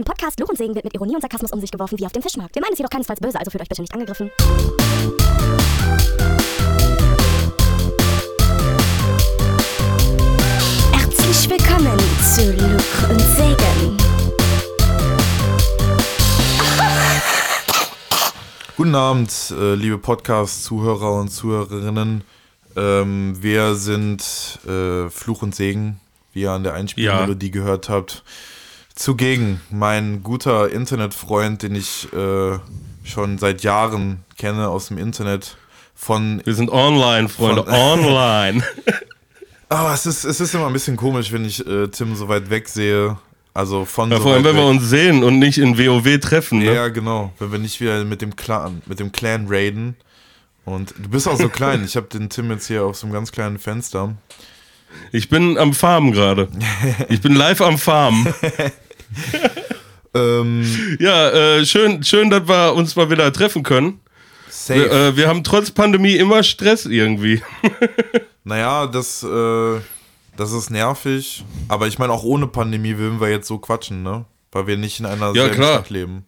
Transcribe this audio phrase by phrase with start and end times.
[0.00, 2.12] Im Podcast Luch und Segen wird mit Ironie und Sarkasmus um sich geworfen wie auf
[2.12, 2.54] dem Fischmarkt.
[2.54, 4.30] Wir meinen es jedoch keinesfalls böse, also fühlt euch bitte nicht angegriffen.
[10.90, 11.98] Herzlich willkommen
[12.34, 13.98] zu Luch und Segen.
[18.78, 22.24] Guten Abend, äh, liebe Podcast-Zuhörer und Zuhörerinnen.
[22.74, 24.22] Ähm, wir sind
[24.66, 26.00] äh, Fluch und Segen,
[26.32, 28.24] wie ihr an der Einspielmelodie gehört habt.
[28.94, 32.58] Zugegen mein guter Internetfreund, den ich äh,
[33.04, 35.56] schon seit Jahren kenne aus dem Internet.
[35.94, 38.62] Von, Wir sind online, Freunde, Von- online.
[39.68, 42.50] aber es ist, es ist immer ein bisschen komisch, wenn ich äh, Tim so weit
[42.50, 43.16] weg sehe.
[43.52, 44.70] Also von Ja, so vor allem, wenn wir weg.
[44.70, 46.60] uns sehen und nicht in WoW treffen.
[46.60, 46.72] Ne?
[46.74, 47.32] Ja, genau.
[47.38, 49.96] Wenn wir nicht wieder mit dem Clan, mit dem Clan raiden.
[50.64, 51.84] Und du bist auch so klein.
[51.84, 54.14] Ich habe den Tim jetzt hier auf so einem ganz kleinen Fenster.
[55.12, 56.48] Ich bin am Farmen gerade.
[57.08, 58.26] Ich bin live am Farmen.
[60.14, 64.00] Ähm, Ja, äh, schön, schön, dass wir uns mal wieder treffen können.
[64.48, 64.80] safe.
[64.80, 67.40] Wir, äh, wir haben trotz Pandemie immer Stress irgendwie.
[68.44, 69.80] naja, das, äh,
[70.36, 71.44] das ist nervig.
[71.68, 74.24] Aber ich meine, auch ohne Pandemie würden wir jetzt so quatschen, ne?
[74.50, 75.74] Weil wir nicht in einer Ja, klar.
[75.74, 76.26] Stadt leben.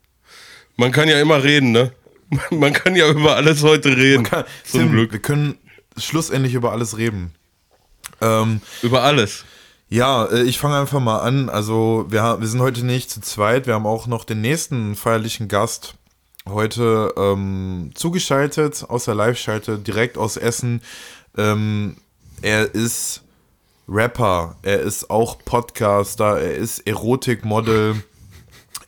[0.76, 1.90] Man kann ja immer reden, ne?
[2.50, 4.22] Man kann ja über alles heute reden.
[4.22, 5.10] Kann- zum Tim, Glück.
[5.12, 5.58] Wir können
[5.98, 7.32] schlussendlich über alles reden.
[8.20, 9.44] Ähm, Über alles.
[9.92, 11.50] Ja, äh, ich fange einfach mal an.
[11.50, 13.66] Also wir, wir sind heute nicht zu zweit.
[13.66, 15.96] Wir haben auch noch den nächsten feierlichen Gast
[16.48, 20.80] heute ähm, zugeschaltet aus der Live-Schalte, direkt aus Essen.
[21.36, 21.98] Ähm,
[22.40, 23.20] er ist
[23.86, 28.02] Rapper, er ist auch Podcaster, er ist Erotikmodel.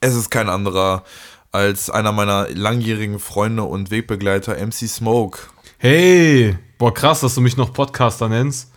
[0.00, 1.04] Es ist kein anderer
[1.52, 5.38] als einer meiner langjährigen Freunde und Wegbegleiter, MC Smoke.
[5.76, 8.70] Hey, boah, krass, dass du mich noch Podcaster nennst.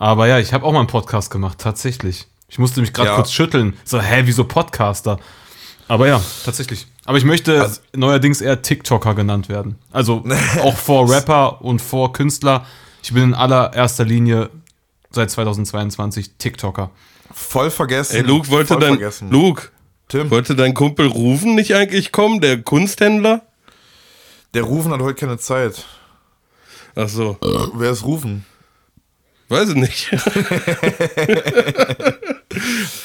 [0.00, 2.26] Aber ja, ich habe auch mal einen Podcast gemacht, tatsächlich.
[2.48, 3.14] Ich musste mich gerade Ja.
[3.16, 3.76] kurz schütteln.
[3.84, 5.20] So, hä, wieso Podcaster?
[5.88, 6.86] Aber ja, tatsächlich.
[7.04, 9.76] Aber ich möchte Also- neuerdings eher TikToker genannt werden.
[9.92, 10.24] Also
[10.62, 12.64] auch vor Rapper und vor Künstler.
[13.02, 14.48] Ich bin in allererster Linie
[15.10, 16.90] seit 2022 TikToker.
[17.32, 18.16] Voll vergessen.
[18.16, 19.30] Ey, Luke, wollte voll dein, vergessen.
[19.30, 19.68] Luke,
[20.08, 23.42] Tim, wollte dein Kumpel Rufen nicht eigentlich kommen, der Kunsthändler?
[24.54, 25.84] der Rufen hat heute keine Zeit.
[26.96, 27.36] Ach so,
[27.74, 28.44] Wer ist Rufen?
[29.50, 30.10] Weiß ich nicht.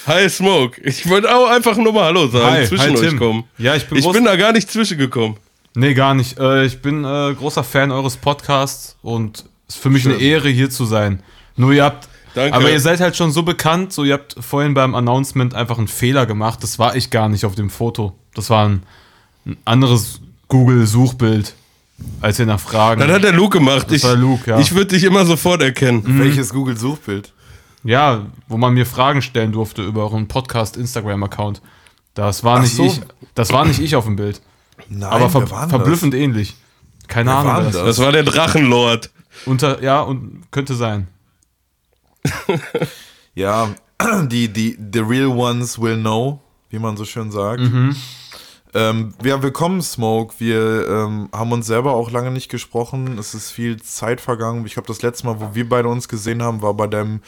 [0.07, 3.19] Hi Smoke, ich wollte auch einfach nur mal Hallo sagen, Hi, zwischen hi, euch Tim.
[3.19, 3.44] kommen.
[3.57, 5.38] Ja, ich bin Ich bin da gar nicht zwischengekommen.
[5.75, 6.39] Nee, gar nicht.
[6.39, 10.50] Äh, ich bin äh, großer Fan eures Podcasts und es ist für mich eine Ehre,
[10.50, 11.22] hier zu sein.
[11.57, 12.07] Nur ihr habt.
[12.33, 12.56] Danke.
[12.56, 15.88] Aber ihr seid halt schon so bekannt, so ihr habt vorhin beim Announcement einfach einen
[15.88, 16.62] Fehler gemacht.
[16.63, 18.13] Das war ich gar nicht auf dem Foto.
[18.33, 18.83] Das war ein,
[19.45, 21.53] ein anderes Google-Suchbild,
[22.22, 23.01] als ihr nach Fragen.
[23.01, 23.88] Das hat der Luke gemacht.
[23.88, 24.59] Das ich war Luke, ja.
[24.59, 26.03] ich würde dich immer sofort erkennen.
[26.19, 27.33] Welches Google-Suchbild?
[27.85, 31.61] ja, wo man mir Fragen stellen durfte über euren Podcast-Instagram-Account.
[32.16, 32.85] Das war Ach nicht so.
[32.85, 33.01] ich.
[33.35, 34.41] Das war nicht ich auf dem Bild.
[34.89, 36.56] Nein, aber ver verblüffend ähnlich.
[37.07, 37.66] Keine Wer Ahnung.
[37.66, 37.85] das das?
[37.85, 39.12] Das war der Drachenlord.
[39.45, 41.07] Unter, ja, und könnte sein.
[42.23, 42.59] Das?
[43.38, 43.75] Ja,
[44.29, 46.39] die, die, the real ones will know,
[46.69, 47.59] wie man so schön sagt.
[47.59, 47.94] Mhm.
[48.75, 50.36] Ähm, ja, willkommen, Smoke.
[50.38, 53.18] Wir ähm, haben uns selber auch lange nicht gesprochen.
[53.18, 54.66] Es ist viel Zeit vergangen.
[54.66, 57.22] Ich glaube, das letzte Mal, wo wir beide uns gesehen haben, war bei deinem,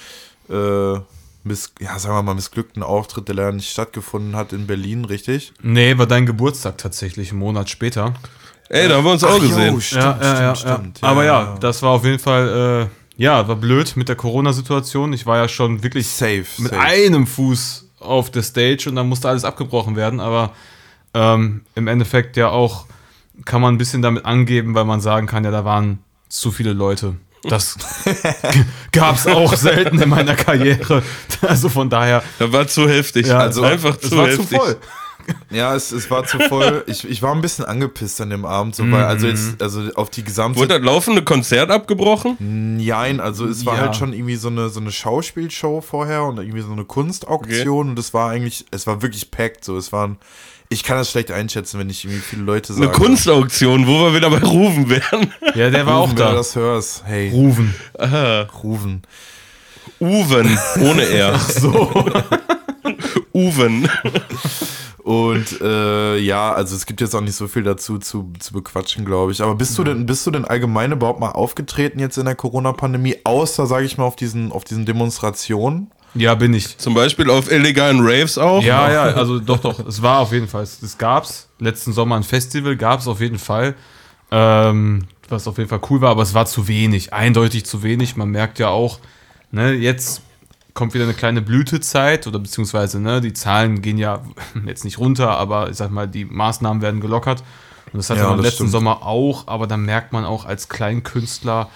[0.50, 1.00] äh,
[1.46, 5.53] miss ja, sagen wir mal, missglückten Auftritt, der leider nicht stattgefunden hat in Berlin, richtig?
[5.62, 8.14] Nee, war dein Geburtstag tatsächlich, einen Monat später.
[8.68, 9.79] Ey, da haben wir uns auch Ach, jo, gesehen.
[9.79, 11.00] stimmt, stimmt, stimmt.
[11.02, 15.14] Aber ja, das war auf jeden Fall, äh, ja, war blöd mit der Corona-Situation.
[15.14, 16.81] Ich war ja schon wirklich Safe, mit safe.
[16.81, 20.19] einem Fuß auf der Stage und dann musste alles abgebrochen werden.
[20.19, 20.52] Aber
[21.13, 22.85] ähm, im Endeffekt ja auch
[23.45, 26.73] kann man ein bisschen damit angeben, weil man sagen kann, ja, da waren zu viele
[26.73, 27.16] Leute.
[27.44, 27.78] Das
[28.91, 31.03] gab es auch selten in meiner Karriere.
[31.41, 33.28] Also von daher, Da war zu heftig.
[33.28, 34.50] ja, also einfach es zu war heftig.
[34.50, 34.78] zu voll.
[35.50, 36.84] Ja, es, es war zu voll.
[36.88, 40.09] Ich, ich war ein bisschen angepisst an dem Abend, so, weil, also jetzt, also auf
[40.09, 42.38] die gesamte Wurde das laufende Konzert abgebrochen?
[42.40, 43.81] Nein, also es war Ja.
[43.81, 48.00] halt schon irgendwie so eine, so eine Schauspielshow vorher und irgendwie so eine Kunstauktion und
[48.00, 50.17] es war eigentlich, es war wirklich packed, so, es waren,
[50.69, 52.97] ich kann das schlecht einschätzen, wenn ich irgendwie viele Leute Eine sage.
[52.97, 55.34] Kunstauktion, wo wir wieder bei Rufen wären.
[55.55, 56.37] Ja, der war auch Rufen, wenn du da.
[56.37, 57.73] das hörst, hey, Rufen.
[57.97, 58.41] Aha.
[58.64, 59.02] Rufen.
[59.99, 61.40] Uwen, ohne R.
[61.40, 62.05] So.
[63.34, 63.90] Uwen.
[65.03, 69.05] Und äh, ja, also es gibt jetzt auch nicht so viel dazu zu, zu bequatschen,
[69.05, 69.41] glaube ich.
[69.41, 73.16] Aber bist du denn, bist du denn allgemein überhaupt mal aufgetreten jetzt in der Corona-Pandemie,
[73.23, 75.91] außer, sage ich mal, auf diesen, auf diesen Demonstrationen?
[76.19, 76.78] Ja, bin ich.
[76.78, 78.64] Zum Beispiel auf illegalen Raves auch.
[78.64, 79.79] Ja, ja, also doch, doch.
[79.87, 80.64] Es war auf jeden Fall.
[80.64, 81.47] Es, es gab's.
[81.59, 83.75] Letzten Sommer ein Festival gab es auf jeden Fall.
[84.31, 87.14] Ähm, was auf jeden Fall cool war, aber es war zu wenig.
[87.14, 88.16] Eindeutig zu wenig.
[88.16, 88.99] Man merkt ja auch,
[89.52, 90.22] ne, jetzt
[90.73, 94.22] kommt wieder eine kleine Blütezeit oder beziehungsweise, ne, die Zahlen gehen ja
[94.66, 97.43] jetzt nicht runter, aber ich sag mal, die Maßnahmen werden gelockert.
[97.91, 98.72] Und das hatte Ja, man das letzten stimmt.
[98.72, 101.69] Sommer auch, aber da merkt man auch als Kleinkünstler,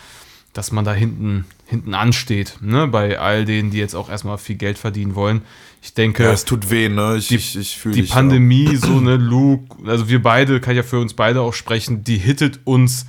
[0.54, 4.58] dass man da hinten, hinten ansteht, ne, bei all denen, die jetzt auch erstmal viel
[4.58, 5.42] Geld verdienen wollen.
[5.82, 7.16] Ich denke, Ja, es tut weh, ne?
[7.18, 8.12] Ich, ich, ich fühle die dich.
[8.12, 12.04] Pandemie, so ne, Luke, also wir beide, kann ich ja für uns beide auch sprechen,
[12.04, 13.06] die hittet uns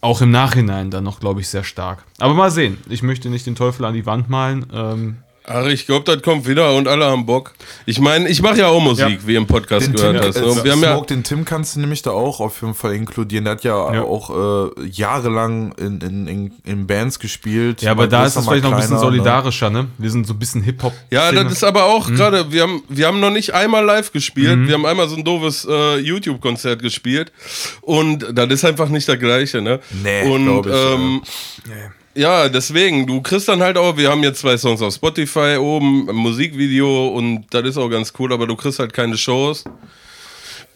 [0.00, 2.04] auch im Nachhinein dann noch, glaube ich, sehr stark.
[2.18, 2.78] Aber mal sehen.
[2.90, 4.66] Ich möchte nicht den Teufel an die Wand malen.
[4.72, 7.52] Ähm, Ach, ich glaube, das kommt wieder und alle haben Bock.
[7.84, 9.26] Ich meine, ich mache ja auch Musik, Ja.
[9.26, 10.36] wie im Podcast Den gehört Tim, hast.
[10.40, 10.46] ne?
[10.46, 13.44] Und wir haben ja, den Tim kannst du nämlich da auch auf jeden Fall inkludieren.
[13.44, 14.02] Der hat ja, Ja.
[14.02, 14.30] auch
[14.78, 17.82] äh, jahrelang in, in, in, in Bands gespielt.
[17.82, 19.16] ja, aber da ist es vielleicht noch ein bisschen kleiner, ne?
[19.16, 19.88] solidarischer, ne?
[19.98, 20.92] Wir sind so ein bisschen Hip-Hop.
[21.10, 22.14] ja, das ist aber auch Mhm.
[22.14, 24.68] gerade, wir haben, wir haben noch nicht einmal live gespielt.
[24.68, 27.32] Wir haben einmal so ein doofes äh, YouTube-Konzert gespielt.
[27.80, 29.80] Und das ist einfach nicht das Gleiche, ne?
[30.02, 31.22] Nee, und glaub ich, ähm,
[32.14, 36.06] ja, deswegen, du kriegst dann halt auch, wir haben jetzt zwei Songs auf Spotify oben,
[36.06, 39.64] Musikvideo und das ist auch ganz cool, aber du kriegst halt keine Shows.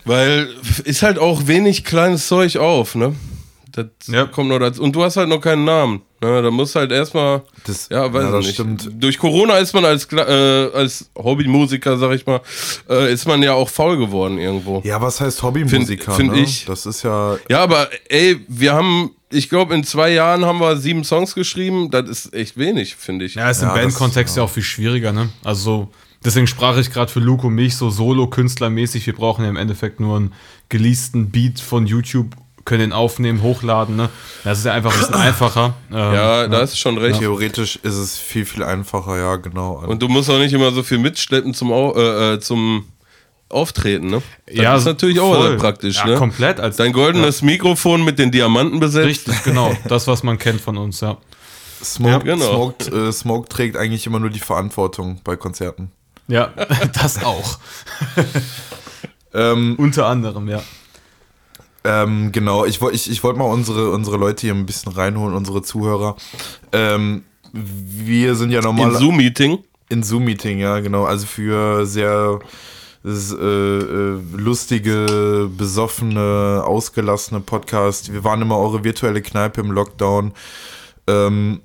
[0.04, 0.48] Weil
[0.84, 3.14] ist halt auch wenig kleines Zeug auf, ne?
[3.72, 4.24] Das Ja.
[4.26, 4.82] kommt noch dazu.
[4.82, 6.02] Und du hast halt noch keinen Namen.
[6.22, 6.42] Ne?
[6.42, 7.42] Da musst halt erstmal.
[7.66, 8.54] Das- ja, weiß ja, nicht.
[8.54, 8.88] stimmt.
[8.94, 10.20] Durch Corona ist man als, äh,
[10.72, 12.40] als Hobbymusiker, sag ich mal,
[12.88, 14.80] äh, ist man ja auch faul geworden irgendwo.
[14.84, 16.12] Ja, was heißt Hobbymusiker?
[16.12, 16.40] Find- find ne?
[16.42, 16.64] ich.
[16.64, 17.36] Das ist ja.
[17.50, 21.90] Ja, aber ey, wir haben, ich glaube, in zwei Jahren haben wir sieben Songs geschrieben.
[21.90, 23.34] Das ist echt wenig, finde ich.
[23.34, 24.42] Ja, ist im Ja, Bandkontext ja.
[24.44, 25.28] auch viel schwieriger, ne?
[25.44, 25.88] Also so,
[26.24, 29.06] deswegen sprach ich gerade für Luke und mich so Solo-Künstlermäßig.
[29.06, 30.32] Wir brauchen ja im Endeffekt nur einen
[30.68, 32.28] geleasten Beat von YouTube,
[32.66, 34.10] können den aufnehmen, hochladen, ne?
[34.44, 35.74] Das ist ja einfach ein bisschen einfacher.
[35.90, 37.18] Ähm, Ja, da hast du schon recht.
[37.18, 39.82] Theoretisch ist es viel, viel einfacher, ja, genau.
[39.86, 42.84] Und du musst auch nicht immer so viel mitschleppen zum, Au äh, äh, zum
[43.48, 44.22] Auftreten, ne?
[44.46, 45.48] Das ja, ist natürlich auch voll.
[45.48, 46.16] sehr praktisch, ja, ne?
[46.16, 46.60] komplett.
[46.60, 49.06] Als, Dein goldenes Mikrofon mit den Diamanten besetzt.
[49.06, 49.74] Richtig, genau.
[49.88, 51.16] Das, was man kennt von uns, ja.
[51.82, 52.74] Smoke, Ja, genau.
[52.80, 55.92] Smoke, äh, Smoke trägt eigentlich immer nur die Verantwortung bei Konzerten.
[56.26, 56.48] Ja,
[57.00, 57.58] das auch.
[59.32, 60.62] Ähm, Unter anderem, ja.
[61.86, 65.62] Ähm, genau, ich, ich, ich wollte mal unsere, unsere Leute hier ein bisschen reinholen, unsere
[65.62, 66.16] Zuhörer.
[66.72, 67.22] Ähm,
[67.52, 69.58] wir sind ja normal Im Zoom-Meeting.
[69.88, 71.04] in Zoom-Meeting, ja, genau.
[71.04, 72.40] Also für sehr
[73.04, 78.12] äh, äh, lustige, besoffene, ausgelassene Podcast.
[78.12, 80.32] Wir waren immer eure virtuelle Kneipe im Lockdown.
[81.06, 81.60] Ähm,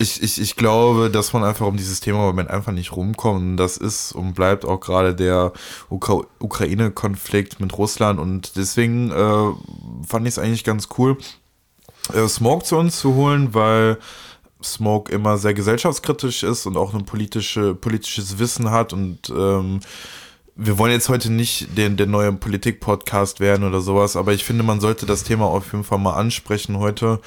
[0.00, 3.60] ich, ich, ich glaube, dass man einfach um dieses Thema im Moment einfach nicht rumkommt.
[3.60, 5.52] Das ist und bleibt auch gerade der
[5.90, 8.18] Ukra Ukraine-Konflikt mit Russland.
[8.18, 11.18] Und deswegen äh, fand ich es eigentlich ganz cool,
[12.14, 13.98] äh, Smoke zu uns zu holen, weil
[14.62, 18.94] Smoke immer sehr gesellschaftskritisch ist und auch ein politische, politisches Wissen hat.
[18.94, 19.80] Und ähm,
[20.56, 24.62] wir wollen jetzt heute nicht den, der neue Politik-Podcast werden oder sowas, aber ich finde,
[24.62, 27.20] man sollte das Thema auf jeden Fall mal ansprechen heute.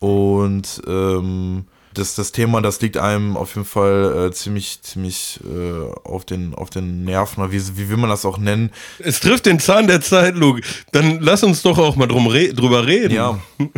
[0.00, 5.92] Und ähm, das, das Thema, das liegt einem auf jeden Fall äh, ziemlich, ziemlich äh,
[6.04, 8.70] auf, den, auf den Nerven, oder wie, wie will man das auch nennen?
[8.98, 10.62] Es trifft den Zahn der Zeit, Luke.
[10.92, 13.14] Dann lass uns doch auch mal drum re drüber reden.
[13.14, 13.38] Ja.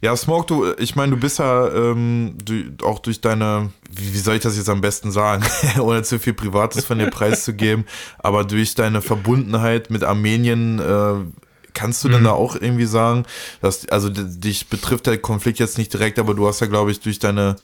[0.00, 4.18] Ja, Smoke, du, ich meine, du bist ja ähm, du, auch durch deine, wie, wie
[4.18, 5.44] soll ich das jetzt am besten sagen,
[5.80, 7.84] ohne zu viel Privates von dir preiszugeben,
[8.18, 11.14] aber durch deine Verbundenheit mit Armenien, äh,
[11.78, 13.24] kannst du denn da auch irgendwie sagen,
[13.60, 16.98] dass, also dich betrifft der Konflikt jetzt nicht direkt, aber du hast ja, glaube ich,
[17.00, 17.54] durch deine,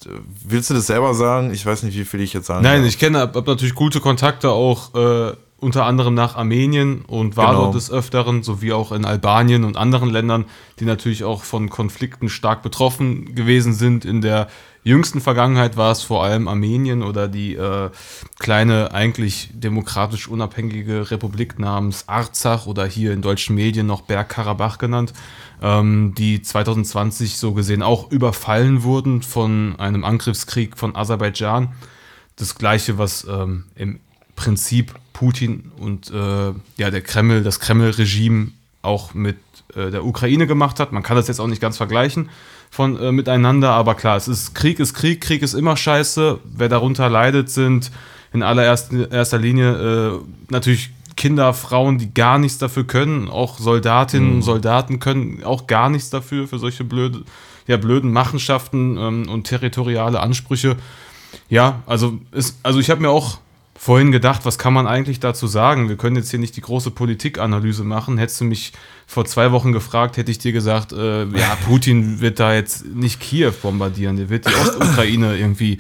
[0.46, 1.52] willst du das selber sagen?
[1.52, 2.88] Ich weiß nicht, wie viel ich jetzt sagen Nein, darf.
[2.88, 7.62] ich kenne, habe natürlich gute Kontakte auch äh, unter anderem nach Armenien und war Genau.
[7.64, 10.44] dort des Öfteren, sowie auch in Albanien und anderen Ländern,
[10.78, 14.04] die natürlich auch von Konflikten stark betroffen gewesen sind.
[14.04, 14.47] In der
[14.85, 17.91] jüngsten Vergangenheit war es vor allem Armenien oder die äh,
[18.38, 25.14] kleine, eigentlich demokratisch unabhängige Republik namens Arzach oder hier in deutschen Medien noch Bergkarabach genannt,
[25.62, 31.73] ähm, die 2020 so gesehen auch überfallen wurden von einem Angriffskrieg von Aserbaidschan
[32.37, 34.00] das Gleiche, was ähm, im
[34.37, 38.49] Prinzip Putin und äh, ja, der Kreml, das Kreml-Regime
[38.83, 39.38] auch mit
[39.75, 40.93] äh, der Ukraine gemacht hat.
[40.93, 42.29] Man kann das jetzt auch nicht ganz vergleichen
[42.75, 46.40] von äh, miteinander, aber klar, es ist Krieg ist Krieg, Krieg ist immer scheiße.
[46.43, 47.93] Wer darunter leidet, sind
[48.33, 50.19] in allererster erster Linie äh,
[50.50, 53.28] natürlich Kinder, Frauen, die gar nichts dafür können.
[53.28, 57.23] Auch Soldatinnen und Soldaten können auch gar nichts dafür, für solche blöde,
[57.69, 60.75] ja, blöden Machenschaften ähm, und territoriale Ansprüche.
[61.49, 63.38] Ja, also, ist, also ich habe mir auch
[63.76, 65.88] vorhin gedacht, was kann man eigentlich dazu sagen?
[65.88, 68.19] Wir können jetzt hier nicht die große Politikanalyse machen.
[68.19, 68.73] Hättest du mich
[69.07, 73.21] vor zwei Wochen gefragt, hätte ich dir gesagt, äh, ja, Putin wird da jetzt nicht
[73.21, 75.78] Kiew bombardieren, der wird die Ostukraine irgendwie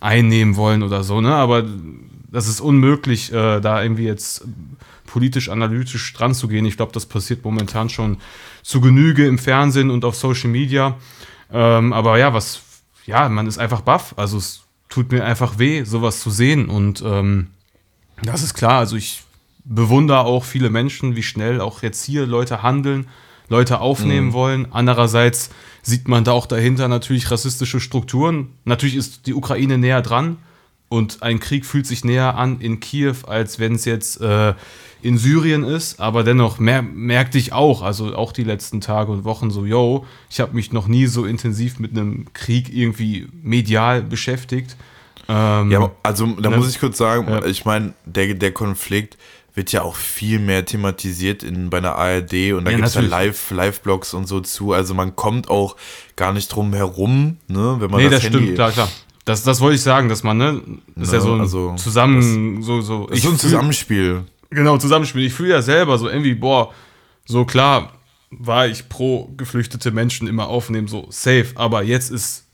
[0.00, 1.34] einnehmen wollen oder so, ne?
[1.34, 1.64] Aber
[2.30, 4.44] das ist unmöglich, äh, da irgendwie jetzt
[5.06, 6.66] politisch analytisch dran zu gehen.
[6.66, 8.18] Ich glaube, das passiert momentan schon
[8.62, 10.96] zu Genüge im Fernsehen und auf Social Media.
[11.52, 12.62] Ähm, aber ja, was,
[13.06, 14.14] ja, man ist einfach baff.
[14.16, 14.63] Also es
[14.94, 16.68] tut mir einfach weh, sowas zu sehen.
[16.68, 17.48] Und ähm,
[18.22, 19.24] das ist klar, also ich
[19.64, 23.08] bewundere auch viele Menschen, wie schnell auch jetzt hier Leute handeln,
[23.48, 24.68] Leute aufnehmen wollen.
[24.70, 25.50] Andererseits
[25.82, 28.50] sieht man da auch dahinter natürlich rassistische Strukturen.
[28.64, 30.36] Natürlich ist die Ukraine näher dran
[30.94, 34.54] und ein Krieg fühlt sich näher an in Kiew, als wenn es jetzt äh,
[35.02, 36.00] in Syrien ist.
[36.00, 40.06] Aber dennoch mer merkte ich auch, also auch die letzten Tage und Wochen so, yo,
[40.30, 44.76] ich habe mich noch nie so intensiv mit einem Krieg irgendwie medial beschäftigt.
[45.28, 46.56] Ähm, Ja, also da Ne?
[46.56, 47.44] muss ich kurz sagen, Ja.
[47.44, 49.16] ich meine, der, der Konflikt
[49.56, 52.94] wird ja auch viel mehr thematisiert in, bei der ARD und da Ja, gibt es
[52.94, 53.00] ja.
[53.02, 54.72] Live, Live-Blogs und so zu.
[54.72, 55.76] Also man kommt auch
[56.16, 58.38] gar nicht drum herum, ne, wenn man nee, das, das, Handy.
[58.38, 58.88] stimmt, klar, klar.
[59.24, 60.60] Das, das wollte ich sagen, dass man, ne,
[60.96, 63.06] das ist Ne, ja so ein also, Zusammen, so, so.
[63.06, 64.24] Das ist so ein fühl- Zusammenspiel.
[64.50, 65.24] Genau, Zusammenspiel.
[65.26, 66.72] Ich fühle ja selber so irgendwie, boah,
[67.24, 67.92] so klar
[68.30, 71.46] war ich pro geflüchtete Menschen immer aufnehmen, so safe.
[71.54, 72.44] Aber jetzt ist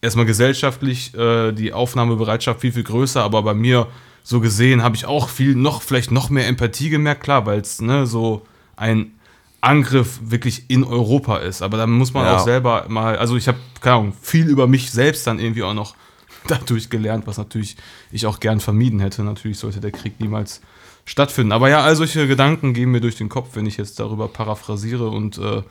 [0.00, 3.22] erstmal gesellschaftlich äh, die Aufnahmebereitschaft viel, viel größer.
[3.22, 3.88] Aber bei mir
[4.22, 7.80] so gesehen habe ich auch viel, noch, vielleicht noch mehr Empathie gemerkt, klar, weil es
[7.80, 9.12] ne, so ein
[9.60, 11.62] Angriff wirklich in Europa ist.
[11.62, 12.36] Aber da muss man Ja.
[12.36, 15.74] auch selber mal, also ich habe, keine Ahnung, viel über mich selbst dann irgendwie auch
[15.74, 15.94] noch
[16.48, 17.76] dadurch gelernt, was natürlich
[18.10, 19.22] ich auch gern vermieden hätte.
[19.22, 20.60] Natürlich sollte der Krieg niemals
[21.04, 21.52] stattfinden.
[21.52, 25.08] Aber ja, all solche Gedanken gehen mir durch den Kopf, wenn ich jetzt darüber paraphrasiere.
[25.08, 25.62] Und äh,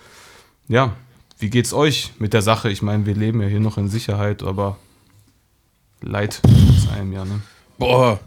[0.67, 0.93] ja,
[1.39, 2.69] wie geht's euch mit der Sache?
[2.69, 4.77] Ich meine, wir leben ja hier noch in Sicherheit, aber
[6.01, 6.41] Leid
[6.75, 7.41] ist einem ja, ne?
[7.77, 8.19] Boah,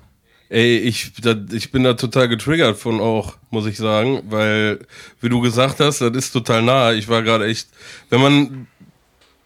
[0.49, 4.87] ey, ich, da, ich bin da total getriggert von auch, muss ich sagen, weil,
[5.21, 6.93] wie du gesagt hast, das ist total nah.
[6.93, 7.69] Ich war gerade echt,
[8.11, 8.67] wenn man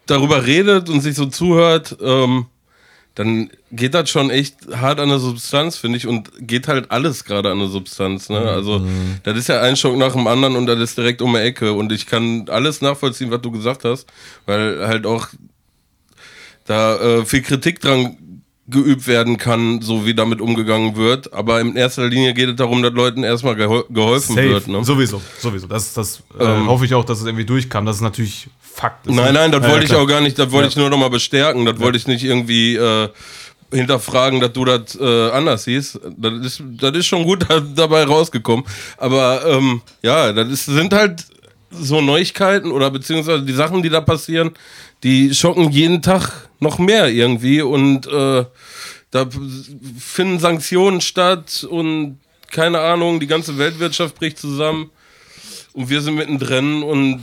[0.05, 2.45] darüber redet und sich so zuhört, ähm,
[3.19, 7.25] dann geht das schon echt hart an der Substanz, finde ich, und geht halt alles
[7.25, 8.29] gerade an der Substanz.
[8.29, 8.37] Ne?
[8.39, 8.81] Also,
[9.23, 11.73] das ist ja ein Schock nach dem anderen und das ist direkt um die Ecke.
[11.73, 14.07] Und ich kann alles nachvollziehen, was du gesagt hast,
[14.45, 15.27] weil halt auch
[16.63, 18.15] da äh, viel Kritik dran
[18.67, 21.33] geübt werden kann, so wie damit umgegangen wird.
[21.33, 24.69] Aber in erster Linie geht es darum, dass Leuten erstmal gehol geholfen wird.
[24.69, 24.81] Ne?
[24.85, 25.67] Sowieso, sowieso.
[25.67, 26.67] Das, das äh, Ähm.
[26.67, 27.85] hoffe ich auch, dass es irgendwie durchkam.
[27.85, 28.47] Das ist natürlich
[28.79, 29.07] Fakt.
[29.07, 29.33] ist, Nein, ne?
[29.33, 30.01] nein, das Ja, wollte ich klar.
[30.03, 30.69] auch gar nicht, das wollte Ja.
[30.69, 31.65] ich nur nochmal bestärken.
[31.65, 33.09] Das wollte ich nicht irgendwie äh,
[33.73, 35.99] hinterfragen, dass du das äh, anders siehst.
[36.17, 38.65] Das ist, das ist schon gut da, dabei rausgekommen.
[38.97, 41.25] Aber ähm, ja, das ist, sind halt
[41.71, 44.51] so Neuigkeiten oder beziehungsweise die Sachen, die da passieren,
[45.03, 48.45] die schocken jeden Tag noch mehr irgendwie und äh,
[49.11, 49.25] da
[49.99, 52.19] finden Sanktionen statt und
[52.51, 54.89] keine Ahnung, die ganze Weltwirtschaft bricht zusammen
[55.73, 57.21] und wir sind mittendrin und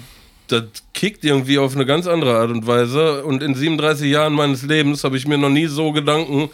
[0.49, 3.25] das kickt irgendwie auf eine ganz andere Art und Weise.
[3.25, 6.51] Und in 37 Jahren meines Lebens habe ich mir noch nie so Gedanken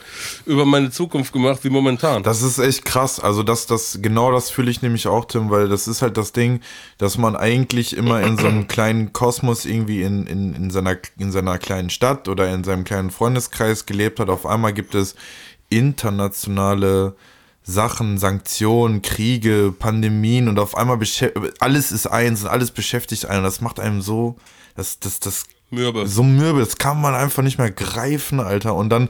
[0.47, 2.23] über meine Zukunft gemacht wie momentan.
[2.23, 3.21] Das ist echt krass.
[3.21, 6.33] Also das, das, genau das fühle ich nämlich auch, Tim, weil das ist halt das
[6.33, 6.61] Ding,
[6.99, 11.31] dass man eigentlich immer in so einem kleinen Kosmos irgendwie in, in, in, seiner, in
[11.31, 14.29] seiner kleinen Stadt oder in seinem kleinen Freundeskreis gelebt hat.
[14.29, 15.15] Auf einmal gibt es
[15.69, 17.15] internationale
[17.65, 20.99] Sachen, Sanktionen, Kriege, Pandemien und auf einmal
[21.61, 23.45] alles ist eins und alles beschäftigt einen.
[23.45, 24.37] Das macht einem so,
[24.75, 26.07] das, das, das Mürbe.
[26.07, 28.75] so mürbe, das kann man einfach nicht mehr greifen, Alter.
[28.75, 29.09] Und dann,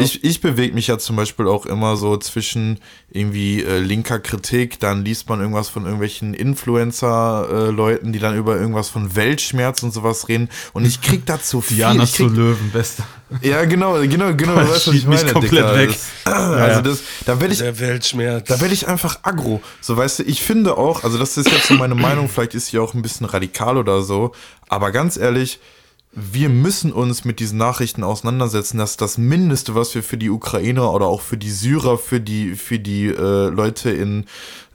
[0.00, 2.78] ich, ich bewege mich ja zum Beispiel auch immer so zwischen
[3.10, 8.88] irgendwie äh, linker Kritik, dann liest man irgendwas von irgendwelchen Influencer-Leuten, die dann über irgendwas
[8.88, 10.48] von Weltschmerz und sowas reden.
[10.72, 11.76] Und ich krieg dazu viel.
[11.78, 13.04] Diana ich zu Löwen, bester.
[13.42, 15.76] ja, genau, genau, genau, du weißt, was ich schiebt mich meine, komplett Dicker.
[15.76, 15.88] weg.
[16.24, 18.48] Das, also das, da werde ich Der Weltschmerz.
[18.48, 19.60] da werde ich einfach aggro.
[19.80, 22.66] So, weißt du, ich finde auch, also das ist jetzt so meine Meinung, vielleicht ist
[22.66, 24.32] sie auch ein bisschen radikal oder so,
[24.68, 25.60] aber ganz ehrlich,
[26.12, 30.92] wir müssen uns mit diesen Nachrichten auseinandersetzen, dass das Mindeste, was wir für die Ukrainer
[30.92, 34.24] oder auch für die Syrer, für die, für die äh, Leute in,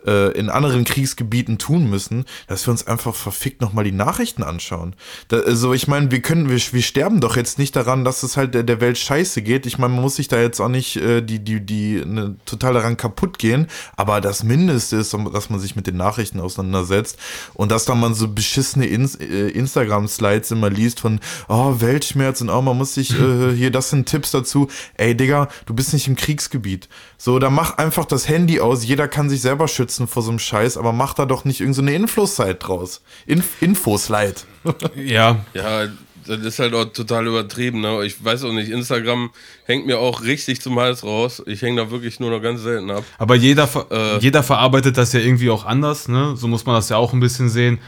[0.06, 4.96] äh, in anderen Kriegsgebieten tun müssen, dass wir uns einfach verfickt nochmal die Nachrichten anschauen.
[5.28, 8.38] Da, also ich meine, wir können, wir, wir sterben doch jetzt nicht daran, dass es
[8.38, 9.66] halt der, der Welt scheiße geht.
[9.66, 12.74] Ich meine, man muss sich da jetzt auch nicht äh, die, die, die ne, total
[12.74, 17.18] daran kaputt gehen, aber das Mindeste ist, dass man sich mit den Nachrichten auseinandersetzt
[17.54, 22.50] und dass dann man so beschissene Ins äh, Instagram-Slides immer liest von, oh, Weltschmerz und
[22.50, 24.68] oh, man muss sich, äh, hier, das sind Tipps dazu.
[24.96, 26.90] Ey, Digga, du bist nicht im Kriegsgebiet.
[27.18, 30.40] So, da mach einfach das Handy aus, jeder kann sich selber schützen vor so einem
[30.40, 33.02] Scheiß, aber mach da doch nicht irgendeine so Info-Site draus.
[33.26, 34.36] Inf Info-Slide.
[34.96, 35.88] Ja, Ja,
[36.28, 37.82] das ist halt auch total übertrieben.
[37.82, 38.04] Ne?
[38.06, 39.30] Ich weiß auch nicht, Instagram
[39.66, 41.44] hängt mir auch richtig zum Hals raus.
[41.46, 43.04] Ich hänge da wirklich nur noch ganz selten ab.
[43.18, 44.18] Aber jeder, ver Äh.
[44.20, 46.36] jeder verarbeitet das ja irgendwie auch anders, ne?
[46.36, 47.80] So muss man das ja auch ein bisschen sehen.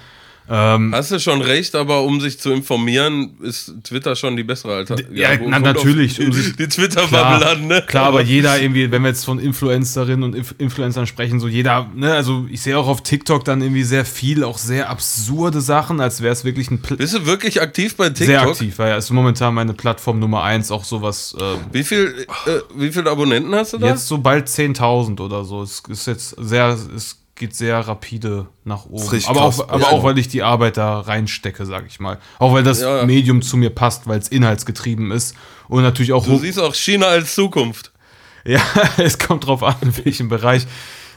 [0.50, 4.76] Ähm, Hast du schon recht, aber um sich zu informieren, ist Twitter schon die bessere
[4.76, 5.14] Alternative.
[5.14, 7.84] Ja, na, natürlich, um sich- die Twitter-Bubble an, ne?
[7.86, 11.90] Klar, aber jeder irgendwie, wenn wir jetzt von Influencerinnen und Inf Influencern sprechen, so jeder,
[11.96, 16.00] ne, also ich sehe auch auf TikTok dann irgendwie sehr viel, auch sehr absurde Sachen,
[16.00, 18.26] als wäre es wirklich ein Pl Bist du wirklich aktiv bei TikTok?
[18.28, 22.26] sehr aktiv, weil ja, ist momentan meine Plattform Nummer eins, auch sowas, äh, Wie viel,
[22.46, 23.88] äh, wie viele Abonnenten hast du da?
[23.88, 25.62] jetzt so bald 10.000 oder so.
[25.62, 29.24] Es ist jetzt sehr, es geht sehr rapide nach oben.
[29.28, 29.88] Aber auch, aber Ja.
[29.92, 32.18] auch, weil ich die Arbeit da reinstecke, sag ich mal.
[32.40, 33.06] Auch weil das Ja.
[33.06, 35.36] Medium zu mir passt, weil es inhaltsgetrieben ist
[35.68, 37.92] und natürlich auch Du siehst auch China als Zukunft.
[38.46, 38.62] Ja,
[38.98, 40.66] es kommt drauf an, in welchem Bereich.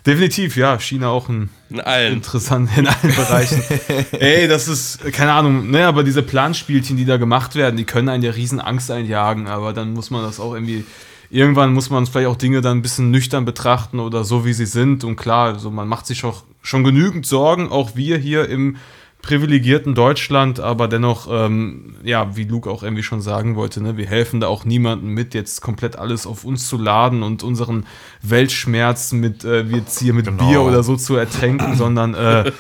[0.07, 2.15] Definitiv, ja, China auch ein In allen.
[2.15, 3.63] interessant in allen Bereichen.
[4.19, 8.09] Ey, das ist, keine Ahnung, ne, aber diese Planspielchen, die da gemacht werden, die können
[8.09, 10.87] einen ja riesen Angst einjagen, aber dann muss man das auch irgendwie,
[11.31, 14.67] irgendwann muss man vielleicht auch Dinge dann ein bisschen nüchtern betrachten oder so, wie sie
[14.67, 15.05] sind.
[15.05, 18.77] Und klar, also man macht sich auch schon genügend Sorgen, auch wir hier im
[19.23, 24.07] privilegierten Deutschland, aber dennoch, ähm, ja, wie Luke auch irgendwie schon sagen wollte, ne, wir
[24.07, 27.85] helfen da auch niemandem mit, jetzt komplett alles auf uns zu laden und unseren
[28.23, 32.53] Weltschmerz mit, äh, jetzt hier mit Bier oder so zu ertränken, sondern äh, ähm,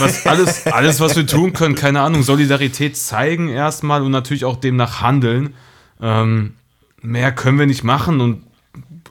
[0.00, 4.56] was alles, alles, was wir tun können, keine Ahnung, Solidarität zeigen erstmal und natürlich auch
[4.56, 5.54] demnach handeln.
[6.00, 6.54] Ähm,
[7.02, 8.44] mehr können wir nicht machen und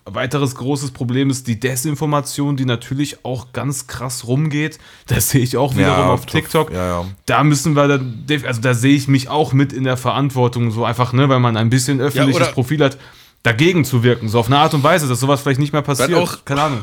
[0.05, 4.79] weiteres großes Problem ist die Desinformation, die natürlich auch ganz krass rumgeht.
[5.07, 6.31] Das sehe ich auch wiederum auf tough.
[6.31, 6.71] TikTok.
[6.71, 7.05] Ja, ja.
[7.27, 10.85] Da müssen wir dann, also da sehe ich mich auch mit in der Verantwortung, so
[10.85, 12.97] einfach, ne, weil man ein bisschen öffentliches Profil hat,
[13.43, 16.13] dagegen zu wirken, so auf eine Art und Weise, dass sowas vielleicht nicht mehr passiert.
[16.15, 16.81] auch- Keine Ahnung.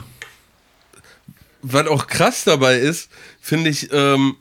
[1.63, 3.11] Was auch krass dabei ist,
[3.41, 4.37] finde ich, ähm,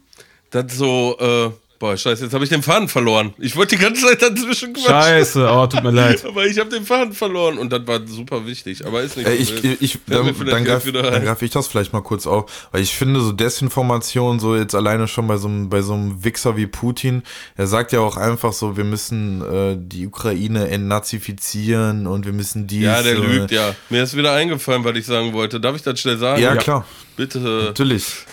[0.52, 3.34] dass so, äh, boah, scheiße, jetzt habe ich den Faden verloren.
[3.38, 4.92] Ich wollte die ganze Zeit dazwischen quatschen.
[4.92, 6.26] Scheiße, oh, tut mir leid.
[6.28, 8.86] Aber ich habe den Faden verloren und das war super wichtig.
[8.86, 11.94] Aber ist nicht Äh, ich, ich, mir dann, dann wieder dann greif ich das vielleicht
[11.94, 15.70] mal kurz auf, weil ich finde, so Desinformation, so jetzt alleine schon bei so einem,
[15.70, 17.24] bei so einem Wichser wie Putin,
[17.56, 22.68] er sagt ja auch einfach so, wir müssen äh, die Ukraine entnazifizieren und wir müssen
[22.68, 22.84] dies.
[22.84, 23.76] Ja, der äh, lügt, ja.
[23.90, 25.60] Mir ist wieder eingefallen, was ich sagen wollte.
[25.60, 26.42] Darf ich das schnell sagen?
[26.42, 26.86] Ja, klar,
[27.18, 28.26] Bitte, natürlich.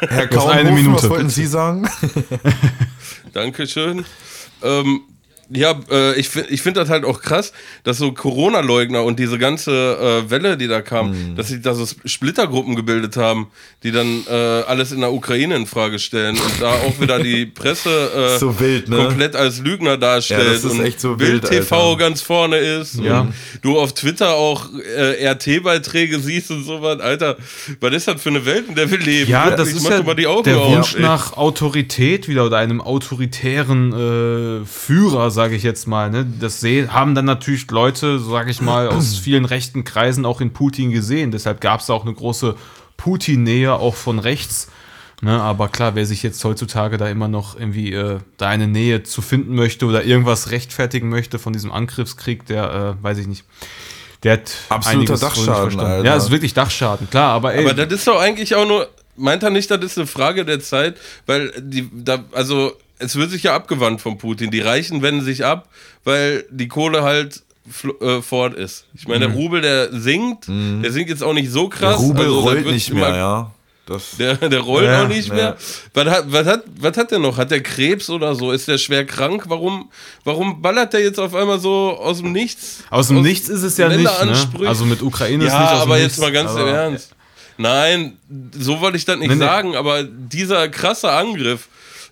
[0.00, 1.34] Herr hast eine Minute, was wollten bitte.
[1.34, 1.88] Sie sagen?
[3.32, 4.04] Dankeschön.
[4.62, 5.00] Ähm,
[5.50, 7.52] ja, äh, ich, ich finde das halt auch krass,
[7.84, 9.72] dass so Corona-Leugner und diese ganze
[10.26, 11.36] äh, Welle, die da kam, Mhm.
[11.36, 13.48] dass sich da so Splittergruppen gebildet haben,
[13.82, 17.46] die dann äh, alles in der Ukraine in Frage stellen und da auch wieder die
[17.54, 17.88] Presse
[18.34, 18.96] äh, So wild, ne?
[18.96, 21.98] komplett als Lügner darstellt Ja, das ist und echt so Bild wild, TV Alter.
[21.98, 23.20] ganz vorne ist Ja.
[23.22, 27.00] und du auf Twitter auch äh, RT-Beiträge siehst und sowas.
[27.00, 27.36] Alter,
[27.80, 29.30] was ist das für eine Welt, in der wir leben?
[29.30, 31.00] Ja, das Wirklich, ist ja der auf, Wunsch ey.
[31.02, 33.92] nach Autorität wieder oder einem autoritären
[34.62, 36.10] äh, Führer, sage ich jetzt mal.
[36.10, 36.26] Ne?
[36.40, 40.90] Das haben dann natürlich Leute, sage ich mal, aus vielen rechten Kreisen auch in Putin
[40.90, 41.30] gesehen.
[41.30, 42.56] Deshalb gab es auch eine große
[42.96, 44.68] Putin-Nähe auch von rechts.
[45.22, 45.40] Ne?
[45.40, 49.22] Aber klar, wer sich jetzt heutzutage da immer noch irgendwie äh, da eine Nähe zu
[49.22, 53.44] finden möchte oder irgendwas rechtfertigen möchte von diesem Angriffskrieg, der äh, weiß ich nicht.
[54.24, 55.78] Der hat Absoluter Dachschaden.
[55.78, 56.04] Alter.
[56.04, 57.64] Ja, es ist wirklich Dachschaden, klar, aber ey.
[57.64, 60.58] Aber das ist doch eigentlich auch nur, meint er nicht, das ist eine Frage der
[60.58, 60.96] Zeit,
[61.26, 64.50] weil die, da, also es wird sich ja abgewandt von Putin.
[64.50, 65.68] Die Reichen wenden sich ab,
[66.04, 67.42] weil die Kohle halt
[68.00, 68.86] äh, fort ist.
[68.94, 72.00] Ich meine, der Rubel, der sinkt, der sinkt jetzt auch nicht so Der krass.
[72.00, 73.50] Rubel also, rollt nicht mehr, ja.
[73.86, 75.34] Das, Der, der rollt Ja, auch nicht ja.
[75.34, 75.56] mehr.
[75.94, 77.38] Was hat, was, hat, was hat der noch?
[77.38, 78.52] Hat der Krebs oder so?
[78.52, 79.44] Ist der schwer krank?
[79.48, 79.90] Warum,
[80.24, 82.84] warum ballert der jetzt auf einmal so aus dem Nichts?
[82.90, 84.02] Aus dem Nichts ist es ja nicht.
[84.04, 84.68] Ne?
[84.68, 87.14] Also mit Ukraine ist Ja, nicht aus dem aber Nichts, jetzt mal ganz im Ernst.
[87.56, 88.18] Nein,
[88.58, 89.36] so wollte ich das nicht nee.
[89.36, 91.68] sagen, aber dieser krasse Angriff,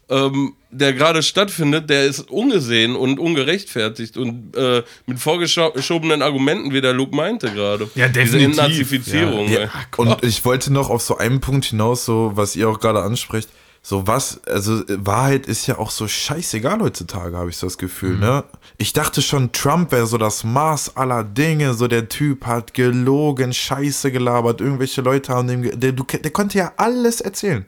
[0.09, 6.81] ähm, der gerade stattfindet, der ist ungesehen und ungerechtfertigt und äh, mit vorgeschobenen Argumenten, wie
[6.81, 7.89] der Luke meinte gerade.
[7.95, 8.45] Ja, Diese definitiv.
[8.61, 9.49] Entnazifizierung.
[9.49, 9.69] Ja, ey.
[9.97, 13.49] und ich wollte noch auf so einen Punkt hinaus, so was ihr auch gerade ansprecht.
[13.83, 18.17] So was, also Wahrheit ist ja auch so scheißegal heutzutage, habe ich so das Gefühl,
[18.19, 18.43] ne?
[18.79, 23.53] Ich dachte schon, Trump wäre so das Maß aller Dinge, so der Typ hat gelogen,
[23.55, 27.65] Scheiße gelabert, irgendwelche Leute haben dem, ge- der, du, der konnte ja alles erzählen.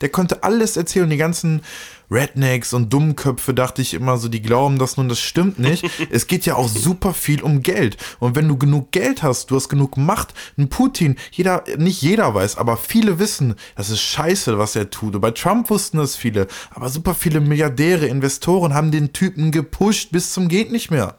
[0.00, 1.08] Der konnte alles erzählen.
[1.08, 1.62] Die ganzen
[2.10, 5.84] Rednecks und Dummköpfe dachte ich immer so, die glauben das nun, das stimmt nicht.
[6.10, 7.96] es geht ja auch super viel um Geld.
[8.20, 12.34] Und wenn du genug Geld hast, du hast genug Macht, ein Putin, jeder, nicht jeder
[12.34, 15.14] weiß, aber viele wissen, das ist scheiße, was er tut.
[15.14, 16.46] Und bei Trump wussten das viele.
[16.70, 21.16] Aber super viele Milliardäre, Investoren haben den Typen gepusht bis zum geht nicht mehr.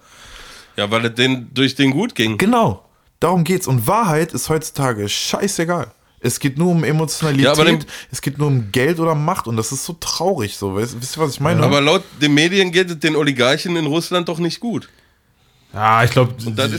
[0.77, 2.37] Ja, weil es den, durch den gut ging.
[2.37, 2.85] Genau.
[3.19, 3.67] Darum geht's.
[3.67, 5.91] Und Wahrheit ist heutzutage scheißegal.
[6.19, 7.79] Es geht nur um Emotionalität, Ja, dem-
[8.11, 10.73] es geht nur um Geld oder Macht und das ist so traurig so.
[10.75, 11.61] Weißt, wisst ihr, was ich meine?
[11.63, 14.89] Aber laut den Medien geht es den Oligarchen in Russland doch nicht gut.
[15.73, 16.33] Ja, ich glaube,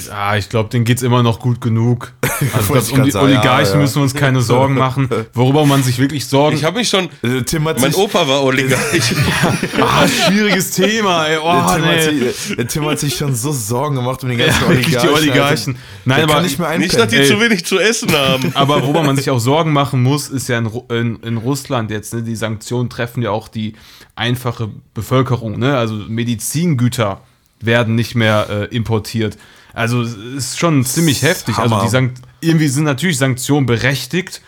[0.08, 2.12] ja, ich glaube, denen geht's immer noch gut genug.
[2.52, 3.76] Also ich um die sagen, Oligarchen ja, ja.
[3.78, 5.08] müssen wir uns keine Sorgen machen.
[5.34, 6.56] Worüber man sich wirklich Sorgen.
[6.56, 7.08] Ich habe mich schon.
[7.20, 9.12] Äh, Tim hat Mein sich, Opa war Oligarch.
[9.80, 11.38] ah, schwieriges Thema, ey.
[11.38, 12.30] Oh, Tim, hat nee.
[12.30, 15.08] sich, der Tim hat sich schon so Sorgen gemacht um die ganzen Ja, wirklich die
[15.08, 15.72] Oligarchen.
[15.72, 17.38] Nein, Nein, aber kann nicht mehr Nicht, dass die einpennen.
[17.40, 18.52] zu wenig zu essen haben.
[18.54, 22.14] Aber worüber man sich auch Sorgen machen muss, ist ja in, in, in Russland jetzt,
[22.14, 23.72] ne, die Sanktionen treffen ja auch die
[24.14, 25.76] einfache Bevölkerung, ne?
[25.76, 27.20] Also Medizingüter
[27.60, 29.36] werden nicht mehr äh, importiert.
[29.74, 31.56] Also es ist schon ziemlich heftig.
[31.58, 31.84] Also Hammer.
[31.84, 34.42] die Sankt irgendwie sind natürlich Sanktionen berechtigt,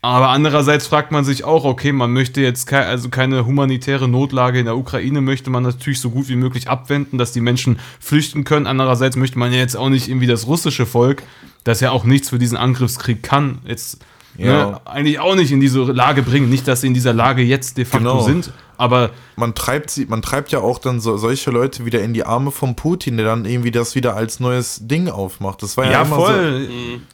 [0.00, 4.60] aber andererseits fragt man sich auch, okay, man möchte jetzt kei also keine humanitäre Notlage
[4.60, 8.44] in der Ukraine möchte man natürlich so gut wie möglich abwenden, dass die Menschen flüchten
[8.44, 8.66] können.
[8.66, 11.24] Andererseits möchte man ja jetzt auch nicht irgendwie das russische Volk,
[11.64, 13.98] das ja auch nichts für diesen Angriffskrieg kann, jetzt
[14.38, 14.70] Ja.
[14.70, 16.48] ne, eigentlich auch nicht in diese Lage bringen.
[16.48, 18.20] Nicht, dass sie in dieser Lage jetzt de facto Genau.
[18.22, 22.14] sind, aber man treibt sie, man treibt ja auch dann so, solche Leute wieder in
[22.14, 25.60] die Arme von Putin, der dann irgendwie das wieder als neues Ding aufmacht.
[25.64, 26.68] Das war ja, ja, immer voll.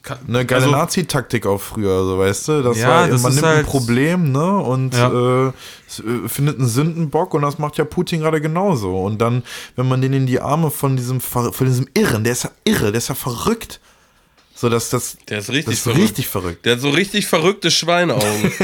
[0.07, 2.63] so eine geile Also- Nazi-Taktik auch früher, so weißt du.
[2.63, 5.09] Das Ja, war, das man ist nimmt ein halt- Problem, ne, und Ja.
[5.09, 5.53] äh, äh,
[6.29, 9.01] findet einen Sündenbock und das macht ja Putin gerade genauso.
[9.01, 9.43] Und dann,
[9.77, 12.93] wenn man den in die Arme von diesem, von diesem Irren, der ist ja irre,
[12.93, 13.81] der ist ja verrückt.
[14.65, 16.01] So, dass das, Der ist richtig das ist verrückt.
[16.03, 16.65] richtig verrückt.
[16.65, 18.51] Der hat so richtig verrückte Schweineaugen.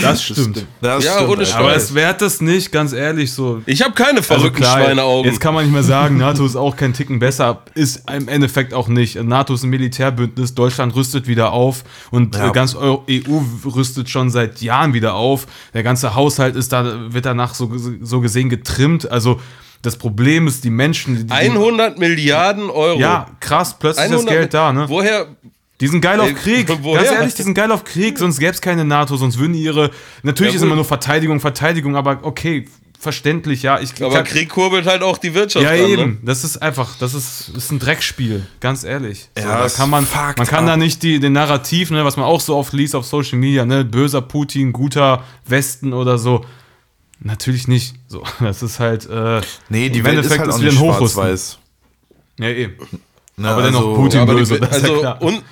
[0.00, 0.66] Das stimmt.
[0.80, 1.46] Das Ja, stimmt, ohne.
[1.46, 1.54] Scheiß.
[1.54, 3.62] Aber es währt das nicht, ganz ehrlich, so.
[3.66, 5.30] Ich habe keine Also verrückten klar, Schweineaugen.
[5.30, 7.62] Jetzt kann man nicht mehr sagen, NATO ist auch kein Ticken besser.
[7.74, 9.22] Ist im Endeffekt auch nicht.
[9.22, 12.48] NATO ist ein Militärbündnis, Deutschland rüstet wieder auf und Ja.
[12.48, 15.46] äh, ganz Eu- EU rüstet schon seit Jahren wieder auf.
[15.74, 19.08] Der ganze Haushalt ist da, wird danach so, so gesehen getrimmt.
[19.08, 19.40] Also
[19.82, 21.16] das Problem ist, die Menschen.
[21.16, 22.98] Die, die, 100 Milliarden Euro.
[22.98, 24.84] ja, krass, plötzlich ist das 100 Geld da, ne?
[24.88, 25.26] Woher?
[25.80, 26.68] Die sind geil auf Ey, Krieg.
[26.82, 27.02] woher?
[27.02, 29.62] Ganz ehrlich, die sind geil auf Krieg, sonst gäbe es keine NATO, sonst würden die
[29.62, 29.90] ihre.
[30.22, 32.66] Natürlich Ja, ist immer nur Verteidigung, Verteidigung, aber okay,
[33.00, 33.80] verständlich, ja.
[33.80, 35.90] Ich, Aber Krieg kurbelt halt auch die Wirtschaft ja, an.
[35.90, 36.10] eben.
[36.12, 36.18] Ne?
[36.22, 39.28] Das ist einfach, das ist, das ist ein Dreckspiel, ganz ehrlich.
[39.36, 40.66] So, Ja, da kann man, man kann ab.
[40.70, 43.64] da nicht die, den Narrativ, ne, was man auch so oft liest auf Social Media,
[43.64, 46.44] ne, böser Putin, guter Westen oder so.
[47.24, 47.94] Natürlich nicht.
[48.08, 49.08] So, das ist halt.
[49.08, 51.58] Äh, Nee, die Welt ist halt auch wieder nicht schwarz-weiß.
[52.38, 52.76] Ja, eben.
[53.36, 55.22] Ne, Aber dennoch also- Putin- Ja, aber böse, die, das ist ja also klar.
[55.22, 55.42] un,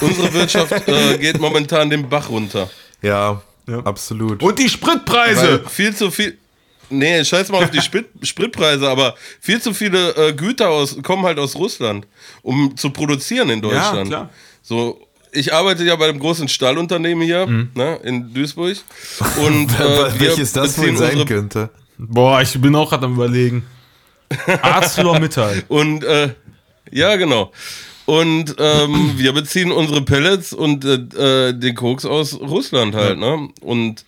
[0.00, 2.70] unsere Wirtschaft äh, geht momentan den Bach runter.
[3.02, 3.78] Ja, Ja.
[3.80, 4.42] absolut.
[4.42, 5.64] Und die Weil Spritpreise!
[5.68, 6.38] viel zu viel.
[6.90, 11.22] Nee, scheiß mal auf die Sprit, Spritpreise, aber viel zu viele äh, Güter aus, kommen
[11.24, 12.06] halt aus Russland,
[12.42, 14.08] um zu produzieren in Deutschland.
[14.08, 14.30] klar.
[14.62, 14.98] So,
[15.32, 17.70] ich arbeite ja bei einem großen Stahlunternehmen hier Mhm.
[17.74, 18.76] ne, in Duisburg.
[19.44, 21.70] Und äh, Welches das wohl sein unsere könnte.
[21.98, 23.64] Boah, ich bin auch gerade am überlegen.
[24.62, 25.64] ArcelorMittal.
[25.68, 26.30] Und äh,
[26.90, 27.52] ja, genau.
[28.06, 33.48] Und ähm, wir beziehen unsere Pellets und äh, äh, den Koks aus Russland halt, ne?
[33.60, 34.04] Und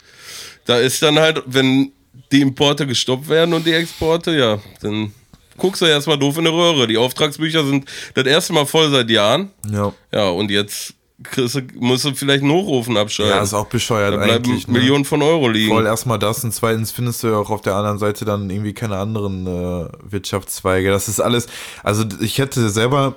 [0.64, 1.92] da ist dann halt, wenn
[2.32, 5.12] die Importe gestoppt werden und die Exporte, ja, dann
[5.58, 6.86] guckst du erstmal doof in die Röhre.
[6.86, 9.50] Die Auftragsbücher sind das erste Mal voll seit Jahren.
[9.70, 9.92] Ja.
[10.12, 10.94] Ja, und jetzt
[11.36, 13.36] du, musst du vielleicht einen Hochofen abschalten.
[13.36, 14.66] Ja, ist auch bescheuert da bleiben eigentlich.
[14.66, 14.74] Ne?
[14.74, 15.72] Millionen von Euro liegen.
[15.72, 18.72] Voll erstmal das und zweitens findest du ja auch auf der anderen Seite dann irgendwie
[18.72, 20.90] keine anderen äh, Wirtschaftszweige.
[20.90, 21.46] Das ist alles,
[21.82, 23.16] also ich hätte selber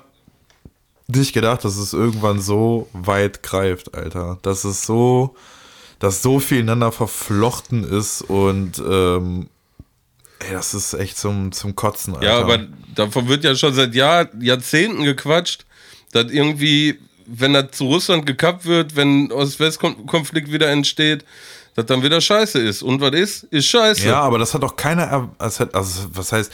[1.07, 4.37] nicht gedacht, dass es irgendwann so weit greift, Alter.
[4.41, 5.35] Dass es so,
[5.99, 9.47] dass so viel ineinander verflochten ist und ähm,
[10.39, 12.25] ey, das ist echt zum, zum Kotzen, Alter.
[12.25, 15.65] Ja, aber davon wird ja schon seit Jahr, Jahrzehnten gequatscht,
[16.11, 16.99] dass irgendwie,
[17.39, 21.25] wenn das zu Russland gekappt wird, wenn Ost-West-Konflikt wieder entsteht,
[21.75, 22.83] dass dann wieder Scheiße ist.
[22.83, 23.43] Und was ist?
[23.45, 24.07] Ist Scheiße.
[24.07, 25.65] Ja, aber das hat auch keiner, er- also
[26.13, 26.51] was heißt,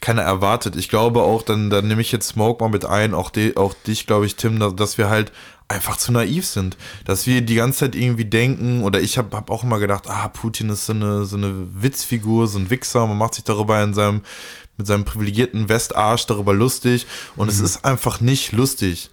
[0.00, 0.76] keiner erwartet.
[0.76, 3.74] Ich glaube auch, dann, dann nehme ich jetzt Smoke mal mit ein, auch, die, auch
[3.86, 5.30] dich, glaube ich, Tim, dass, dass wir halt
[5.68, 6.78] einfach zu naiv sind.
[7.04, 10.28] Dass wir die ganze Zeit irgendwie denken, oder ich habe hab auch immer gedacht, ah,
[10.28, 13.92] Putin ist so eine, so eine Witzfigur, so ein Wichser, man macht sich darüber in
[13.92, 14.22] seinem,
[14.78, 19.10] mit seinem privilegierten Westarsch darüber lustig und es ist einfach nicht lustig.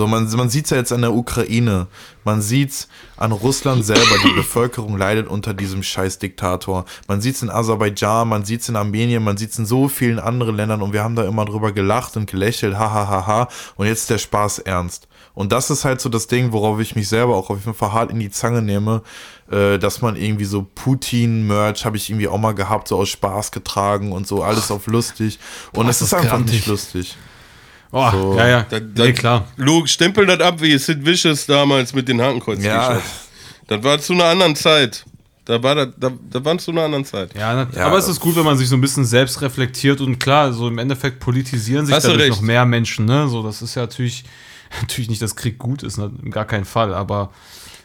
[0.00, 1.86] So, man, man sieht es ja jetzt an der Ukraine.
[2.24, 4.16] Man sieht es an Russland selber.
[4.24, 6.86] Die Bevölkerung leidet unter diesem Scheiß-Diktator.
[7.06, 9.88] Man sieht es in Aserbaidschan, man sieht es in Armenien, man sieht es in so
[9.88, 13.10] vielen anderen Ländern und wir haben da immer drüber gelacht und gelächelt, hahaha.
[13.10, 13.48] Ha, ha, ha.
[13.76, 15.06] Und jetzt ist der Spaß ernst.
[15.34, 17.92] Und das ist halt so das Ding, worauf ich mich selber auch auf jeden Fall
[17.92, 19.02] hart in die Zange nehme,
[19.50, 23.52] äh, dass man irgendwie so Putin-Merch habe ich irgendwie auch mal gehabt, so aus Spaß
[23.52, 25.38] getragen und so, alles auf lustig.
[25.74, 27.18] Und es ist einfach nicht lustig.
[27.92, 28.36] Oh, So.
[28.38, 28.66] ja, ja.
[28.68, 29.46] Da, da, nee, klar.
[29.56, 32.62] Luke, stempel das ab wie Sid Vicious damals mit den Hakenkreuz.
[32.62, 33.00] Ja.
[33.66, 35.04] Das war zu einer anderen Zeit.
[35.44, 37.34] Da war das, da, da waren zu einer anderen Zeit.
[37.34, 37.86] Ja, Ja.
[37.86, 40.68] aber es ist gut, wenn man sich so ein bisschen selbst reflektiert und klar, so
[40.68, 43.26] im Endeffekt politisieren sich dadurch noch mehr Menschen, ne?
[43.28, 44.24] So, das ist ja natürlich,
[44.80, 46.10] natürlich nicht, dass Krieg gut ist, ne?
[46.30, 47.30] gar keinen Fall, aber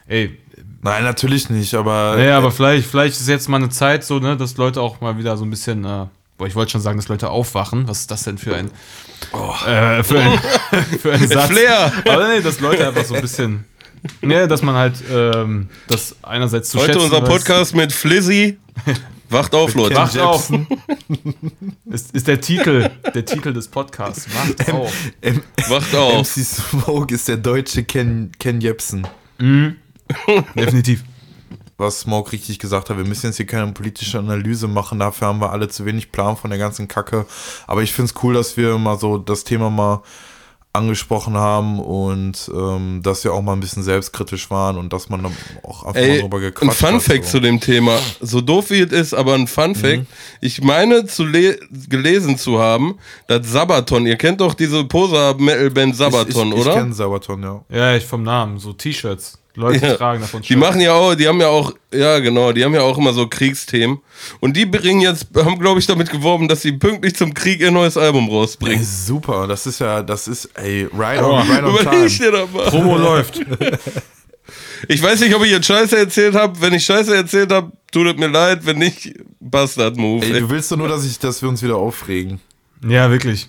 [0.08, 0.38] ey,
[0.82, 4.38] Nein, natürlich nicht, aber naja, aber vielleicht, vielleicht ist jetzt mal eine Zeit so, ne,
[4.38, 6.06] dass Leute auch mal wieder so ein bisschen äh,
[6.38, 7.88] Boah, ich wollte schon sagen, dass Leute aufwachen.
[7.88, 8.70] Was ist das denn für ein,
[9.32, 10.40] äh, für ein,
[11.00, 11.50] für ein Satz?
[11.50, 11.92] Flair.
[12.06, 13.64] Aber nee, dass Leute einfach so ein bisschen,
[14.22, 17.30] ne, dass man halt ähm, das einerseits zu Heute schätzen unser weiß.
[17.30, 18.58] Podcast mit Flizzy.
[19.30, 19.96] Wacht auf, Leute.
[19.96, 20.52] Wacht auf.
[21.86, 24.28] ist, ist der Titel, der Titel des Podcasts.
[24.34, 24.94] Wacht auf.
[25.22, 26.20] M Wacht auf.
[26.20, 29.08] MC Smoke ist der deutsche Ken, Ken Jebsen.
[30.56, 31.04] Definitiv.
[31.78, 35.42] Was Smoke richtig gesagt hat, wir müssen jetzt hier keine politische Analyse machen, dafür haben
[35.42, 37.26] wir alle zu wenig Plan von der ganzen Kacke.
[37.68, 40.02] Aber ich finde es cool, dass wir mal so das Thema mal
[40.76, 45.24] angesprochen haben und ähm, dass wir auch mal ein bisschen selbstkritisch waren und dass man
[45.24, 47.02] dann auch einfach mal Ey, drüber ein gequatscht Fun hat.
[47.02, 47.32] Fact so.
[47.32, 47.98] zu dem Thema.
[48.20, 50.06] So doof wie es ist, aber ein Fun Fact.
[50.42, 51.58] Ich meine zu le
[51.90, 56.72] gelesen zu haben, dass Sabaton, ihr kennt doch diese Poser-Metal-Band Sabaton, ich, ich, oder?
[56.72, 57.62] Ich kenne Sabaton, ja.
[57.70, 58.60] Ja, ich vom Namen.
[58.60, 59.40] So T-Shirts.
[59.56, 59.96] Leute Ja.
[59.96, 62.82] tragen davon Die machen ja auch, die haben ja auch, ja genau, die haben ja
[62.82, 64.00] auch immer so Kriegsthemen.
[64.42, 67.72] Und die bringen jetzt, haben glaube ich damit geworben, dass sie pünktlich zum Krieg ihr
[67.72, 68.84] neues Album Ey, rausbringen.
[68.84, 72.08] super, das ist ja, das ist, ey, right on, right on time.
[72.10, 72.66] dir das mal.
[72.70, 73.40] Promo läuft.
[74.88, 76.62] Ich weiß nicht, ob ich jetzt Scheiße erzählt habe.
[76.62, 78.60] Wenn ich Scheiße erzählt habe, tut es mir leid.
[78.66, 80.24] Wenn nicht, Bastard-Move.
[80.24, 80.40] Ey, ey.
[80.42, 82.40] du willst doch nur, dass, ich, dass wir uns wieder aufregen.
[82.88, 83.48] Ja, wirklich.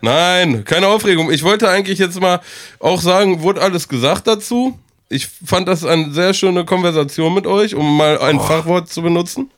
[0.00, 1.32] Nein, keine Aufregung.
[1.32, 2.40] Ich wollte eigentlich jetzt mal
[2.78, 4.78] auch sagen, wurde alles gesagt dazu.
[5.08, 9.50] Ich fand das eine sehr schöne Konversation mit euch, um mal ein Fachwort zu benutzen.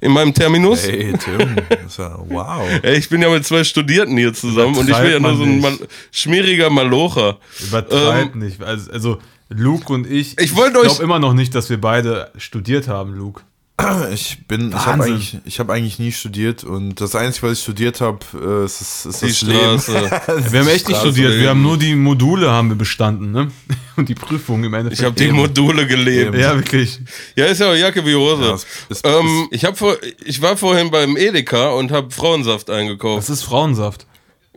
[0.00, 0.84] In meinem Terminus.
[0.84, 1.56] Ey, Tim,
[1.96, 2.62] ja, wow.
[2.82, 5.60] Ich bin ja mit zwei Studierten hier zusammen und ich bin ja nur so ein.
[5.60, 5.78] Mal
[6.12, 7.38] schmieriger Malocher.
[7.66, 8.62] Übertreib nicht.
[8.62, 10.38] Also, also Luke und ich.
[10.38, 13.42] Ich euch- glaube immer noch nicht, dass wir beide studiert haben, Luke.
[14.12, 15.12] Ich bin, ich habe Wahnsinn.
[15.14, 18.80] eigentlich, ich habe eigentlich nie studiert und das Einzige, was ich studiert habe, äh, ist,
[18.80, 19.78] ist, ist Die das Leben.
[19.80, 20.50] Straße.
[20.52, 21.30] Wir haben echt nicht Straße studiert.
[21.32, 21.42] leben.
[21.42, 23.50] Wir haben nur die Module haben wir bestanden, ne?
[23.96, 25.00] Und die Prüfung im Endeffekt.
[25.00, 26.28] Ich habe die Module gelebt.
[26.34, 26.40] Eben.
[26.40, 27.00] Ja, wirklich.
[27.34, 28.44] Ja, ist ja auch Jacke wie Hose.
[28.44, 32.70] Ja, es ist- ähm, ich, hab vor, ich war vorhin beim Edeka und habe Frauensaft
[32.70, 33.18] eingekauft.
[33.18, 34.06] Das ist Frauensaft.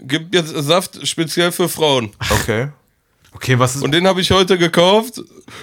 [0.02, 2.12] Gibt jetzt Saft speziell für Frauen.
[2.30, 2.70] Okay.
[3.34, 5.22] Okay, was ist, Und den habe ich heute gekauft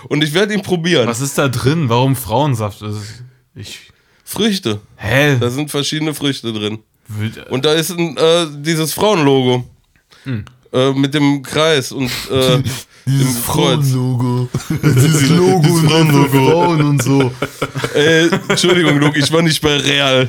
[0.09, 1.09] und ich werde ihn probieren.
[1.09, 1.88] was ist da drin?
[1.88, 2.81] Warum Frauensaft?
[2.83, 3.23] Das ist,
[3.57, 3.90] ich.
[4.25, 4.81] Früchte.
[4.97, 5.37] Hä?
[5.38, 6.79] Da sind verschiedene Früchte drin.
[7.09, 9.64] Wild- Und da ist ein, äh, dieses Frauenlogo.
[10.25, 10.45] Hm.
[10.73, 12.87] Äh, mit dem Kreis und äh, Kreuz.
[13.45, 14.49] Frauenlogo.
[14.83, 17.31] Dieses Logo für Frauen und so.
[17.95, 20.29] Äh, Entschuldigung, Luke, ich war nicht bei Real.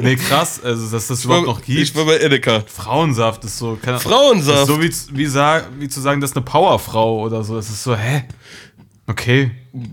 [0.00, 1.78] Nee, krass, also dass das Ich war, überhaupt noch gibt.
[1.78, 2.64] ich war bei Edeka.
[2.66, 3.78] Frauensaft ist so.
[3.80, 4.62] Keine, Frauensaft.
[4.62, 7.56] Ist so wie, wie, wie zu sagen, das ist eine Powerfrau oder so.
[7.56, 8.24] Es ist so, hä?
[9.06, 9.50] Okay,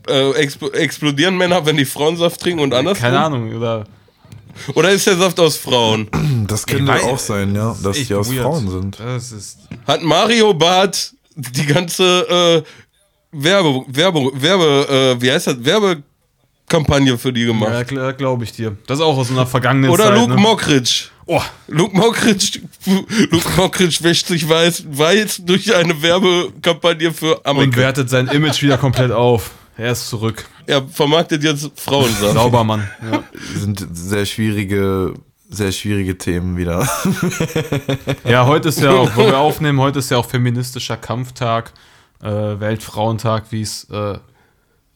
[0.08, 3.02] Äh, exp explodieren Männer, wenn die Frauensaft trinken und andersrum?
[3.04, 3.54] keine Ahnung.
[3.56, 3.86] Oder
[4.76, 6.08] Oder ist der Saft aus Frauen?
[6.47, 8.41] Das könnte weiß- auch sein, ja, dass die aus weird.
[8.43, 9.00] Frauen sind.
[9.00, 9.60] Das ist.
[9.88, 12.63] Hat Mario Barth die ganze äh,
[13.32, 15.56] Werbe, Werbe, Werbe, äh, wie heißt das?
[16.72, 17.92] Werbekampagne für die gemacht?
[17.92, 18.76] Ja, glaube ich dir.
[18.88, 20.18] Das ist auch aus einer vergangenen Oder Zeit.
[20.18, 20.42] Luke ne?
[20.42, 21.06] Mockridge.
[21.26, 22.60] Oh, Luke Mockridge,
[23.32, 27.78] Luke Mockridge wäscht sich weiß, weiß durch eine Werbekampagne für und Amerika.
[27.78, 29.52] wertet sein Image wieder komplett auf.
[29.78, 30.46] Er ist zurück.
[30.68, 32.34] Er vermarktet jetzt Frauensaft.
[32.34, 32.88] Saubermann.
[33.12, 33.24] Ja.
[33.56, 35.14] Sind sehr schwierige,
[35.50, 36.88] sehr schwierige Themen wieder.
[38.26, 41.72] ja, heute ist ja auch, wo wir aufnehmen, heute ist ja auch feministischer Kampftag,
[42.22, 44.18] äh, Weltfrauentag, wie es, äh,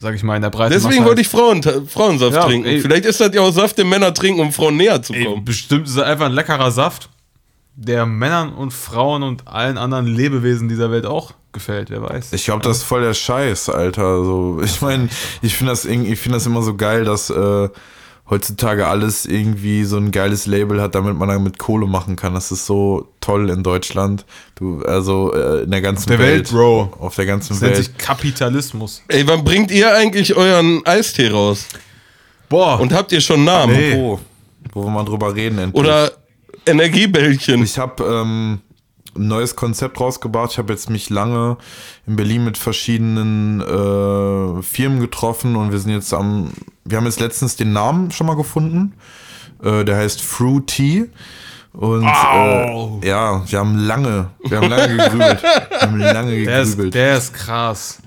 [0.05, 2.67] sag ich mal, in der Breite Deswegen wollte ich Frauen, Frauensaft Ja, trinken.
[2.67, 2.79] ey.
[2.79, 5.43] Vielleicht ist das ja auch Saft, den Männer trinken, um Frauen näher zu Ey, kommen.
[5.43, 7.09] bestimmt ist es einfach ein leckerer Saft,
[7.75, 12.31] der Männern und Frauen und allen anderen Lebewesen dieser Welt auch gefällt, wer weiß.
[12.33, 14.23] Ich glaube, das ist voll der Scheiß, Alter.
[14.23, 15.09] So, ich meine,
[15.41, 17.69] ich finde das, irgendwie- ich finde das immer so geil, dass äh,
[18.29, 22.33] heutzutage alles irgendwie so ein geiles Label hat, damit man damit Kohle machen kann.
[22.33, 24.25] Das ist so toll in Deutschland.
[24.55, 26.93] Du, also äh, in der ganzen der Welt, Bro.
[26.99, 27.85] Auf der ganzen das nennt Welt.
[27.85, 29.03] sich Kapitalismus.
[29.07, 31.67] Ey, wann bringt ihr eigentlich euren Eistee raus?
[32.49, 33.75] Boah, Und habt ihr schon Namen?
[33.75, 33.95] Nee.
[33.95, 34.19] Wo,
[34.73, 35.79] wo wir mal drüber reden endlich.
[35.79, 36.11] Oder
[36.65, 37.63] Energiebällchen?
[37.63, 38.59] Ich habe ähm,
[39.15, 40.51] ein neues Konzept rausgebracht.
[40.51, 41.57] Ich habe jetzt mich lange
[42.05, 46.51] in Berlin mit verschiedenen äh, Firmen getroffen und wir sind jetzt am.
[46.83, 48.93] Wir haben jetzt letztens den Namen schon mal gefunden.
[49.63, 51.09] Äh, der heißt Fruity.
[51.77, 53.01] Und Au.
[53.03, 55.43] äh, ja, wir haben lange, wir haben lange gegrübelt.
[55.43, 56.93] Wir haben lange der ist, gegrübelt.
[56.93, 57.97] der ist krass.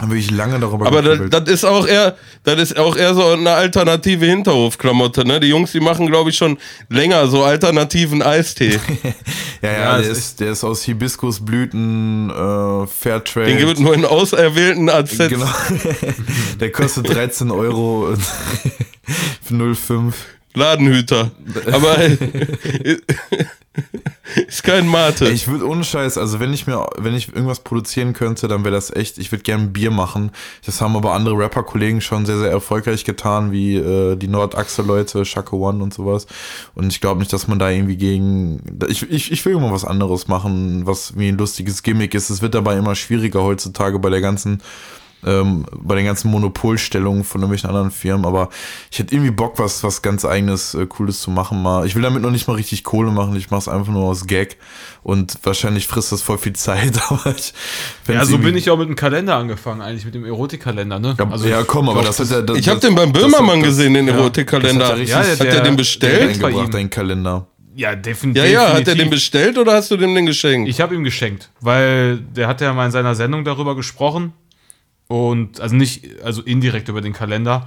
[0.00, 1.34] haben wirklich lange darüber Aber das, gegrübelt.
[1.48, 5.40] das ist auch eher, das ist auch eher so eine alternative Hinterhofklamotte, ne?
[5.40, 6.58] Die Jungs, die machen, glaube ich, schon
[6.90, 8.78] länger so alternativen Eistee.
[9.62, 13.46] ja, ja, Ja, der, ist, der ist aus Hibiskusblüten, äh, Fairtrade.
[13.46, 15.16] Den gibt es nur in auserwählten AZ.
[15.16, 15.46] Genau.
[16.60, 18.22] Der kostet 13 Euro und
[19.42, 20.12] für 0,5.
[20.58, 21.30] Ladenhüter.
[21.72, 21.96] Aber
[24.48, 25.28] ist kein Mate.
[25.28, 28.74] Ich würde ohne Scheiß, also wenn ich mir, wenn ich irgendwas produzieren könnte, dann wäre
[28.74, 30.30] das echt, ich würde gerne Bier machen.
[30.64, 35.56] Das haben aber andere Rapper-Kollegen schon sehr, sehr erfolgreich getan, wie äh, die Nordachse-Leute, Shaka
[35.56, 36.26] One und sowas.
[36.74, 39.84] Und ich glaube nicht, dass man da irgendwie gegen, ich, ich, ich will immer was
[39.84, 42.30] anderes machen, was wie ein lustiges Gimmick ist.
[42.30, 44.62] Es wird dabei immer schwieriger heutzutage bei der ganzen
[45.26, 48.48] ähm, bei den ganzen Monopolstellungen von irgendwelchen anderen Firmen, aber
[48.90, 51.86] ich hätte irgendwie Bock, was, was ganz eigenes, äh, cooles zu machen mal.
[51.86, 54.26] Ich will damit noch nicht mal richtig Kohle machen, ich mache es einfach nur aus
[54.26, 54.56] Gag
[55.02, 57.52] und wahrscheinlich frisst das voll viel Zeit, aber ich
[58.06, 61.16] Ja, so bin ich auch mit dem Kalender angefangen, eigentlich mit dem Erotikkalender, ne?
[61.18, 62.42] Ja, ja komm, aber das hat ja.
[62.42, 64.78] Das, Ich habe den beim das- Böhmermann das- gesehen, den ja, Erotikkalender.
[64.78, 66.18] das hat er Ja, der- hat er der- den der bestellt?
[66.20, 66.72] Geld bei eingebracht, ihm.
[66.72, 67.46] dein Kalender.
[67.74, 68.52] Ja, defin Ja, definitiv.
[68.52, 70.68] ja, hat er den bestellt oder hast du dem den geschenkt?
[70.68, 74.32] Ich habe ihm geschenkt, weil der hat ja mal in seiner Sendung darüber gesprochen
[75.08, 77.66] und also nicht, also indirekt über den Kalender.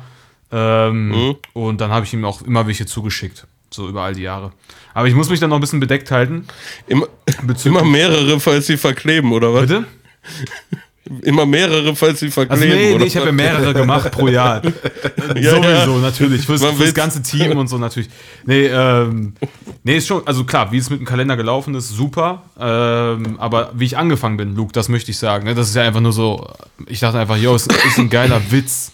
[0.52, 1.36] Ähm, Mhm.
[1.54, 4.52] Und dann habe ich ihm auch immer welche zugeschickt, so über all die Jahre.
[4.94, 6.46] Aber ich muss mich dann noch ein bisschen bedeckt halten.
[6.88, 7.08] Immer,
[7.64, 9.62] immer mehrere, falls sie verkleben, oder was?
[9.62, 9.86] Bitte?
[11.24, 14.62] Immer mehrere, falls sie verkleben, Also nee, nee ich habe ja mehrere gemacht pro Jahr.
[15.36, 16.02] Ja, Sowieso, ja.
[16.02, 16.46] natürlich.
[16.46, 18.10] Fürs, fürs ganze Team und so natürlich.
[18.46, 19.34] Nee, ähm,
[19.84, 22.44] nee, ist schon, also klar, wie es mit dem Kalender gelaufen ist, super.
[22.60, 25.46] Ähm, aber wie ich angefangen bin, Luke, das möchte ich sagen.
[25.46, 25.56] Ne?
[25.56, 26.48] Das ist ja einfach nur so,
[26.86, 28.92] ich dachte einfach, yo, ist, ist ein geiler Witz.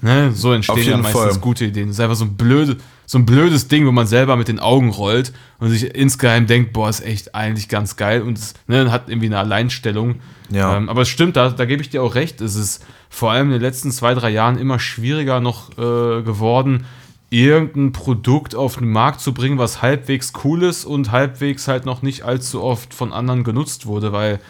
[0.00, 0.32] Ne?
[0.32, 1.38] So entstehen ja meistens Fall.
[1.38, 1.88] gute Ideen.
[1.88, 4.60] Das ist einfach so ein, blöde, so ein blödes Ding, wo man selber mit den
[4.60, 8.92] Augen rollt und sich insgeheim denkt, boah, ist echt eigentlich ganz geil und es ne,
[8.92, 10.16] hat irgendwie eine Alleinstellung.
[10.50, 10.76] Ja.
[10.76, 12.40] Ähm, aber es stimmt, da, da gebe ich dir auch recht.
[12.40, 16.84] Es ist vor allem in den letzten zwei, drei Jahren immer schwieriger noch äh, geworden,
[17.30, 22.00] irgendein Produkt auf den Markt zu bringen, was halbwegs cool ist und halbwegs halt noch
[22.00, 24.40] nicht allzu oft von anderen genutzt wurde, weil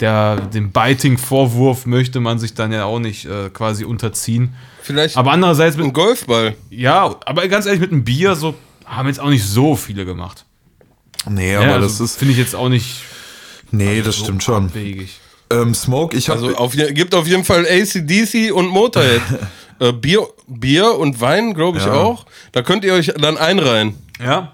[0.00, 4.54] der, dem Biting-Vorwurf möchte man sich dann ja auch nicht äh, quasi unterziehen.
[4.82, 6.54] Vielleicht Aber andererseits ein mit, Golfball.
[6.70, 10.44] ja, aber ganz ehrlich, mit einem Bier so haben jetzt auch nicht so viele gemacht.
[11.28, 12.18] Nee, Ja, aber also das ist.
[12.18, 13.02] finde ich jetzt auch nicht
[13.70, 14.70] Nee, das so stimmt schon.
[15.50, 16.40] Ähm, Smoke, ich habe.
[16.40, 19.22] Also auf, gibt auf jeden Fall ACDC und Motorhead.
[19.78, 21.94] äh, Bier, Bier und Wein, glaube ich Ja.
[21.94, 22.26] auch.
[22.52, 23.94] Da könnt ihr euch dann einreihen.
[24.24, 24.52] Ja,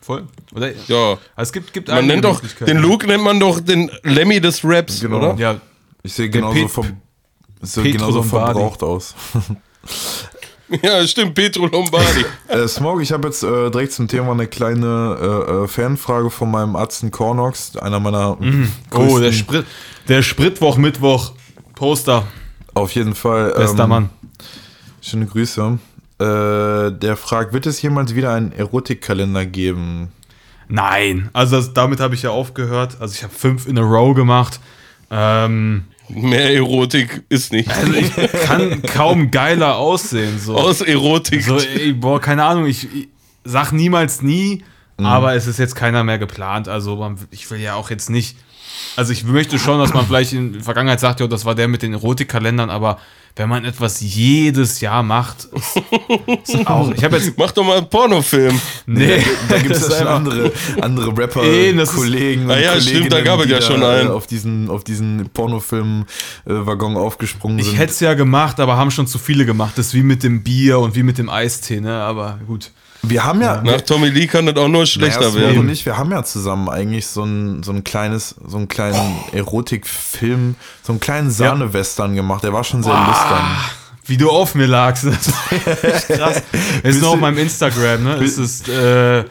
[0.00, 0.24] voll.
[0.54, 0.70] Oder?
[0.88, 1.18] Ja.
[1.36, 5.00] Es gibt, gibt Man nennt doch, den Luke nennt man doch den Lemmy des Raps,
[5.00, 5.18] Genau.
[5.18, 5.34] oder?
[5.38, 5.60] Ja,
[6.02, 6.68] ich sehe genauso,
[7.60, 9.14] so Petro genauso verbraucht aus.
[10.82, 12.24] Ja, stimmt, Petro Lombardi.
[12.48, 16.50] Äh, Smoke, ich habe jetzt äh, direkt zum Thema eine kleine äh, äh, Fanfrage von
[16.50, 18.38] meinem Arzt Cornox, einer meiner
[18.94, 19.66] Oh, der, Sprit,
[20.08, 21.32] der Spritwoch, Mittwoch,
[21.74, 22.26] Poster,
[22.72, 23.52] auf jeden Fall.
[23.54, 24.10] bester ähm, Mann.
[25.02, 25.78] Schöne Grüße.
[26.18, 30.12] Äh, der fragt, wird es jemals wieder einen Erotikkalender geben?
[30.68, 32.96] Nein, also das, damit habe ich ja aufgehört.
[33.00, 34.60] Also ich habe fünf in a row gemacht.
[35.10, 37.70] Ähm, Mehr Erotik ist nicht.
[37.76, 40.38] also ich kann kaum geiler aussehen.
[40.38, 41.42] So, Aus Erotik.
[41.42, 43.08] so ey, boah, keine Ahnung, ich, ich
[43.44, 44.62] sag niemals nie,
[44.98, 46.68] aber es ist jetzt keiner mehr geplant.
[46.68, 48.36] Also man, ich will ja auch jetzt nicht.
[48.96, 51.66] Also ich möchte schon, dass man vielleicht in der Vergangenheit sagt, ja, das war der
[51.66, 52.98] mit den Erotikkalendern, aber
[53.36, 55.76] wenn man etwas jedes Jahr macht, ist,
[56.54, 56.92] ist auch.
[56.94, 57.32] Ich habe jetzt.
[57.38, 58.60] Mach doch mal einen Pornofilm.
[58.86, 63.12] Nee, Da gibt es ja schon andere, andere Rapper, Ey, ist- Kollegen Ah ja, stimmt,
[63.12, 64.10] da gab es ja schon einen.
[64.10, 67.76] auf diesen, auf diesen Pornofilm-Waggon aufgesprungen Ich sind.
[67.78, 69.72] hätte es ja gemacht, aber haben schon zu viele gemacht.
[69.76, 72.02] Das ist wie mit dem Bier und wie mit dem Eistee, ne?
[72.02, 72.70] Aber gut.
[73.02, 75.58] Wir haben ja, Nach Tommy Lee kann das auch nur schlechter naja, werden.
[75.58, 79.16] und ich, wir haben ja zusammen eigentlich so ein, so ein kleines, so einen kleinen
[79.32, 82.44] Erotikfilm, so einen kleinen Sahne-Western gemacht.
[82.44, 83.56] Der war schon sehr lüstern.
[84.06, 85.04] Wie du auf mir lagst.
[85.12, 86.42] Das war echt krass.
[86.82, 88.14] Es ist noch auf meinem Instagram, ne?
[88.16, 89.24] Es ist, äh,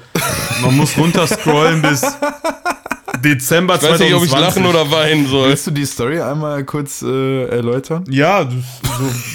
[0.62, 2.02] man muss runterscrollen bis
[3.24, 5.50] Dezember Ich weiß nicht, ob ich lachen oder weinen soll.
[5.50, 8.06] Willst du die Story einmal kurz äh, erläutern?
[8.10, 8.48] Ja,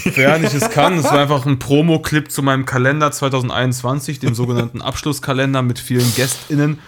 [0.04, 0.98] sofern ich es kann.
[0.98, 6.78] Es war einfach ein Promo-Clip zu meinem Kalender 2021, dem sogenannten Abschlusskalender mit vielen GästInnen.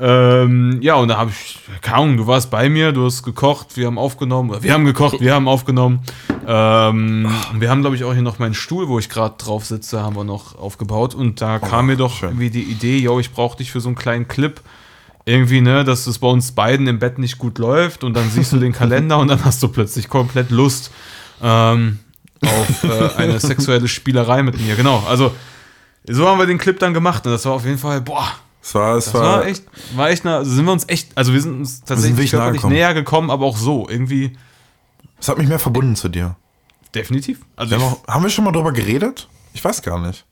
[0.00, 3.76] Ähm, ja, und da habe ich, keine Ahnung, du warst bei mir, du hast gekocht,
[3.76, 6.00] wir haben aufgenommen, oder wir haben gekocht, wir haben aufgenommen.
[6.46, 10.02] Ähm, wir haben, glaube ich, auch hier noch meinen Stuhl, wo ich gerade drauf sitze,
[10.02, 11.14] haben wir noch aufgebaut.
[11.14, 12.30] Und da kam mir doch schön.
[12.30, 14.60] irgendwie die Idee, yo, ich brauche dich für so einen kleinen Clip.
[15.24, 18.52] Irgendwie, ne, dass es bei uns beiden im Bett nicht gut läuft und dann siehst
[18.52, 20.90] du den Kalender und dann hast du plötzlich komplett Lust
[21.40, 22.00] ähm,
[22.44, 24.74] auf äh, eine sexuelle Spielerei mit mir.
[24.74, 25.32] Genau, also
[26.08, 28.26] so haben wir den Clip dann gemacht und das war auf jeden Fall, boah,
[28.62, 29.64] Es war, es das war, war echt,
[29.96, 32.74] war echt, eine, also sind wir uns echt, also wir sind uns tatsächlich körperlich gekommen.
[32.74, 34.36] näher gekommen, aber auch so, irgendwie
[35.20, 36.36] es hat mich mehr verbunden zu dir.
[36.94, 37.40] definitiv.
[37.56, 39.28] Also Wir haben, auch, haben wir schon mal drüber geredet?
[39.54, 40.24] Ich weiß gar nicht.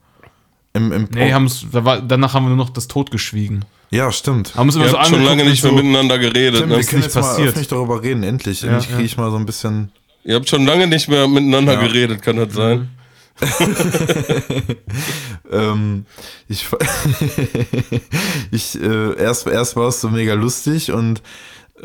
[0.72, 3.64] Im, im nee, haben's, da war, danach haben wir nur noch das Tod geschwiegen.
[3.90, 4.54] ja, stimmt.
[4.54, 6.58] Haben uns immer Ihr so habt schon lange nicht mehr so, miteinander geredet.
[6.58, 6.78] Stimmt, Ne?
[6.78, 7.48] wir können nicht jetzt mal passiert.
[7.48, 8.62] öffentlich darüber reden, endlich.
[8.62, 8.94] Ja, Endlich ja.
[8.96, 9.90] kriege ich mal so ein bisschen.
[10.22, 11.80] Ihr habt schon lange nicht mehr miteinander Ja.
[11.80, 12.88] geredet, kann das sein?
[15.50, 16.06] ähm,
[16.48, 16.66] ich
[18.50, 21.22] ich äh, erst, erst war es so mega lustig und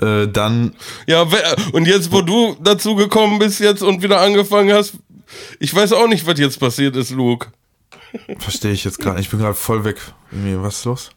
[0.02, 0.76] äh, dann
[1.08, 4.94] Ja, wer- und jetzt, wo du dazu gekommen bist jetzt und wieder angefangen hast,
[5.60, 7.48] ich weiß auch nicht, was jetzt passiert ist, Luke.
[8.40, 9.20] verstehe ich jetzt gerade.
[9.20, 9.98] Ich bin gerade voll weg.
[10.32, 11.10] Was ist los?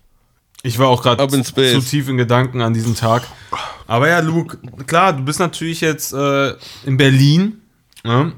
[0.63, 3.27] Ich war auch gerade zu tief in Gedanken an diesem Tag.
[3.87, 7.63] Aber ja, Luke, klar, du bist natürlich jetzt äh, in Berlin.
[8.05, 8.33] Ne?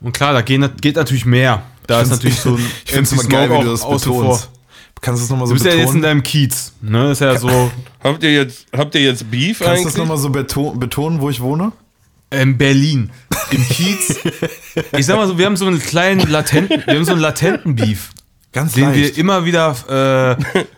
[0.00, 1.62] Und klar, da gehen, geht natürlich mehr.
[1.86, 4.22] Da ist natürlich so ein Ich finde es immer geil, wie du das außen vor.
[4.22, 4.50] betonst.
[5.02, 6.02] Kannst du es nochmal so Du bist ja jetzt in betonen?
[6.02, 6.72] deinem Kiez.
[6.82, 7.10] Ne?
[7.12, 7.70] Ist ja so
[8.04, 9.84] Habt ihr jetzt, habt ihr jetzt Beef Kannst du eigentlich?
[9.84, 11.72] das nochmal so beton betonen, wo ich wohne?
[12.32, 13.10] in Berlin.
[13.50, 14.20] Im Kiez.
[14.96, 17.74] Ich sag mal so, wir haben so einen kleinen latenten, wir haben so einen latenten
[17.74, 18.10] Beef.
[18.52, 19.18] Ganz den wir leicht.
[19.18, 20.36] immer wieder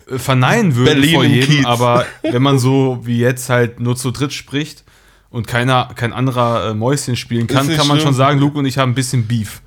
[0.09, 4.11] äh, verneinen würden Berlin vor jedem, aber wenn man so wie jetzt halt nur zu
[4.13, 4.85] dritt spricht
[5.33, 8.01] und keiner, kein anderer äh, Mäuschen spielen kann, kann man schlimm.
[8.01, 9.61] schon sagen, Luke und ich haben ein bisschen Beef.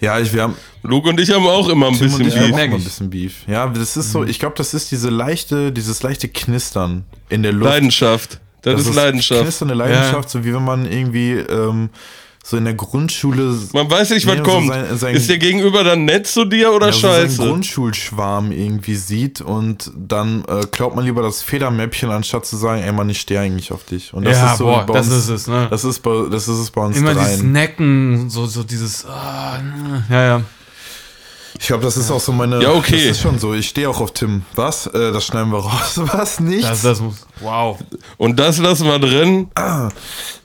[0.00, 2.34] ja, ich, wir haben Luke und ich haben auch immer ein Tim bisschen und ich
[2.34, 2.44] Beef.
[2.44, 2.84] haben auch ein ich.
[2.84, 3.42] bisschen Beef.
[3.46, 7.52] Ja, das ist so, ich glaube, das ist diese leichte, dieses leichte Knistern in der
[7.52, 7.70] Luft.
[7.70, 8.40] Leidenschaft.
[8.62, 9.42] Das, ist Leidenschaft.
[9.42, 11.90] Knisternde Leidenschaft, so wie wenn man irgendwie ähm,
[12.50, 14.68] so in der Grundschule Man weiß nicht, was Nee, so kommt.
[14.68, 17.46] sein- sein- ist der Gegenüber dann nett zu dir oder ja, so seinen scheiße?
[17.46, 22.92] Grundschulschwarm irgendwie sieht und dann äh, klaut man lieber das Federmäppchen, anstatt zu sagen, ey
[22.92, 24.12] Mann, ich stehe eigentlich auf dich.
[24.12, 25.68] Und das Ja, ist so boah, bei das uns, ist es, ne?
[25.70, 27.52] Das ist bei, das ist es bei uns Immer dieses dreien.
[27.52, 30.04] Necken, so, so dieses, ah, ne.
[30.10, 30.42] ja, ja.
[31.62, 32.62] Ich glaube, das ist auch so meine.
[32.62, 32.92] Ja, okay.
[32.92, 33.52] Das ist schon so.
[33.52, 34.42] Ich stehe auch auf Tim.
[34.54, 34.86] Was?
[34.86, 35.92] Äh, das schneiden wir raus.
[36.12, 36.40] Was?
[36.40, 36.64] Nicht?
[36.64, 37.78] Das, das muss, wow.
[38.16, 39.50] Und das lassen wir drin.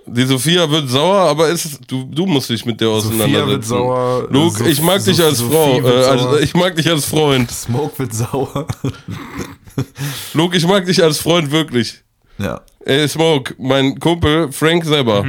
[0.07, 3.47] Die Sophia wird sauer, aber ist, du, du musst dich mit der auseinandersetzen.
[3.49, 5.87] wird sauer, Luke, Sof- ich mag dich Sof- als Sophie Frau.
[5.87, 7.49] Äh, also, ich mag dich als Freund.
[7.49, 8.67] Smoke wird sauer.
[10.33, 12.03] Luke, ich mag dich als Freund wirklich.
[12.37, 12.61] ja.
[12.87, 15.25] Ey, Smoke, mein Kumpel Frank selber.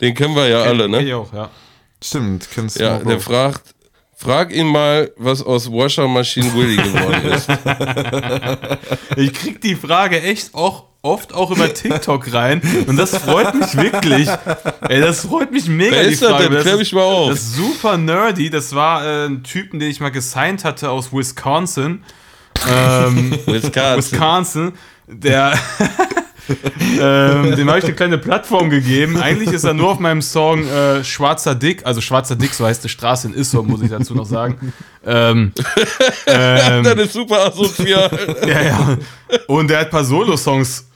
[0.00, 1.00] Den kennen wir ja alle, Ich Genau.
[1.02, 1.16] ne?
[1.16, 1.48] auch, ja.
[2.02, 2.48] Stimmt.
[2.52, 3.20] Kennst Ja, Smoke der auch.
[3.22, 3.62] fragt,
[4.20, 7.48] frag ihn mal, was aus Washer Machine Willy geworden ist.
[9.16, 13.76] Ich krieg die Frage echt auch oft auch über TikTok rein und das freut mich
[13.76, 14.28] wirklich.
[14.88, 15.92] Ey, das freut mich mega.
[15.96, 16.50] Wer die ist das Frage.
[16.50, 16.60] denn?
[16.62, 17.30] Klär ist- mich mal auf.
[17.30, 18.50] Das ist super nerdy.
[18.50, 22.04] Das war äh, ein Typen, den ich mal gesigned hatte aus Wisconsin.
[22.68, 23.96] Ähm, Wisconsin.
[24.12, 24.72] Wisconsin.
[25.06, 25.58] Der.
[27.00, 29.16] ähm, dem habe ich eine kleine Plattform gegeben.
[29.16, 32.82] Eigentlich ist er nur auf meinem Song äh, Schwarzer Dick, also Schwarzer Dick, so heißt
[32.84, 34.72] die Straße in Issum, muss ich dazu noch sagen.
[35.04, 35.52] Ähm,
[36.26, 38.10] ähm, Das ist super asozial.
[38.46, 38.98] ja, ja.
[39.46, 40.87] Und der hat ein paar Solo-Songs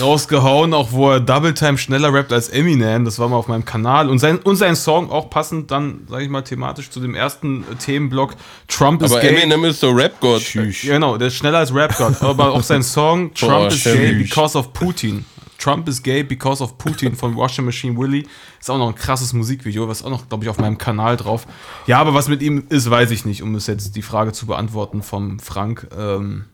[0.00, 3.04] rausgehauen, auch wo er Double Time schneller rappt als Eminem.
[3.04, 4.08] Das war mal auf meinem Kanal.
[4.08, 7.62] Und sein, und sein Song auch passend dann, sag ich mal, thematisch zu dem ersten
[7.62, 8.34] äh, Themenblock
[8.68, 9.36] Trump is Aber gay.
[9.36, 10.42] Eminem ist der Rap-Gott.
[10.82, 12.22] Genau, der ist schneller als Rap-God.
[12.22, 13.94] Aber auch sein Song Trump Boah, is tschüss.
[13.94, 15.24] gay because of Putin.
[15.58, 18.26] Trump is gay because of Putin von Washing Machine Willy.
[18.58, 21.46] Ist auch noch ein krasses Musikvideo, was auch noch, glaube ich, auf meinem Kanal drauf.
[21.86, 24.46] Ja, aber was mit ihm ist, weiß ich nicht, um es jetzt die Frage zu
[24.46, 25.86] beantworten vom Frank.
[25.96, 26.46] Ähm,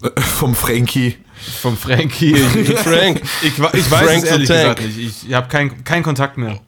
[0.18, 1.16] Vom Frankie.
[1.60, 2.32] vom Frankie.
[2.34, 3.22] Ich, Frank.
[3.42, 4.76] ich, ich weiß Frank es ehrlich Tank.
[4.78, 4.98] gesagt nicht.
[4.98, 6.60] Ich, ich habe keinen kein Kontakt mehr.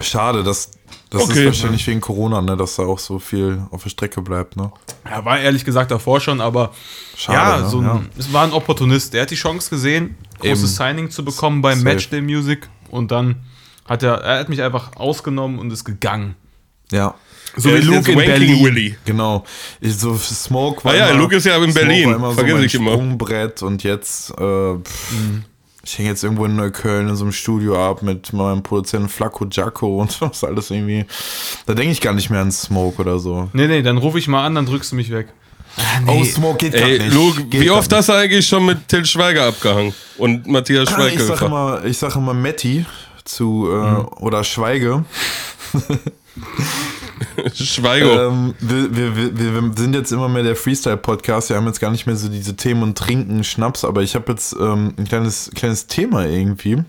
[0.00, 0.70] Schade, das,
[1.10, 1.40] das Okay.
[1.40, 4.72] ist wahrscheinlich wegen Corona, ne, dass da auch so viel auf der Strecke bleibt, ne?
[5.04, 6.72] Er war ehrlich gesagt davor schon, aber
[7.16, 7.68] Schade, ja, ne?
[7.68, 8.02] so ein, Ja.
[8.18, 9.12] es war ein Opportunist.
[9.14, 10.88] Der hat die Chance gesehen, großes Eben.
[10.88, 11.84] Signing zu bekommen beim Safe.
[11.94, 13.44] Matchday Music und dann
[13.88, 16.34] hat er, er hat mich einfach ausgenommen und ist gegangen.
[16.90, 17.14] Ja.
[17.56, 18.64] So Der wie Luke in Berlin.
[18.64, 18.96] Willy.
[19.04, 19.44] Genau.
[19.80, 22.08] Ich, so Smoke war Ah ja, immer, Luke ist ja in Smoke Berlin.
[22.08, 22.92] War immer so Vergiss mein ich immer.
[22.92, 25.12] Sprungbrett und jetzt äh, pff,
[25.84, 29.46] ich hänge jetzt irgendwo in Neukölln in so einem Studio ab mit meinem Produzenten Flacco
[29.46, 31.04] Giaco und ist alles irgendwie.
[31.66, 33.48] Da denke ich gar nicht mehr an Smoke oder so.
[33.52, 35.28] Nee, nee, dann rufe ich mal an, dann drückst du mich weg.
[35.76, 36.20] Ah, nee.
[36.20, 37.12] Oh, Smoke geht gar Ey, nicht.
[37.14, 39.92] Luke, Geht wie oft hast du eigentlich schon mit Till Schweiger abgehangen?
[40.18, 40.88] Und Matthias.
[40.94, 41.46] Ah, Ich sag Schweighöfer?
[41.46, 42.86] immer, ich sag immer Matti
[43.24, 45.04] zu äh, oder Schweige.
[47.54, 48.28] Schweigo.
[48.28, 51.50] Ähm, wir, wir, wir, sind jetzt immer mehr der Freestyle-Podcast.
[51.50, 54.32] Wir haben jetzt gar nicht mehr so diese Themen und Trinken, Schnaps, aber ich habe
[54.32, 56.82] jetzt ähm, ein kleines, kleines Thema irgendwie,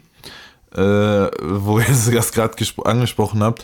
[0.76, 3.64] äh, wo ihr das gerade angesprochen habt.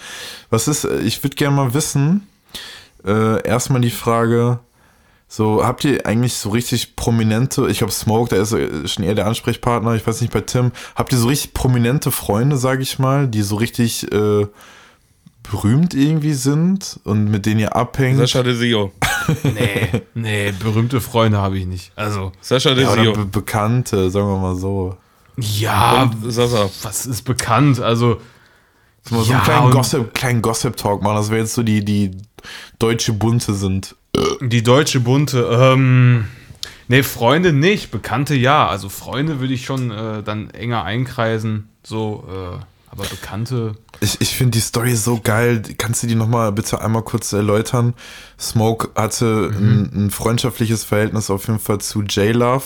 [0.49, 2.28] Was ist, äh, ich würde gerne mal wissen,
[3.05, 4.59] äh, erstmal die Frage,
[5.28, 9.16] so, habt ihr eigentlich so richtig prominente, ich glaube Smoke, der ist äh, schon eher
[9.16, 12.99] der Ansprechpartner, ich weiß nicht, bei Tim, habt ihr so richtig prominente Freunde, sage ich
[12.99, 14.45] mal, die so richtig äh,
[15.50, 18.18] berühmt irgendwie sind und mit denen ihr abhängt?
[18.20, 18.92] Sascha Desio.
[19.44, 21.92] nee, nee, berühmte Freunde habe ich nicht.
[21.96, 23.14] Also, Sascha ja, oder Desio.
[23.14, 24.98] be Bekannte, sagen wir mal so.
[25.38, 26.70] ja, Und Sasa.
[26.84, 27.80] was ist bekannt?
[27.80, 28.20] Also,
[29.04, 32.12] so Ja, einen kleinen Gossip, kleinen Gossip-Talk machen, dass wir jetzt so die, die
[32.80, 33.96] deutsche Bunte sind.
[34.42, 36.26] Die deutsche Bunte, ähm,
[36.88, 38.68] nee, Freunde nicht, Bekannte ja.
[38.68, 41.70] Also Freunde würde ich schon äh, dann enger einkreisen.
[41.84, 43.74] So, äh, Aber bekannte.
[44.02, 45.62] Ich, ich finde die Story so geil.
[45.78, 47.94] Kannst du die nochmal bitte einmal kurz erläutern?
[48.38, 52.64] Smoke hatte ein, ein freundschaftliches Verhältnis auf jeden Fall zu J-Love.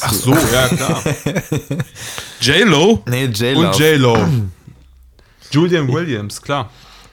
[0.00, 1.02] Ach so, ja, klar.
[2.40, 3.02] J-Lo?
[3.08, 3.66] Nee, J-Love.
[3.68, 4.18] Und J-Lo.
[5.50, 6.70] Julian Williams, klar.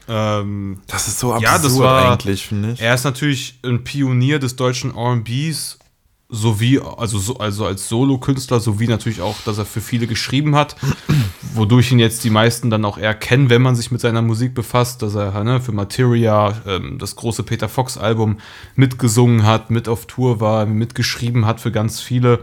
[0.08, 2.80] Ähm, Das ist so absurd Ja, das war- eigentlich, finde ich.
[2.80, 5.78] er ist natürlich ein Pionier des deutschen RBs,
[6.28, 10.76] sowie, also, so, also als Solo-Künstler, sowie natürlich auch, dass er für viele geschrieben hat,
[11.54, 14.54] wodurch ihn jetzt die meisten dann auch eher kennen, wenn man sich mit seiner Musik
[14.54, 18.38] befasst, dass er ne, für Materia ähm, das große Peter Fox-Album
[18.74, 22.40] mitgesungen hat, mit auf Tour war, mitgeschrieben hat für ganz viele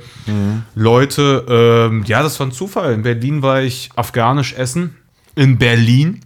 [0.76, 1.46] Leute.
[1.90, 2.94] Ähm, ja, das war ein Zufall.
[2.94, 4.96] In Berlin war ich afghanisch essen.
[5.36, 6.23] In Berlin.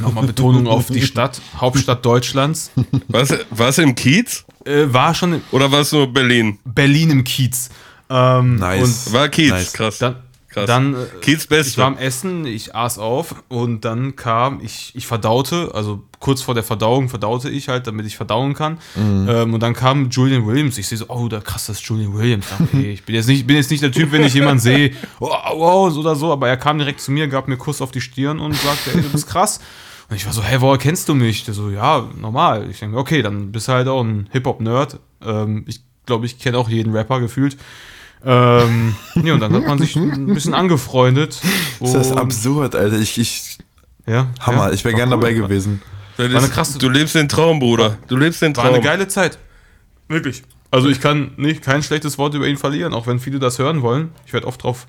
[0.00, 2.70] Nochmal Betonung auf die Stadt, Hauptstadt Deutschlands.
[3.08, 4.44] Was, war's im Kiez?
[4.64, 6.58] Äh, war schon in Oder war es nur Berlin?
[6.64, 7.70] Berlin im Kiez.
[8.10, 9.12] Ähm, Nice.
[9.12, 9.72] War Kiez, Nice.
[9.72, 9.98] krass.
[9.98, 10.16] Dann,
[10.52, 10.66] Krass.
[10.66, 11.70] dann äh, Kiez Beste.
[11.70, 16.42] ich war am Essen, ich aß auf und dann kam, ich, ich verdaute, also kurz
[16.42, 18.78] vor der Verdauung verdaute ich halt, damit ich verdauen kann.
[18.96, 20.78] Ähm, und dann kam Julian Williams.
[20.78, 22.46] Ich sehe so, oh, da krass, das ist Julian Williams.
[22.60, 25.28] Okay, ich bin jetzt nicht, bin jetzt nicht der Typ, wenn ich jemanden sehe, oh,
[25.28, 28.00] wow, so oder so, aber er kam direkt zu mir, gab mir Kuss auf die
[28.00, 29.60] Stirn und sagte, ey, du bist krass.
[30.08, 31.44] Und ich war so, hey, woher kennst du mich?
[31.44, 32.68] Der so, ja, normal.
[32.70, 35.00] Ich denke, okay, dann bist du halt auch ein Hip-Hop-Nerd.
[35.24, 37.56] Ähm, ich glaube, ich kenne auch jeden Rapper gefühlt.
[38.24, 38.94] Ähm,
[39.24, 41.40] ja, und dann hat man sich ein bisschen angefreundet.
[41.80, 42.98] Das ist Und- absurd, Alter.
[42.98, 43.58] Ich, ich
[44.06, 44.68] ja, Hammer.
[44.68, 45.20] ja, ich wäre war gern cool.
[45.20, 45.82] dabei gewesen.
[46.16, 47.98] Das war eine krasse- Du lebst den Traum, Bruder.
[48.08, 48.74] Du lebst den War Traum.
[48.74, 49.38] eine geile Zeit.
[50.08, 50.42] Wirklich.
[50.70, 53.82] Also ich kann nicht kein schlechtes Wort über ihn verlieren, auch wenn viele das hören
[53.82, 54.10] wollen.
[54.26, 54.86] Ich werde oft drauf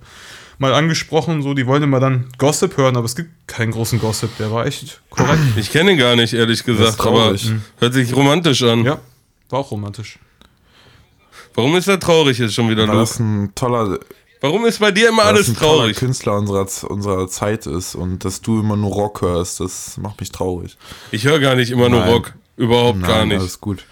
[0.60, 4.30] mal angesprochen, so die wollen immer dann Gossip hören, aber es gibt keinen großen Gossip.
[4.38, 5.40] Der war echt korrekt.
[5.58, 7.52] Ich kenne ihn gar nicht, ehrlich gesagt, aber traurig.
[7.80, 8.84] hört sich romantisch an.
[8.86, 9.00] ja,
[9.50, 10.20] war auch romantisch.
[11.56, 14.00] Warum ist er traurig jetzt schon wieder, Weil das ein toller,
[14.42, 15.98] Warum ist bei dir immer alles ein toller traurig?
[15.98, 20.32] Künstler unserer, unserer Zeit ist und dass du immer nur Rock hörst, das macht mich
[20.32, 20.78] traurig.
[21.12, 22.10] Ich höre gar nicht immer nur Nein.
[22.10, 22.34] Rock.
[22.58, 23.40] Überhaupt gar Nein, nicht.
[23.40, 23.86] alles gut.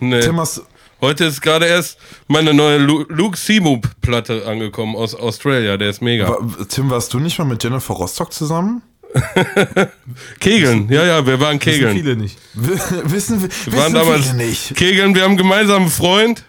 [0.00, 0.20] Nee.
[0.20, 0.62] Tim, hast,
[1.00, 5.76] Heute ist gerade erst meine neue Lu Luke Seymour-Platte angekommen aus Australia.
[5.76, 6.38] Der ist mega.
[6.68, 8.82] Tim, warst du nicht mal mit Jennifer Rostock zusammen?
[10.40, 11.96] Kegeln, ja, ja, wir waren Wissen Kegeln.
[11.96, 12.38] viele nicht.
[12.54, 14.74] Wissen wir Wir waren wissen damals viele nicht.
[14.74, 15.14] Kegeln.
[15.14, 16.44] Wir haben einen gemeinsamen Freund,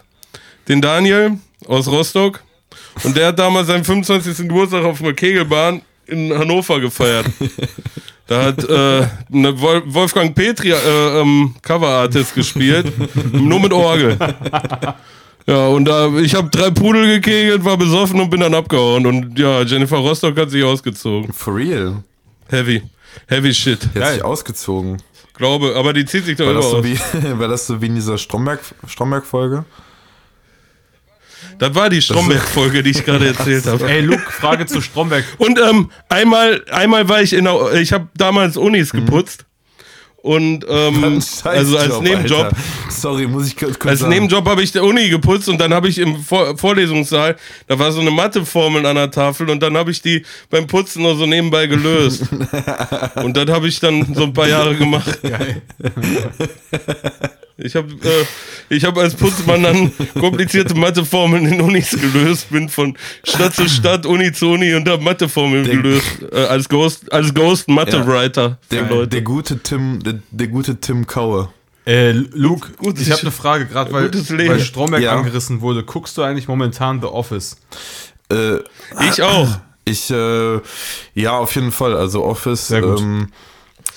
[0.68, 2.42] den Daniel aus Rostock.
[3.04, 4.48] Und der hat damals seinen 25.
[4.48, 7.26] Geburtstag auf einer Kegelbahn in Hannover gefeiert.
[8.26, 12.92] Da hat äh, Wolfgang Petri äh, ähm, Coverartist gespielt,
[13.32, 14.18] nur mit Orgel.
[15.46, 19.06] Ja, und da, ich habe drei Pudel gekegelt, war besoffen und bin dann abgehauen.
[19.06, 21.32] Und ja, Jennifer Rostock hat sich ausgezogen.
[21.32, 22.02] For real.
[22.48, 22.82] Heavy.
[23.28, 23.78] Heavy shit.
[23.94, 25.00] Die hat sich ausgezogen.
[25.34, 26.84] Glaube, aber die zieht sich doch War immer das, so aus.
[26.84, 26.98] wie,
[27.38, 29.64] war das so wie in dieser Stromberg- Stromberg-Folge?
[31.58, 33.88] Das war die Stromberg-Folge, die ich gerade erzählt habe.
[33.88, 35.24] Ey, Luke, Frage zu Stromberg.
[35.38, 39.44] Und ähm, einmal, einmal war ich in der, ich habe damals Unis geputzt.
[40.20, 42.56] Und ähm, also als Nebenjob, Alter.
[42.90, 44.12] Sorry, muss ich kurz kurz als sagen.
[44.12, 47.36] Nebenjob habe ich der Uni geputzt und dann habe ich im Vor Vorlesungssaal,
[47.68, 51.02] da war so eine Matheformel an der Tafel und dann habe ich die beim Putzen
[51.02, 52.24] nur so nebenbei gelöst.
[53.22, 55.20] und das habe ich dann so ein paar Jahre gemacht.
[55.22, 55.62] Geil.
[57.60, 58.24] Ich habe äh,
[58.74, 64.06] ich hab als Putzmann dann komplizierte Matheformeln in Unis gelöst, bin von Stadt zu Stadt,
[64.06, 66.06] Uni zu Uni und habe Matheformeln Der- gelöst.
[66.32, 69.08] Äh, als Ghost, als Ghost Mathe-Writer für der, Leute.
[69.08, 71.48] der gute Tim, der, der gute Tim Kaue.
[71.84, 75.16] Äh, Luke, Gutes- ich habe eine Frage, gerade weil, weil Stromberg Ja.
[75.16, 75.82] angerissen wurde.
[75.82, 77.56] Guckst du eigentlich momentan The Office?
[78.30, 78.58] Äh,
[79.10, 79.48] Ich auch.
[79.84, 80.60] ich, äh,
[81.14, 81.96] ja, auf jeden Fall.
[81.96, 83.00] Also Office, Sehr gut.
[83.00, 83.28] ähm,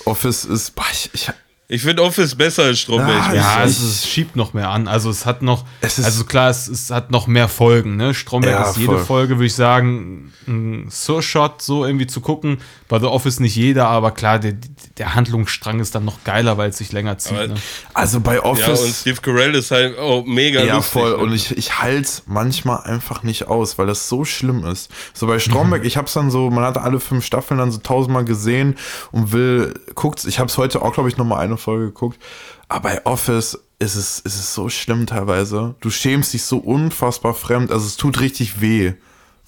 [0.05, 1.29] Office ist, boah, ich, ich,
[1.73, 3.29] Ich finde Office besser als Stromberg.
[3.29, 4.89] Ah, Ja, es, es schiebt noch mehr an.
[4.89, 7.95] Also es hat noch, Es ist- also klar, es, es hat noch mehr Folgen.
[7.95, 8.13] Ne?
[8.13, 9.05] Stromberg Ja, ist jede voll.
[9.05, 12.57] Folge, würde ich sagen, ein Surshot so irgendwie zu gucken.
[12.89, 14.51] Bei The Office nicht jeder, aber klar, der,
[14.97, 17.33] der Handlungsstrang ist dann noch geiler, weil es sich länger zieht.
[17.37, 17.55] Aber- Ne?
[17.93, 19.01] also bei Ja, und Office.
[19.01, 20.93] Steve Carell ist halt auch mega Ja, lustig.
[20.93, 21.11] voll.
[21.11, 21.17] ne?
[21.17, 24.91] Und ich, ich halte es manchmal einfach nicht aus, weil das so schlimm ist.
[25.13, 28.25] So bei Stromberg, ich hab's dann so, man hat alle fünf Staffeln dann so tausendmal
[28.25, 28.75] gesehen
[29.11, 32.19] und will, guckt's, ich hab's heute auch, glaube ich, nochmal eine Folge geguckt.
[32.67, 35.75] Aber bei Office ist es, ist es so schlimm teilweise.
[35.81, 37.71] Du schämst dich so unfassbar fremd.
[37.71, 38.93] Also es tut richtig weh.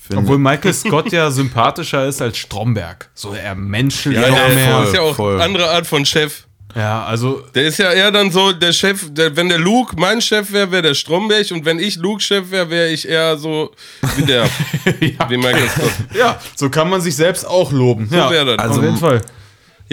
[0.06, 3.10] Finde Obwohl Michael Scott ja sympathischer ist als Stromberg.
[3.14, 4.84] So er menschelt ja, noch der mehr.
[4.84, 5.42] ist ja auch voll.
[5.42, 6.44] andere Art von Chef.
[6.76, 10.22] Ja, also Der ist ja eher dann so, der Chef, der, wenn der Luke mein
[10.22, 13.70] Chef wäre, wäre der Stromberg und wenn ich Luke Chef wäre, wäre ich eher so
[14.16, 14.46] wie der,
[15.30, 15.92] wie Michael Scott.
[16.18, 18.10] ja, so kann man sich selbst auch loben.
[18.12, 18.58] ja, wär das.
[18.58, 19.22] auf Also- jeden Fall.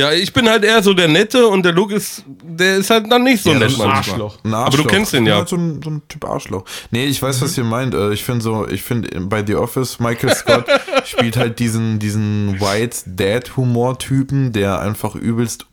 [0.01, 3.11] Ja, ich bin halt eher so der Nette und der Luke ist, der ist halt
[3.13, 3.91] dann nicht so Ja, nett ein.
[3.91, 4.39] Arschloch.
[4.45, 5.37] Ein Aber du kennst den ja.
[5.37, 6.65] halt So ein, so ein Typ Arschloch.
[6.91, 7.95] Nee, ich weiß, was ihr meint.
[7.95, 10.65] Äh, Ich finde so, ich finde bei The Office, Michael Scott
[11.05, 15.67] spielt halt diesen, diesen White Dad Humor-Typen, der einfach übelst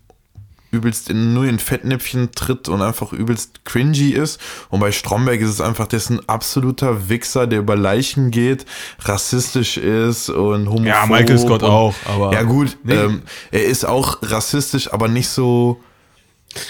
[0.71, 4.39] übelst in, nur in Fettnäpfchen tritt und einfach übelst cringy ist.
[4.69, 8.65] Und bei Stromberg ist es einfach, der ist ein absoluter Wichser, der über Leichen geht,
[8.99, 10.85] rassistisch ist und homophob.
[10.85, 12.95] Ja, Michael Scott und, auch, aber- Ja gut, Nee.
[12.95, 15.81] ähm, er ist auch rassistisch, aber nicht so...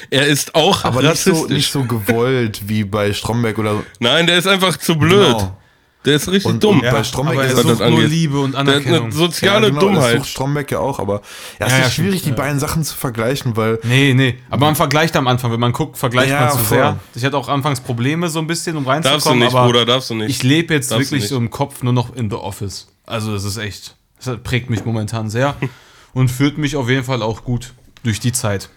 [0.09, 1.41] Er ist auch Aber nicht rassistisch.
[1.47, 5.37] so, nicht so gewollt wie bei Stromberg oder Nein, der ist einfach zu blöd.
[5.37, 5.57] Genau.
[6.05, 6.75] Der ist richtig Und- dumm.
[6.77, 8.09] und bei er ist was sucht das nur angeht.
[8.09, 9.03] Liebe und Der hat Anerkennung.
[9.05, 10.17] eine soziale genau, Das Dummheit.
[10.19, 11.15] sucht Stromberg ja auch, aber
[11.59, 14.37] ja, es Ja, ist ja, schwierig, stimmt, die beiden Sachen zu vergleichen, weil Nee, nee.
[14.49, 15.51] Aber man vergleicht am Anfang.
[15.51, 16.77] Wenn man guckt, vergleicht Ja, man zu voll.
[16.77, 16.99] sehr.
[17.15, 19.13] Ich hatte auch anfangs Probleme so ein bisschen, um reinzukommen.
[19.15, 20.29] Darfst du nicht, aber Bruder, darfst du nicht.
[20.29, 22.87] Ich lebe jetzt Darfst wirklich so im Kopf nur noch in The Office.
[23.05, 25.55] Also das ist echt, das prägt mich momentan sehr
[26.13, 27.73] und führt mich auf jeden Fall auch gut
[28.03, 28.69] durch die Zeit.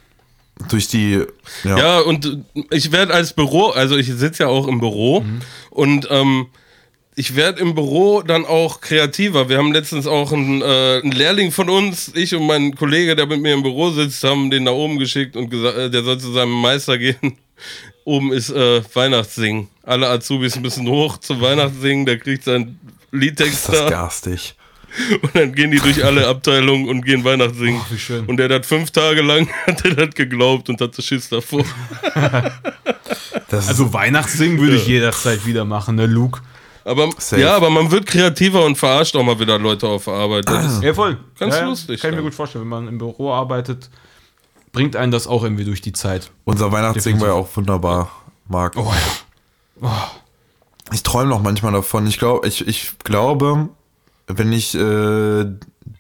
[0.68, 1.25] durch die
[1.64, 2.39] ja, Ja, und
[2.71, 5.41] ich werde als Büro, also ich sitze ja auch im Büro Mhm.
[5.71, 6.47] und ähm,
[7.21, 9.51] ich werde im Büro dann auch kreativer.
[9.51, 13.27] Wir haben letztens auch einen, äh, einen Lehrling von uns, ich und mein Kollege, der
[13.27, 16.18] mit mir im Büro sitzt, haben den nach oben geschickt und gesagt, äh, der soll
[16.18, 17.37] zu seinem Meister gehen.
[18.05, 19.68] Oben ist äh, Weihnachtssingen.
[19.83, 22.81] Alle Azubis müssen hoch zum Weihnachtssingen, der kriegt seinen
[23.12, 24.55] Liedtext ist das da garstig.
[25.23, 27.83] und dann gehen die durch alle Abteilungen und gehen Weihnachtssingen.
[27.91, 28.25] wie schön.
[28.25, 31.66] Und der hat fünf Tage lang hat er das geglaubt und hatte Schiss davor.
[33.51, 36.41] Das Also Weihnachtssingen würde ich jederzeit wieder machen, ne, Luke?
[36.85, 37.41] Aber Safe.
[37.41, 40.49] ja, aber man wird kreativer und verarscht auch mal wieder Leute auf der Arbeit.
[40.49, 41.18] Das ist, Ja, voll.
[41.39, 43.91] Ganz ja, lustig, Kann ich mir gut vorstellen, wenn man im Büro arbeitet,
[44.72, 46.31] bringt einen das auch irgendwie durch die Zeit.
[46.45, 48.11] unser Weihnachtssingen war ja auch wunderbar,
[48.49, 48.76] Marc.
[48.76, 48.93] Oh
[49.83, 50.11] ja.
[50.93, 52.07] Ich träume noch manchmal davon.
[52.07, 53.68] Ich glaube, ich, ich glaube,
[54.26, 55.47] wenn ich äh,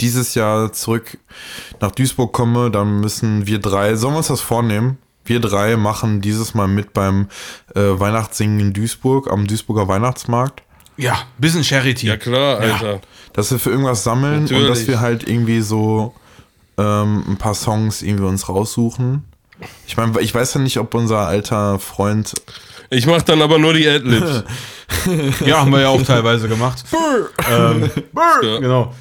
[0.00, 1.18] dieses Jahr zurück
[1.80, 4.98] nach Duisburg komme, dann müssen wir drei, sollen wir uns das vornehmen?
[5.24, 7.28] Wir drei machen dieses Mal mit beim
[7.74, 10.62] äh, Weihnachtssingen in Duisburg, am Duisburger Weihnachtsmarkt.
[11.00, 12.06] Ja, bisschen Charity.
[12.06, 13.00] ja klar, Alter.
[13.32, 14.68] dass wir für irgendwas sammeln und Natürlich.
[14.68, 16.14] dass wir halt irgendwie so
[16.78, 19.24] ähm, ein paar Songs irgendwie uns raussuchen.
[19.86, 22.34] Ich meine, ich weiß ja nicht, ob unser alter Freund.
[22.88, 24.44] Ich mach dann aber nur die Adlibs.
[25.46, 26.82] Ja, haben wir ja auch teilweise gemacht.
[27.48, 27.88] ähm,
[28.42, 28.58] Ja.
[28.58, 28.92] Genau.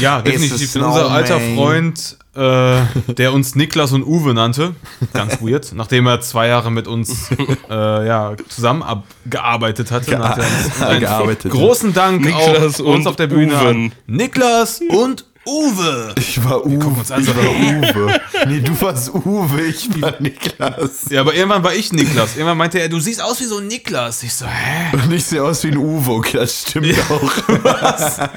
[0.00, 0.74] Ja, definitiv.
[0.76, 4.74] Unser alter Freund, äh, der uns Niklas und Uwe nannte,
[5.12, 7.30] ganz weird, nachdem er zwei Jahre mit uns
[7.70, 10.06] äh, ja, zusammengearbeitet hatte.
[10.10, 13.54] Ge- hat er uns einen gearbeitet, Großen Dank Niklas auch uns und auf der Bühne
[13.54, 13.68] Uwe.
[13.68, 16.14] an Niklas und Uwe.
[16.18, 16.86] Ich war Uwe.
[16.86, 18.20] uns an, Ich war Uwe.
[18.46, 21.06] Nee, du warst Uwe, ich war Niklas.
[21.10, 22.34] Ja, aber irgendwann war ich Niklas.
[22.36, 24.22] Irgendwann meinte er, du siehst aus wie so ein Niklas.
[24.22, 24.96] Ich so, hä?
[24.96, 27.32] Und ich sehe aus wie ein Uwe, okay, das stimmt auch.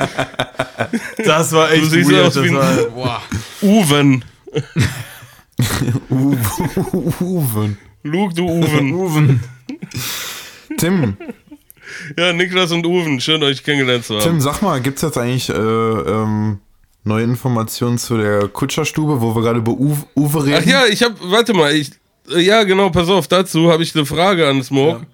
[1.26, 2.28] Das war echt Du siehst weird.
[2.28, 3.22] aus wie ein- war, boah.
[3.62, 4.24] Uwen.
[6.10, 6.38] Uwe.
[7.22, 7.78] Uwe.
[8.03, 8.93] Luke, du Uwen.
[8.93, 9.39] Uwe.
[10.78, 11.18] Tim,
[12.18, 13.20] Ja, Niklas und Uwen.
[13.20, 14.24] Schön, euch kennengelernt zu haben.
[14.24, 16.60] Tim, sag mal, gibt's jetzt eigentlich äh, ähm,
[17.08, 20.60] neue Informationen zu der Kutscherstube, wo wir gerade über Uwe, Uwe reden?
[20.62, 21.91] Ach ja, ich hab, warte mal, ich,
[22.30, 25.05] ja genau, pass auf, dazu habe ich eine Frage an Smoke.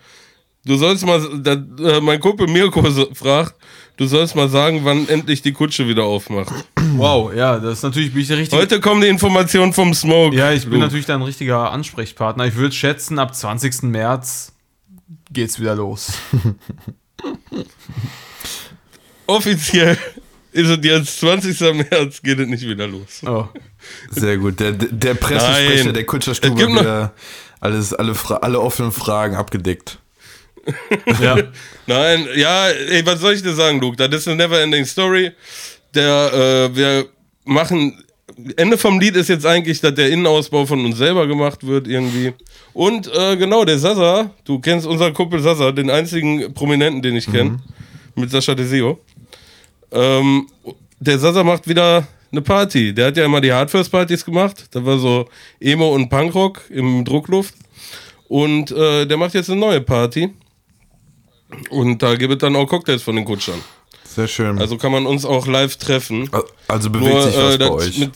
[0.66, 3.56] Du sollst mal, da, äh, mein Kumpel Mirko so- fragt,
[3.98, 6.54] du sollst mal sagen, wann endlich die Kutsche wieder aufmacht.
[6.96, 8.62] Wow, ja, das ist natürlich, bin ich der richtige.
[8.62, 10.36] Heute kommen die Informationen vom Smoke.
[10.36, 10.84] ja, ich bin Luke.
[10.84, 12.46] natürlich dein richtiger Ansprechpartner.
[12.46, 13.84] Ich würde schätzen, ab 20.
[13.84, 14.54] März
[15.32, 16.12] geht's wieder los.
[19.28, 19.98] Offiziell
[20.54, 21.60] ist es jetzt 20.
[21.90, 23.22] März, geht es nicht wieder los.
[23.26, 23.48] Oh.
[24.12, 24.60] Sehr gut.
[24.60, 25.94] Der, der Pressesprecher Nein.
[25.94, 27.14] der Kutscherstube hat wieder
[27.60, 30.00] alles, alle, alle offenen Fragen abgedeckt.
[31.22, 31.38] Ja.
[31.88, 33.98] Nein, ja, ey, was soll ich dir sagen, Luke?
[33.98, 35.32] Das ist eine never-ending Story.
[35.94, 37.06] Der, äh, wir
[37.44, 38.02] machen.
[38.56, 42.34] Ende vom Lied ist jetzt eigentlich, dass der Innenausbau von uns selber gemacht wird, irgendwie.
[42.72, 47.30] Und äh, genau, der Sasa, du kennst unseren Kumpel Sasa, den einzigen Prominenten, den ich
[47.30, 47.60] kenne,
[48.16, 49.02] mit Sascha Deseo.
[49.94, 50.48] Ähm,
[51.00, 52.94] der Sasa macht wieder eine Party.
[52.94, 54.66] Der hat ja immer die Hardfirst-Partys gemacht.
[54.72, 55.30] Da war so
[55.60, 57.54] Emo und Punkrock im Druckluft.
[58.28, 60.34] Und äh, der macht jetzt eine neue Party.
[61.70, 63.60] Und da gibt es dann auch Cocktails von den Kutschern.
[64.04, 64.60] Sehr schön.
[64.60, 66.30] Also kann man uns auch live treffen.
[66.68, 67.98] also bewegt Nur, sich was äh, bei euch.
[68.00, 68.12] Mit,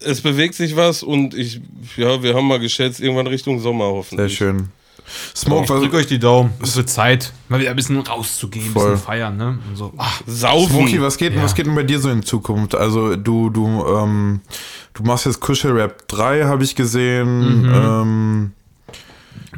[0.00, 1.60] es bewegt sich was und ich,
[1.96, 4.36] ja, wir haben mal geschätzt, irgendwann Richtung Sommer Sehr hoffentlich.
[4.36, 4.68] schön.
[5.34, 6.52] Smoke, Ich was, drück euch die Daumen.
[6.62, 9.58] Es wird Zeit, mal wieder ein bisschen rauszugehen, ein bisschen feiern, ne?
[9.68, 9.92] Und so.
[9.96, 10.70] Ach, Saufen.
[10.76, 11.42] Smokey, was geht, Ja.
[11.42, 12.74] was geht denn bei dir so in Zukunft?
[12.74, 14.40] Also du, du, ähm,
[14.94, 17.62] du machst jetzt Kuschelrap 3, habe ich gesehen.
[17.62, 17.72] Mhm.
[17.74, 18.52] Ähm,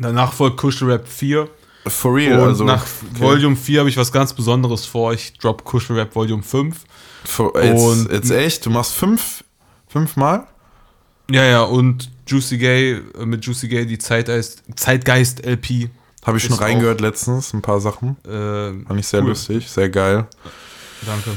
[0.01, 1.49] danach folgt Kuschelrap 4.
[1.87, 2.65] for real, Und also.
[2.65, 3.21] nach okay.
[3.21, 5.13] Volume 4 habe ich was ganz Besonderes vor.
[5.15, 6.77] Ich drop Kuschelrap Volume 5.
[7.25, 8.67] For, jetzt, und- jetzt echt?
[8.67, 9.43] Du machst fünf,
[9.89, 10.47] fünfmal?
[11.31, 15.91] Ja, ja, und Juicy Gay, äh, mit Juicy Gay die Zeitgeist, Zeitgeist LP.
[16.25, 18.17] Habe ich schon reingehört letztens, ein paar Sachen.
[18.27, 19.29] Äh, Fand ich sehr Cool.
[19.29, 20.27] lustig, sehr geil.
[21.07, 21.31] Danke.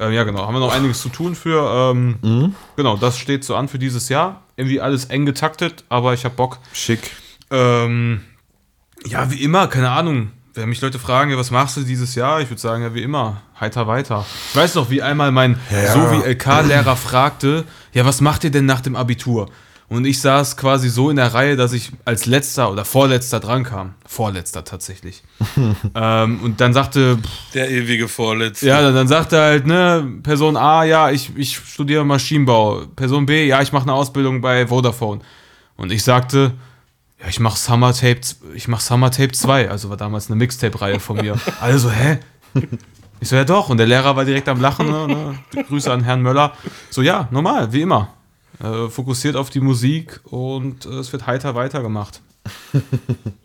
[0.00, 0.46] Ähm, ja, genau.
[0.46, 1.92] Haben wir noch einiges zu tun für.
[1.92, 2.54] Ähm, Mhm.
[2.76, 4.42] Genau, das steht so an für dieses Jahr.
[4.56, 6.58] Irgendwie alles eng getaktet, aber ich habe Bock.
[6.72, 7.10] Schick.
[7.50, 8.20] Ähm,
[9.06, 10.32] ja, wie immer, keine Ahnung.
[10.54, 12.40] Wenn mich Leute fragen, ja, was machst du dieses Jahr?
[12.40, 14.24] Ich würde sagen, ja, wie immer, heiter weiter.
[14.50, 15.92] Ich weiß noch, wie einmal mein ja.
[15.92, 19.50] so wie LK-Lehrer fragte, ja, was macht ihr denn nach dem Abitur?
[19.88, 23.62] Und ich saß quasi so in der Reihe, dass ich als letzter oder vorletzter dran
[23.62, 23.94] kam.
[24.04, 25.22] Vorletzter tatsächlich.
[25.94, 27.18] ähm, und dann sagte,
[27.54, 28.66] Der ewige Vorletzte.
[28.66, 32.86] ja, dann, dann sagte halt, ne, Person A, ja, ich, ich studiere Maschinenbau.
[32.96, 35.20] Person B, ja, ich mache eine Ausbildung bei Vodafone.
[35.76, 36.54] Und ich sagte,
[37.20, 40.36] ja, ich mache Summer Tape, z- ich mach Summer Tape 2, also war damals eine
[40.36, 41.36] Mixtape-Reihe von mir.
[41.60, 42.18] Alle so, hä?
[43.20, 43.68] Ich so, ja doch.
[43.68, 45.06] Und der Lehrer war direkt am Lachen, ne,
[45.54, 45.62] ne?
[45.68, 46.52] Grüße an Herrn Möller.
[46.90, 48.08] So, ja, normal, wie immer.
[48.62, 52.20] Äh, fokussiert auf die Musik und äh, es wird heiter weitergemacht.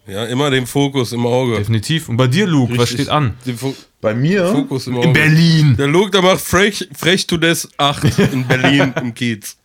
[0.07, 1.55] Ja, immer den Fokus im Auge.
[1.55, 2.09] Definitiv.
[2.09, 3.01] Und bei dir, Luke, was Richtig.
[3.05, 3.35] steht an?
[4.01, 4.45] Bei mir?
[4.47, 5.07] Fokus im Auge.
[5.07, 5.75] In Berlin.
[5.77, 9.55] Der Luke, der macht Frech, Frech to Des 8 in Berlin im Kiez.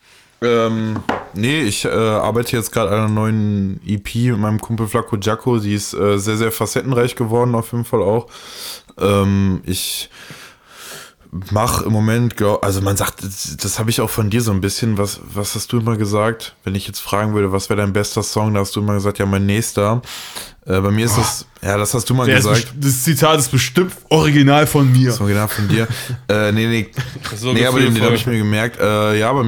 [0.41, 0.97] Ähm,
[1.33, 5.59] nee, ich äh, arbeite jetzt gerade an einer neuen EP mit meinem Kumpel Flacco Giaco.
[5.59, 8.27] Die ist äh, sehr, sehr facettenreich geworden, auf jeden Fall auch.
[8.97, 10.09] Ähm, ich
[11.31, 14.61] mache im Moment, also man sagt, das, das habe ich auch von dir so ein
[14.61, 14.97] bisschen.
[14.97, 16.55] Was, was hast du immer gesagt?
[16.63, 19.19] Wenn ich jetzt fragen würde, was wäre dein bester Song, da hast du immer gesagt,
[19.19, 20.01] ja, mein nächster.
[20.65, 22.73] Äh, bei mir ist das, ja, das hast du mal ist gesagt.
[22.77, 25.07] das Zitat ist bestimmt original von mir.
[25.07, 25.87] Das genau von dir.
[26.29, 26.89] äh, nee, nee.
[27.35, 28.79] So nee, aber den, den habe ich mir gemerkt.
[28.79, 29.45] Äh, ja, aber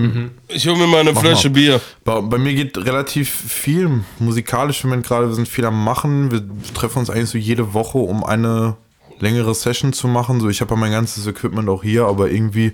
[0.47, 1.53] Ich hole mir mal eine Flasche mal.
[1.53, 1.81] Bier.
[2.05, 5.27] Bei, bei mir geht relativ viel musikalisch im Moment gerade.
[5.27, 6.31] Wir sind viel am Machen.
[6.31, 6.41] Wir
[6.73, 8.77] treffen uns eigentlich so jede Woche, um eine
[9.21, 10.39] längere Session zu machen.
[10.39, 12.73] So, ich habe ja mein ganzes Equipment auch hier, aber irgendwie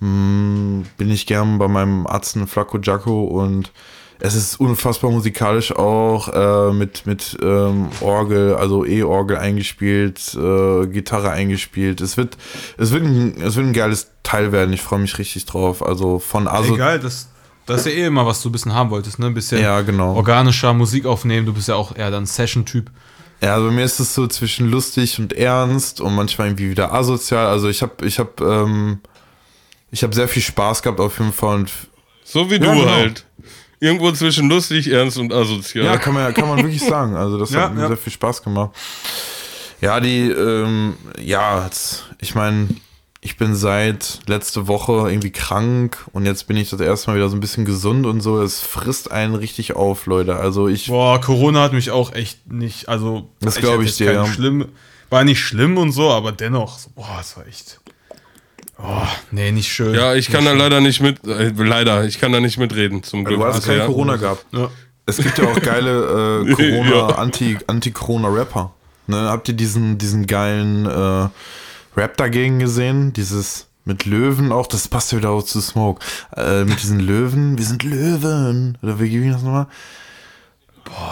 [0.00, 3.72] mh, bin ich gern bei meinem Atzen Flacco Giaco und
[4.24, 11.30] es ist unfassbar musikalisch auch äh, mit, mit ähm, Orgel, also E-Orgel eingespielt, äh, Gitarre
[11.30, 12.00] eingespielt.
[12.00, 12.36] Es wird,
[12.78, 14.72] es, wird ein, es wird ein geiles Teil werden.
[14.72, 15.84] Ich freue mich richtig drauf.
[15.84, 17.30] Also von also Egal, das,
[17.66, 19.26] das ist ja eh immer, was du ein bisschen haben wolltest, ne?
[19.26, 20.14] Ein bisschen Ja, genau.
[20.14, 21.44] organischer Musik aufnehmen.
[21.44, 22.90] Du bist ja auch eher dann Session-Typ.
[23.42, 26.92] Ja, also bei mir ist es so zwischen lustig und ernst und manchmal irgendwie wieder
[26.94, 27.46] asozial.
[27.46, 29.00] Also ich habe ich habe ähm,
[29.90, 31.70] ich habe sehr viel Spaß gehabt auf jeden Fall und
[32.24, 32.88] So wie Ja, du genau.
[32.90, 33.24] halt.
[33.80, 35.84] Irgendwo zwischen lustig, ernst und asozial.
[35.84, 37.16] ja, kann man kann man wirklich sagen.
[37.16, 37.88] Also das Ja, hat mir ja.
[37.88, 38.70] sehr viel Spaß gemacht.
[39.80, 41.68] Ja, die ähm, ja,
[42.20, 42.68] ich meine,
[43.24, 47.28] ich bin seit letzte Woche irgendwie krank und jetzt bin ich das erste Mal wieder
[47.28, 48.42] so ein bisschen gesund und so.
[48.42, 50.36] Es frisst einen richtig auf, Leute.
[50.36, 53.30] Also ich Boah, Corona hat mich auch echt nicht, also.
[53.40, 54.26] Das ich glaub hatte ich dir, ja.
[54.26, 54.66] Schlimm,
[55.08, 57.80] war nicht schlimm und so, aber dennoch, so, boah, es war echt.
[58.82, 59.94] Oh, nee, nicht schön.
[59.94, 63.24] Ja, ich kann da leider nicht mit, äh, leider, ich kann da nicht mitreden, zum
[63.24, 63.38] Glück.
[63.38, 63.86] du hast Also, kein ja.
[63.86, 64.44] Corona gehabt.
[64.50, 64.68] Ja.
[65.06, 67.06] Es gibt ja auch geile äh, Corona, Ja.
[67.10, 68.72] Anti, Anti-Corona-Rapper.
[69.06, 71.28] Ne, habt ihr diesen, diesen geilen äh,
[71.96, 73.12] Rap dagegen gesehen?
[73.12, 76.04] Dieses mit Löwen auch, das passt ja wieder auch zu Smoke.
[76.36, 78.78] Äh, mit diesen Löwen, wir sind Löwen.
[78.82, 79.66] Oder wie ging das nochmal?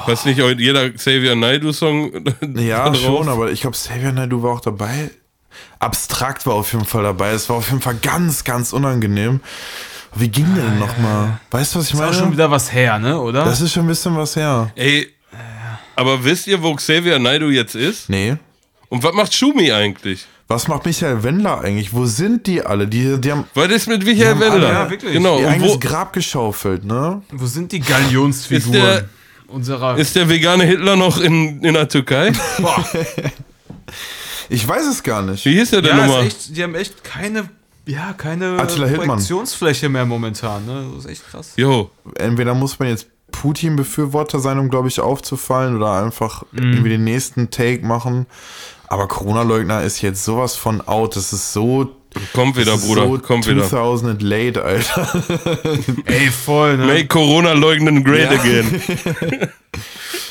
[0.06, 2.24] Was nicht auch jeder Xavier Naidoo-Song
[2.56, 5.10] Ja, schon, aber ich glaube, Xavier Naidoo war auch dabei.
[5.78, 7.30] Abstrakt war auf jeden Fall dabei.
[7.32, 9.40] Es war auf jeden Fall ganz, ganz unangenehm.
[10.14, 11.40] Wie ging der denn nochmal?
[11.50, 12.16] Weißt du, was ich Ist auch meine?
[12.16, 13.44] schon wieder was her, ne, oder?
[13.44, 14.70] das ist schon ein bisschen was her.
[14.74, 15.08] Ey,
[15.94, 18.08] aber wisst ihr, wo Xavier Naidoo jetzt ist?
[18.08, 18.36] Nee.
[18.88, 20.26] Und was macht Schumi eigentlich?
[20.52, 21.92] Was macht Michael Wendler eigentlich?
[21.92, 22.88] Wo sind die alle?
[22.88, 24.72] Die, die haben Was ist mit Michael alle- Wendler?
[24.72, 25.12] Ja, wirklich.
[25.12, 25.38] Genau.
[25.38, 27.22] ihr Und eigenes wo Grab geschaufelt, ne?
[27.30, 29.08] Wo sind die Galionsfiguren Ist der-
[29.46, 29.96] unserer.
[29.96, 32.32] ist der vegane Hitler noch in, in der Türkei?
[32.58, 32.84] boah,
[34.48, 35.44] Ich weiß es gar nicht.
[35.44, 36.28] Wie hieß der denn ja, nochmal?
[36.48, 37.48] die haben echt keine,
[37.86, 38.88] ja, keine Attila.
[38.88, 40.84] Projektionsfläche mehr momentan, ne?
[40.96, 41.52] Das ist echt krass.
[41.56, 46.58] Jo, Entweder muss man jetzt Putin-Befürworter sein, um, glaube ich, aufzufallen, oder einfach Mhm.
[46.72, 48.26] irgendwie den nächsten Take machen.
[48.90, 51.14] Aber Corona-Leugner ist jetzt sowas von out.
[51.16, 51.94] Das ist so.
[52.34, 53.62] kommt wieder, Bruder, so kommt wieder.
[53.62, 55.08] 2000 late, Alter.
[56.06, 56.86] Ey, voll, ne?
[56.86, 58.38] Make Corona leugnen great Ja.
[58.40, 58.82] again.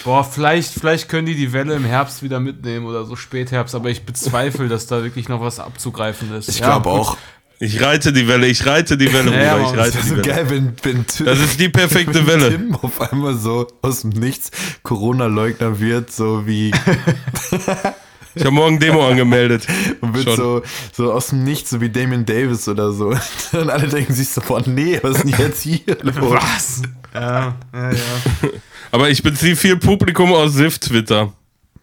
[0.03, 3.89] Boah, vielleicht, vielleicht können die die Welle im Herbst wieder mitnehmen oder so Spätherbst, aber
[3.89, 6.49] ich bezweifle, dass da wirklich noch was abzugreifen ist.
[6.49, 7.17] Ich Ja, glaube auch.
[7.61, 10.07] Ich reite die Welle, ich reite die Welle, Ja, Bruder, ich reite Das die ist
[10.09, 10.27] so Welle.
[10.27, 12.49] geil, wenn, wenn Tim, Das ist die perfekte Welle.
[12.51, 14.51] Tim auf einmal so aus dem Nichts
[14.83, 16.71] Corona-Leugner wird, so wie
[18.35, 19.65] Ich habe morgen Demo angemeldet.
[20.01, 20.61] und wird so,
[20.93, 23.07] so aus dem Nichts, so wie Damon Davis oder so.
[23.53, 26.15] Und alle denken sich so, boah, nee, was ist denn jetzt hier los?
[26.19, 26.81] Was?
[27.13, 27.97] Ja, ja, ja.
[28.91, 31.33] Aber ich beziehe viel Publikum aus SIF-Twitter.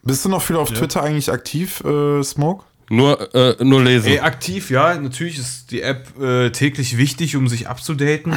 [0.02, 2.64] Bist du noch viel auf Twitter eigentlich aktiv, äh, Smoke?
[2.88, 4.08] Nur, äh, nur lesen.
[4.08, 8.34] Ey, aktiv, ja, natürlich ist die App äh, täglich wichtig, um sich abzudaten.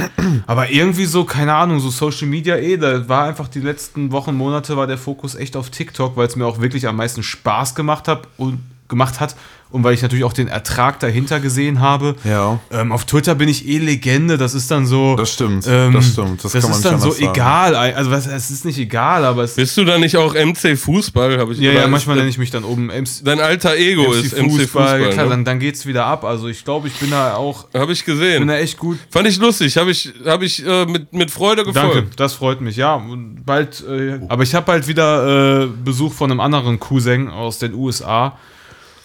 [0.48, 4.34] Aber irgendwie so, keine Ahnung, so Social Media, eh, da war einfach die letzten Wochen,
[4.34, 7.76] Monate war der Fokus echt auf TikTok, weil es mir auch wirklich am meisten Spaß
[7.76, 8.60] gemacht hat und
[8.90, 9.36] gemacht hat
[9.72, 12.16] und weil ich natürlich auch den Ertrag dahinter gesehen habe.
[12.24, 12.60] Ja.
[12.72, 15.16] Ähm, auf Twitter bin ich eh Legende, das ist dann so.
[15.16, 17.32] Das stimmt, ähm, das stimmt, das Das, kann man ist nicht dann so sagen.
[17.32, 17.76] egal.
[17.76, 19.54] Also, es ist nicht egal, aber es.
[19.56, 21.38] Bist du da nicht auch MC Fußball?
[21.38, 24.36] Hab ich Ja, ja, manchmal nenne ich mich dann oben MC, Dein alter Ego ist
[24.36, 25.02] MC Fußball.
[25.02, 25.32] ja, klar, ne?
[25.32, 26.24] dann, dann geht's wieder ab.
[26.24, 28.48] Also ich glaube, ich bin da auch, Hab ich bin gesehen.
[28.48, 28.98] da echt gut.
[29.12, 29.78] Fand ich lustig.
[29.78, 31.96] Habe ich, hab ich äh, mit, mit Freude gefolgt.
[31.96, 32.76] Danke, das freut mich.
[32.76, 33.00] Ja,
[33.46, 37.76] bald, äh, aber ich habe bald wieder äh, Besuch von einem anderen Cousin aus den
[37.76, 38.36] USA.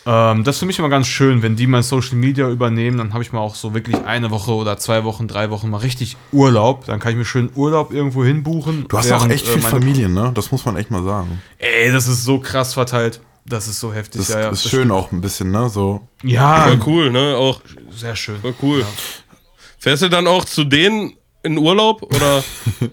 [0.07, 3.13] Ähm, das ist für mich immer ganz schön, wenn die mein Social Media übernehmen, dann
[3.15, 6.17] habe ich mal auch so wirklich eine Woche oder zwei Wochen, drei Wochen mal richtig
[6.33, 6.85] Urlaub.
[6.87, 8.87] Dann kann ich mir schön Urlaub irgendwo hinbuchen.
[8.89, 10.33] Du hast auch während, echt äh, viel meine- Familie, ne?
[10.35, 11.41] Das muss man echt mal sagen.
[11.59, 13.21] Ey, das ist so krass verteilt.
[13.47, 14.21] Das ist so heftig.
[14.23, 14.49] Das ja, ja.
[14.51, 15.69] ist schön auch ein bisschen, ne?
[15.69, 16.07] So.
[16.23, 17.37] Ja, War cool, ne?
[17.37, 18.43] Auch sehr schön.
[18.43, 18.85] war cool.
[19.79, 22.43] Fährst du dann auch zu denen in Urlaub oder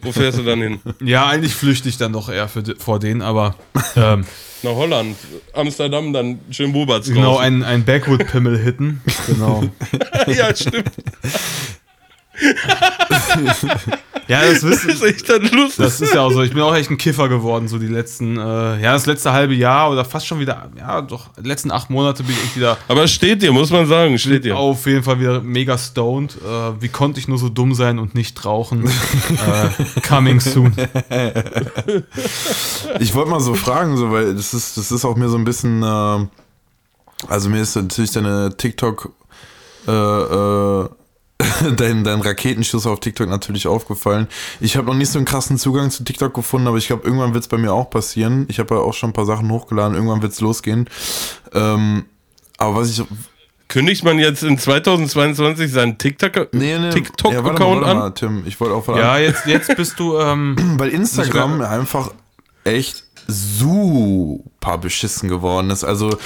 [0.02, 0.82] wo fährst du dann hin?
[1.02, 3.56] Ja, eigentlich flüchte ich dann doch eher für, vor denen, aber
[3.96, 4.26] ähm,
[4.64, 5.18] Nach Holland,
[5.54, 9.02] Amsterdam, dann schön Bubatz genau, ein, ein Backwood-Pimmel hitten.
[9.26, 9.64] Genau.
[10.28, 10.92] ja, stimmt.
[14.32, 14.90] Ja, das Das wissen.
[14.92, 15.78] ist echt dann lustig.
[15.86, 16.42] Das ist ja auch so.
[16.42, 19.54] Ich bin auch echt ein Kiffer geworden, so die letzten, äh, ja, das letzte halbe
[19.54, 22.78] Jahr oder fast schon wieder, ja, doch, die letzten acht Monate bin ich echt wieder
[22.88, 24.58] Aber es steht dir, muss man sagen, steht dir.
[24.58, 26.36] auf jeden Fall wieder mega stoned.
[26.38, 28.86] Äh, wie konnte ich nur so dumm sein und nicht rauchen?
[29.30, 30.74] äh, coming soon.
[33.00, 35.44] Ich wollte mal so fragen, so, weil das ist, das ist auch mir so ein
[35.44, 36.28] bisschen, äh,
[37.28, 39.12] also mir ist natürlich deine TikTok,
[39.88, 40.90] äh, äh,
[41.78, 44.28] dein, dein Raketenschuss auf TikTok natürlich aufgefallen.
[44.60, 47.34] Ich habe noch nicht so einen krassen Zugang zu TikTok gefunden, aber ich glaube, irgendwann
[47.34, 48.46] wird es bei mir auch passieren.
[48.50, 50.90] Ich habe ja auch schon ein paar Sachen hochgeladen, irgendwann wird es losgehen.
[51.54, 52.06] Ähm,
[52.58, 53.04] aber was ich.
[53.68, 57.98] Kündigt man jetzt in 2022 seinen TikTok- Nee, nee, TikTok-Account ja, an?
[57.98, 62.12] Mal, Tim, ich wollte auch Ja, jetzt, jetzt bist du, ähm, weil Instagram einfach
[62.66, 65.84] echt super beschissen geworden ist.
[65.84, 66.18] Also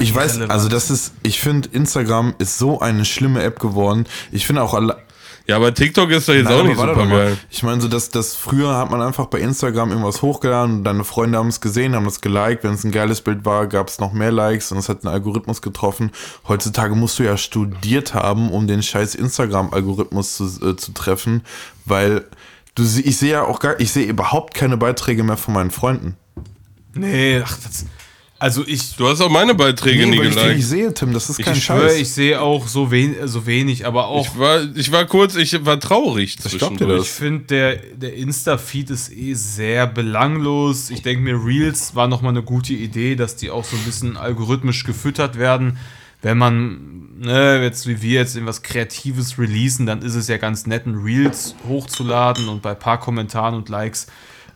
[0.00, 4.06] ich weiß, also das ist, ich finde Instagram ist so eine schlimme App geworden.
[4.32, 4.98] Ich finde auch alle.
[5.46, 7.36] Ja, aber TikTok ist doch jetzt Nein, auch nicht super geil.
[7.50, 11.04] Ich meine, so dass das früher hat man einfach bei Instagram irgendwas hochgeladen und deine
[11.04, 12.64] Freunde haben es gesehen, haben es geliked.
[12.64, 15.12] Wenn es ein geiles Bild war, gab es noch mehr Likes und es hat einen
[15.12, 16.12] Algorithmus getroffen.
[16.48, 21.42] Heutzutage musst du ja studiert haben, um den scheiß Instagram-Algorithmus zu, äh, zu treffen,
[21.84, 22.24] weil
[22.74, 25.70] du sie- ich sehe ja auch gar, ich sehe überhaupt keine Beiträge mehr von meinen
[25.70, 26.16] Freunden.
[26.94, 27.86] Nee, ach, das,
[28.38, 30.62] also ich, Du hast auch meine Beiträge nie weil ich geliked.
[30.64, 31.96] sehe, Tim, das ist kein ich Scheiß.
[31.96, 35.64] ich sehe auch so, wen, so wenig, aber auch Ich war, ich war kurz, ich
[35.64, 36.98] war traurig zwischendurch.
[36.98, 37.06] das?
[37.06, 40.90] Ich finde, der, der Insta-Feed ist eh sehr belanglos.
[40.90, 44.16] Ich denke mir, Reels war nochmal eine gute Idee, dass die auch so ein bisschen
[44.16, 45.78] algorithmisch gefüttert werden.
[46.20, 50.66] Wenn man, ne, jetzt wie wir jetzt irgendwas Kreatives releasen, dann ist es ja ganz
[50.66, 54.06] nett, ein Reels hochzuladen und bei ein paar Kommentaren und Likes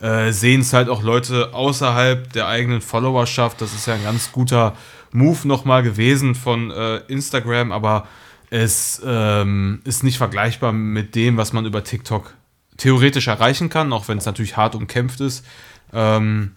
[0.00, 3.60] äh, sehen es halt auch Leute außerhalb der eigenen Followerschaft.
[3.60, 4.76] Das ist ja ein ganz guter
[5.12, 8.06] Move nochmal gewesen von äh, Instagram, aber
[8.50, 12.34] es ähm, ist nicht vergleichbar mit dem, was man über TikTok
[12.76, 15.44] theoretisch erreichen kann, auch wenn es natürlich hart umkämpft ist.
[15.92, 16.52] Ähm,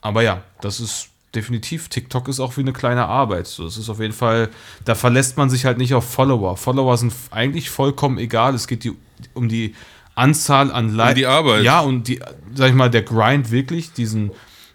[0.00, 3.46] aber ja, das ist definitiv, TikTok ist auch wie eine kleine Arbeit.
[3.46, 4.50] So, das ist auf jeden Fall,
[4.84, 6.56] da verlässt man sich halt nicht auf Follower.
[6.56, 8.54] Follower sind eigentlich vollkommen egal.
[8.54, 8.96] Es geht die,
[9.34, 9.74] um die
[10.20, 11.14] Anzahl an Likes.
[11.14, 11.62] die Arbeit.
[11.64, 12.20] Ja, und die,
[12.54, 14.30] sag ich mal, der Grind wirklich, diesen,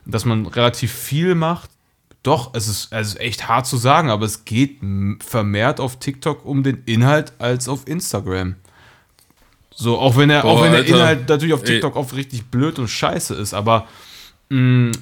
[0.05, 1.69] dass man relativ viel macht.
[2.23, 4.79] Doch, es ist, es ist echt hart zu sagen, aber es geht
[5.19, 8.55] vermehrt auf TikTok um den Inhalt als auf Instagram.
[9.77, 10.85] So, auch wenn er, Boah, auch wenn der.
[10.87, 11.65] Inhalt natürlich auf Ey.
[11.67, 13.87] TikTok oft richtig blöd und scheiße ist, aber
[14.49, 14.93] mh,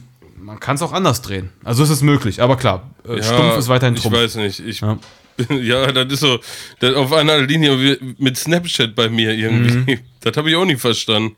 [0.41, 1.49] man kann es auch anders drehen.
[1.63, 4.15] Also es ist möglich, aber klar, äh, stumpf ist weiterhin Ich Trumpf.
[4.17, 4.59] weiß nicht.
[4.59, 4.97] Ich, Ja.
[5.49, 5.91] ja.
[5.91, 6.39] das ist so
[6.79, 9.99] das auf einer Linie mit Snapchat bei mir irgendwie.
[10.21, 11.35] Das habe ich auch nicht verstanden.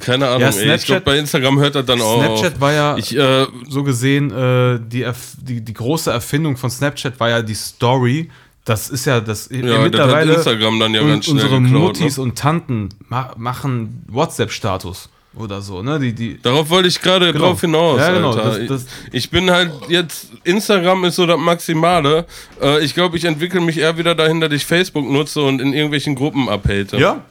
[0.00, 0.42] Keine Ahnung, Mhm.
[0.42, 0.76] Ja, ey.
[0.76, 3.82] Ich Snapchat- glaube, bei Instagram hört das dann auch Snapchat war ja Ich, äh, so
[3.82, 5.06] gesehen, äh, die,
[5.40, 8.30] die, die große Erfindung von Snapchat war ja die Story.
[8.66, 10.32] Das ist ja das ja, ja, mittlerweile.
[10.34, 12.22] das hat Instagram dann ja ganz schnell unsere geklaut, Muttis ne?
[12.24, 15.08] und Tanten ma machen WhatsApp-Status
[15.38, 15.98] oder so, ne?
[16.00, 17.46] Die, die, Darauf wollte ich gerade Genau.
[17.46, 18.58] drauf hinaus, Ja, genau, Alter.
[18.58, 22.24] das- das- ich, ich bin halt jetzt, Instagram ist so das Maximale.
[22.60, 25.72] Äh, ich glaube, ich entwickle mich eher wieder dahin, dass ich Facebook nutze und in
[25.72, 26.96] irgendwelchen Gruppen abhate.
[26.98, 27.22] ja.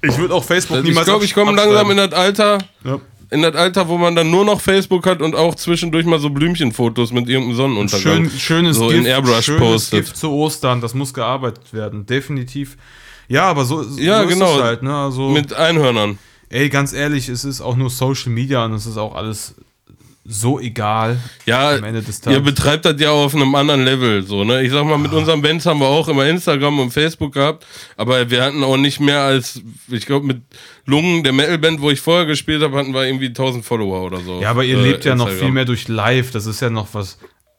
[0.00, 3.00] Ich würde auch Facebook Ich niemals glaube, ich komme langsam in das Alter, Ja.
[3.32, 6.30] in das Alter, wo man dann nur noch Facebook hat und auch zwischendurch mal so
[6.30, 8.30] Blümchenfotos mit irgendeinem Sonnenuntergang.
[8.30, 10.04] Schön, schönes so Gift, in Airbrush schönes postet.
[10.04, 12.76] Gift zu Ostern, das muss gearbeitet werden, definitiv.
[13.26, 14.50] Ja, aber so, Ja, so genau.
[14.52, 14.94] ist es halt, ne?
[14.96, 16.16] Also, Mit Einhörnern.
[16.50, 19.54] Ey, ganz ehrlich, es ist auch nur Social Media und es ist auch alles
[20.30, 22.42] so egal Ja, am Ende des ihr Tages.
[22.42, 24.62] betreibt das ja auf einem anderen Level, so, ne?
[24.62, 27.64] Ich sag mal, mit unseren Bands haben wir auch immer Instagram und Facebook gehabt,
[27.96, 30.42] aber wir hatten auch nicht mehr als, ich glaube, mit
[30.84, 34.40] Lungen, der Metalband, wo ich vorher gespielt habe, hatten wir irgendwie 1000 Follower oder so.
[34.42, 35.46] Ja, aber ihr Äh, lebt ja noch Instagram.
[35.46, 36.30] viel mehr durch Live.
[36.32, 37.18] Das ist ja noch was.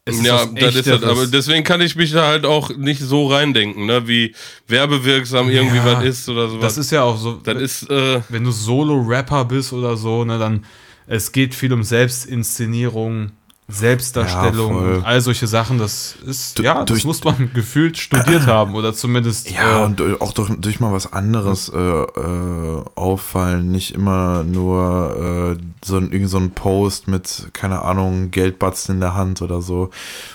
[0.09, 1.03] Es Ja, das ist Echteres.
[1.03, 4.07] aber deswegen kann ich mich da halt auch nicht so reindenken, ne?
[4.07, 4.33] Wie
[4.67, 6.61] werbewirksam irgendwie Ja, was ist oder sowas.
[6.61, 7.33] Das ist ja auch so.
[7.43, 10.65] das ist, äh, wenn du Solo-Rapper bist oder so, ne, dann
[11.07, 13.31] es geht viel um Selbstinszenierung,
[13.69, 15.77] Selbstdarstellung Ja, all solche Sachen.
[15.77, 19.49] Das ist, Du- ja, das durch- muss man gefühlt studiert haben oder zumindest.
[19.51, 23.71] Ja, äh, und äh, auch durch, durch mal was anderes äh, äh, auffallen.
[23.71, 29.01] Nicht immer nur äh, so ein, irgend so ein Post mit, keine Ahnung, Geldbatzen in
[29.01, 29.91] der Hand oder so.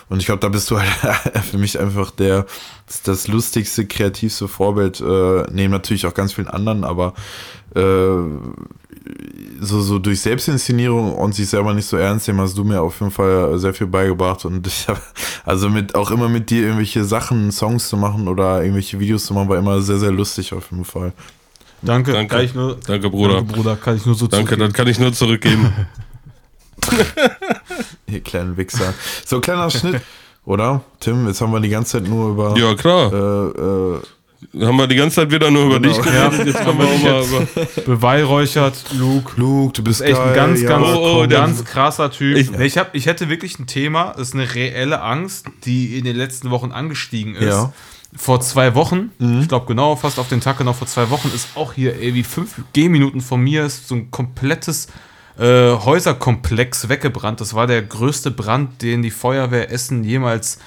[0.09, 0.91] Und ich glaube, da bist du halt
[1.51, 2.47] für mich einfach der,
[2.87, 5.01] das, das lustigste, kreativste Vorbild.
[5.01, 7.14] Äh, neben natürlich auch ganz vielen anderen, aber
[7.74, 7.80] äh,
[9.61, 13.00] so, so durch Selbstinszenierung und sich selber nicht so ernst nehmen, hast du mir auf
[13.00, 15.00] jeden Fall sehr viel beigebracht und ich habe
[15.44, 19.34] also mit auch immer mit dir irgendwelche Sachen, Songs zu machen oder irgendwelche Videos zu
[19.34, 21.12] machen, war immer sehr, sehr lustig auf jeden Fall.
[21.82, 22.34] danke, Danke.
[22.34, 23.34] Kann ich nur, Danke, Bruder.
[23.34, 24.68] Danke, Bruder, kann ich nur so danke, zurückgeben.
[24.70, 25.72] das kann ich nur zurückgeben.
[28.07, 28.94] Ihr kleinen Wichser.
[29.24, 30.00] So, kleiner Schnitt,
[30.44, 30.82] oder?
[31.00, 33.12] Tim, jetzt haben wir die ganze Zeit nur über ja, klar.
[33.12, 34.00] äh, äh,
[34.61, 35.95] haben wir die ganze Zeit wieder nur über Genau.
[35.97, 36.47] dich Ja, geredet.
[36.47, 37.66] jetzt Jetzt haben wir auch mal über.
[37.86, 39.32] beweihräuchert, Luke.
[39.36, 42.36] Luke, du bist ist echt geil, ein ganz, ja, ganz, Oh, oh, ganz krasser Typ.
[42.36, 46.05] Ich- Ich, hab, ich hätte wirklich ein Thema, das ist eine reelle Angst, die in
[46.05, 47.45] den letzten Wochen angestiegen ist.
[47.49, 47.72] Ja.
[48.16, 49.40] Vor zwei Wochen, Mhm.
[49.40, 52.14] ich glaube genau, fast auf den Tag genau vor zwei Wochen, ist auch hier ey,
[52.14, 54.86] wie fünf Gehminuten von mir ist so ein komplettes
[55.36, 57.40] äh, Häuserkomplex weggebrannt.
[57.40, 60.59] Das war der größte Brand, den die Feuerwehr Essen jemals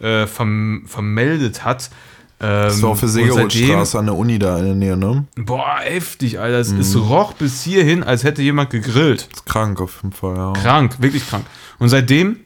[0.00, 1.90] äh, verm vermeldet hat.
[2.38, 4.96] Ähm, Das war auf der und seitdem- Segerothstraße an der Uni da in der Nähe,
[4.96, 5.24] ne?
[5.36, 6.58] Boah, heftig, Alter.
[6.58, 7.02] Es, es Mhm.
[7.02, 9.28] roch bis hierhin, als hätte jemand gegrillt.
[9.32, 10.52] Ist krank auf jeden Fall, ja.
[10.52, 11.46] Krank, wirklich krank.
[11.78, 12.36] Und seitdem,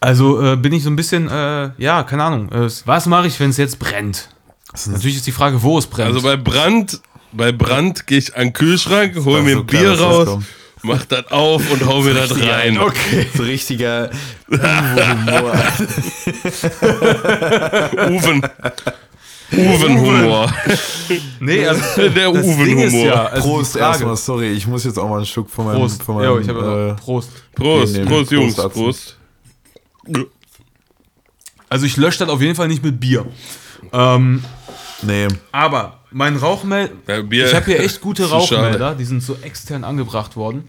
[0.00, 2.50] also äh, bin ich so ein bisschen, äh, ja, keine Ahnung.
[2.52, 4.28] Äh, was mache ich, wenn es jetzt brennt?
[4.72, 6.08] Ist Natürlich ist die Frage, wo es brennt.
[6.14, 7.00] Also bei Brand,
[7.32, 10.26] bei Brand gehe ich an den Kühlschrank, hol war mir so ein klar, Bier raus,
[10.28, 10.46] kommt.
[10.82, 12.78] Mach das auf und hau mir das rein.
[12.78, 13.26] Okay.
[13.34, 14.10] So richtiger
[14.50, 15.52] Humor.
[18.08, 18.42] Uwen.
[19.54, 20.52] Uwen-Humor.
[21.40, 23.06] nee, also Der das Ding ist Uwen-Humor.
[23.06, 26.02] ja, also Prost erstmal, sorry, ich muss jetzt auch mal einen Schluck von meinem, Prost.
[26.02, 27.30] von meinem Jo, ich habe äh, Prost.
[27.54, 29.16] Prost, Nee, nee, Prost, Jungs, Prost, Prost.
[31.68, 33.26] Also ich lösche das auf jeden Fall nicht mit Bier.
[33.92, 34.42] Ähm,
[35.02, 36.92] Nee, aber mein Rauchmelder,
[37.30, 38.24] ich habe hier echt gute.
[38.30, 40.64] Rauchmelder, die sind so extern angebracht worden.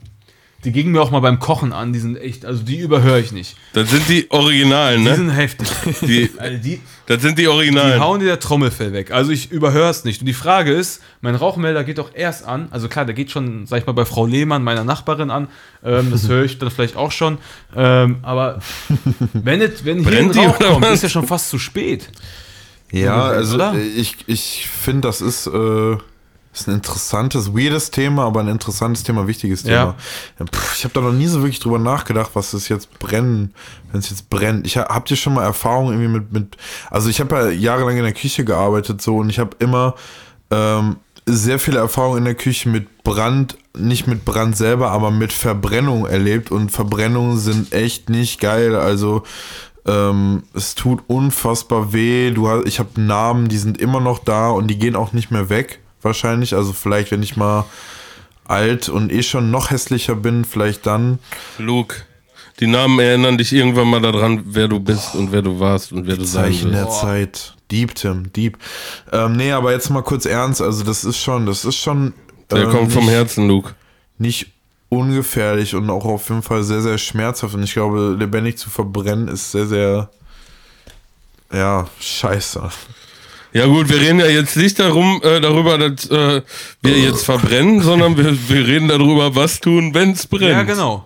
[0.63, 3.33] Die gingen mir auch mal beim Kochen an, die sind echt, also die überhöre ich
[3.33, 3.57] nicht.
[3.73, 5.15] Das sind die Originalen, Die ne?
[5.17, 5.67] sind heftig.
[6.01, 7.99] Die, Also die, das sind die Die Originalen.
[7.99, 9.11] hauen dir der Trommelfell weg.
[9.11, 10.21] Also ich überhöre es nicht.
[10.21, 12.69] Und die Frage ist, mein Rauchmelder geht doch erst an.
[12.71, 15.49] Also klar, der geht schon, sag ich mal, bei Frau Lehmann, meiner Nachbarin an.
[15.83, 17.39] Ähm, das höre ich dann vielleicht auch schon.
[17.75, 18.59] Ähm, aber
[19.33, 22.07] wenn, es, wenn hier ein Brennt die Rauch kommt, ist ja schon fast zu spät.
[22.93, 23.73] Ja, also Oder?
[23.73, 25.93] äh, ich, ich finde, das ist, äh,
[26.53, 29.95] ist ein interessantes, weirdes Thema, aber ein interessantes Thema, wichtiges Thema.
[30.39, 30.45] Ja.
[30.45, 33.53] Puh, ich habe da noch nie so wirklich drüber nachgedacht, was es jetzt brennen,
[33.91, 34.67] wenn es jetzt brennt.
[34.67, 36.57] Ich ha- habt ihr schon mal Erfahrung irgendwie mit, mit
[36.91, 39.95] also ich habe ja jahrelang in der Küche gearbeitet so und ich habe immer
[40.51, 45.33] ähm, sehr viele Erfahrungen in der Küche mit Brand, nicht mit Brand selber, aber mit
[45.33, 48.75] Verbrennung erlebt und Verbrennungen sind echt nicht geil.
[48.75, 49.23] Also
[49.85, 52.31] ähm, es tut unfassbar weh.
[52.31, 55.31] Du hast, ich habe Namen, die sind immer noch da und die gehen auch nicht
[55.31, 56.55] mehr weg, wahrscheinlich.
[56.55, 57.65] Also vielleicht, wenn ich mal
[58.45, 61.19] alt und eh schon noch hässlicher bin, vielleicht dann.
[61.57, 61.95] Luke,
[62.59, 66.07] die Namen erinnern dich irgendwann mal daran, wer du bist und wer du warst und
[66.07, 67.01] wer du sein Zeichen der willst.
[67.01, 67.55] Zeit.
[67.71, 68.57] Deep, Tim, deep.
[69.11, 70.61] Ähm, nee, aber jetzt mal kurz ernst.
[70.61, 72.13] Also das ist schon, das ist schon.
[72.51, 73.73] Der äh, kommt vom nicht- Herzen, Luke.
[74.19, 74.52] nicht
[74.97, 77.53] ungefährlich und auch auf jeden Fall sehr, sehr schmerzhaft.
[77.55, 80.09] Und ich glaube, lebendig zu verbrennen ist sehr, sehr,
[81.51, 82.69] ja, scheiße.
[83.53, 86.41] Ja gut, wir reden ja jetzt nicht darum, äh, darüber, dass äh,
[86.81, 90.51] wir jetzt verbrennen, sondern wir, wir reden darüber, was tun, wenn's brennt.
[90.51, 91.05] Ja, genau.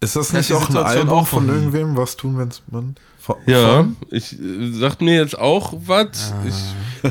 [0.00, 1.96] Ist das Ja, nicht die auch ein Album auch von von- irgendwem?
[1.96, 2.96] Was tun, wenn es man.
[3.20, 3.96] von- Ja, von?
[4.10, 6.32] ich äh, sagt mir jetzt auch was.
[6.46, 7.10] Ich,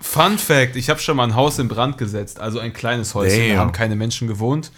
[0.00, 3.40] Fun Fact: Ich habe schon mal ein Haus in Brand gesetzt, also ein kleines Häuschen.
[3.40, 3.58] Da Damn.
[3.58, 4.70] haben keine Menschen gewohnt.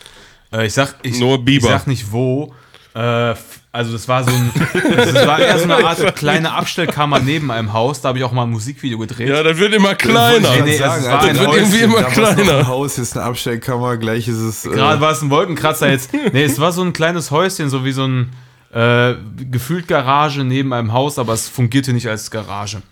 [0.52, 1.66] Äh, ich sag, ich, Nur Biber.
[1.66, 2.54] ich sag nicht wo.
[2.94, 3.34] Äh,
[3.70, 4.50] also das war so ein,
[4.96, 8.00] das war eher so eine Art kleine Abstellkammer neben einem Haus.
[8.00, 9.28] Da habe ich auch mal ein Musikvideo gedreht.
[9.28, 10.62] ja, das wird immer kleiner.
[10.64, 12.58] Nee, es sagen, war Alter, ein da wird war irgendwie immer da kleiner.
[12.58, 14.64] Ein Haus, jetzt eine Abstellkammer, gleich ist es.
[14.64, 16.12] äh, Gerade war es ein Wolkenkratzer jetzt.
[16.32, 18.32] Nee, es war so ein kleines Häuschen, so wie so ein.
[18.70, 19.14] Äh,
[19.50, 22.82] gefühlt Garage neben einem Haus, aber es fungierte nicht als Garage.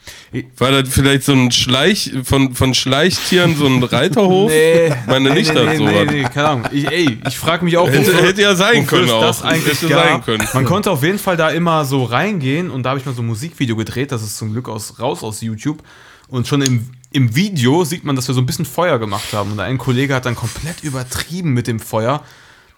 [0.57, 4.51] War das vielleicht so ein Schleich, von, von Schleichtieren so ein Reiterhof?
[4.57, 6.65] Nee, Meine nicht nee, nee, so nee, nee, keine Ahnung.
[6.73, 9.21] Ich, ey, ich frage mich auch, Hätte- hätte ja sein können auch.
[9.21, 10.05] das eigentlich Hätte gab.
[10.09, 10.49] sein können.
[10.55, 13.21] Man konnte auf jeden Fall da immer so reingehen und da habe ich mal so
[13.21, 15.83] ein Musikvideo gedreht, das ist zum Glück aus, raus aus YouTube.
[16.29, 19.53] Und schon im, im Video sieht man, dass wir so ein bisschen Feuer gemacht haben.
[19.53, 22.23] Und ein Kollege hat dann komplett übertrieben mit dem Feuer.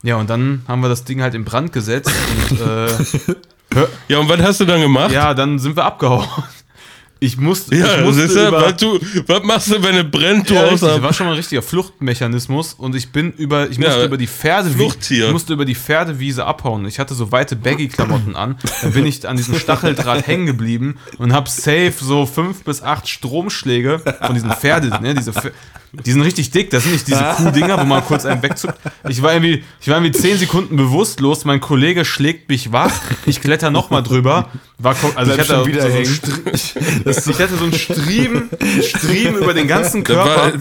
[0.03, 2.11] Ja, und dann haben wir das Ding halt in Brand gesetzt.
[2.51, 2.89] Und äh,
[4.09, 5.13] Ja, und was hast du dann gemacht?
[5.13, 6.27] ja, dann sind wir abgehauen.
[7.21, 10.11] Ich musste, Ja, ich musste siehst du, über, was, du, was machst du, wenn es
[10.11, 13.69] brennt, du ja, richtig, das war schon mal ein richtiger Fluchtmechanismus und ich bin über,
[13.69, 15.27] ich Ja, musste über die Pferde, Fluchttier.
[15.27, 16.87] ich musste über die Pferdewiese abhauen.
[16.87, 18.57] Ich hatte so weite Baggy-Klamotten an.
[18.83, 23.09] Dann bin ich an diesem Stacheldraht hängen geblieben und habe safe so fünf bis acht
[23.09, 25.33] Stromschläge von diesen Pferde, ne, diese,
[25.93, 26.71] die sind richtig dick.
[26.71, 28.79] Das sind nicht diese Kuhdinger, wo man kurz einen wegzuckt.
[29.09, 31.45] Ich war irgendwie, ich war irgendwie zehn Sekunden bewusstlos.
[31.45, 32.93] Mein Kollege schlägt mich wach.
[33.27, 34.51] Ich kletter noch mal drüber.
[34.79, 36.33] War, also ich hatte schon wieder so,
[37.05, 38.51] so Str- ich hatte so einen Striemen,
[38.83, 40.37] Striemen über den ganzen Da Körper.
[40.37, 40.53] war,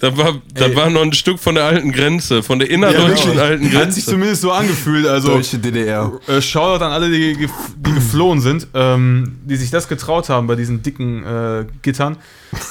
[0.00, 0.76] da, war, da Ey.
[0.76, 3.42] war noch ein Stück von der alten Grenze, von der innerdeutschen genau.
[3.42, 4.10] alten Hat sich Grenze.
[4.12, 5.06] zumindest so angefühlt.
[5.06, 6.10] Also Deutsche DDR.
[6.26, 7.36] äh, Shoutout an alle, die,
[7.76, 12.16] die geflohen sind, ähm, die sich das getraut haben bei diesen dicken äh, Gittern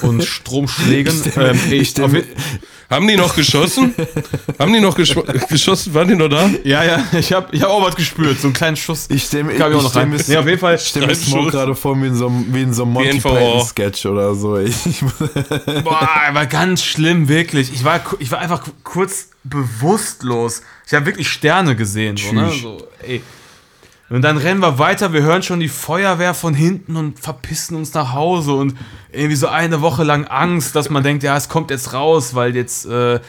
[0.02, 1.14] und Stromschlägen.
[1.38, 2.24] ähm, ich auf mir-
[2.90, 3.94] Haben die noch geschossen?
[4.58, 5.14] Haben die noch gesch
[5.50, 5.94] geschossen?
[5.94, 6.50] Waren die noch da?
[6.64, 9.06] ja, ja, ich habe ich hab auch was gespürt, so einen kleinen Schuss.
[9.12, 10.10] Ich stelle mir, Kam ich auch noch stell rein.
[10.12, 10.76] mir, Nee, auf jeden Fall.
[10.76, 11.52] ich mir Smoke Schuss.
[11.52, 13.20] gerade vor wie in so einem, wie in so einem Monty.
[13.20, 14.58] Python-Sketch oder so.
[14.60, 15.02] Ich, ich,
[15.84, 17.72] Boah, war ganz schlimm, wirklich.
[17.74, 20.64] Ich war, ich war einfach ku- kurz bewusstlos.
[20.88, 22.18] Ich habe wirklich Sterne gesehen.
[22.18, 22.50] So, ne?
[22.50, 22.62] Tschüss.
[22.62, 23.22] so, ey.
[24.10, 27.94] Und dann rennen wir weiter, wir hören schon die Feuerwehr von hinten und verpissen uns
[27.94, 28.76] nach Hause und
[29.12, 32.56] irgendwie so eine Woche lang Angst, dass man denkt, ja, es kommt jetzt raus, weil
[32.56, 33.20] jetzt, äh,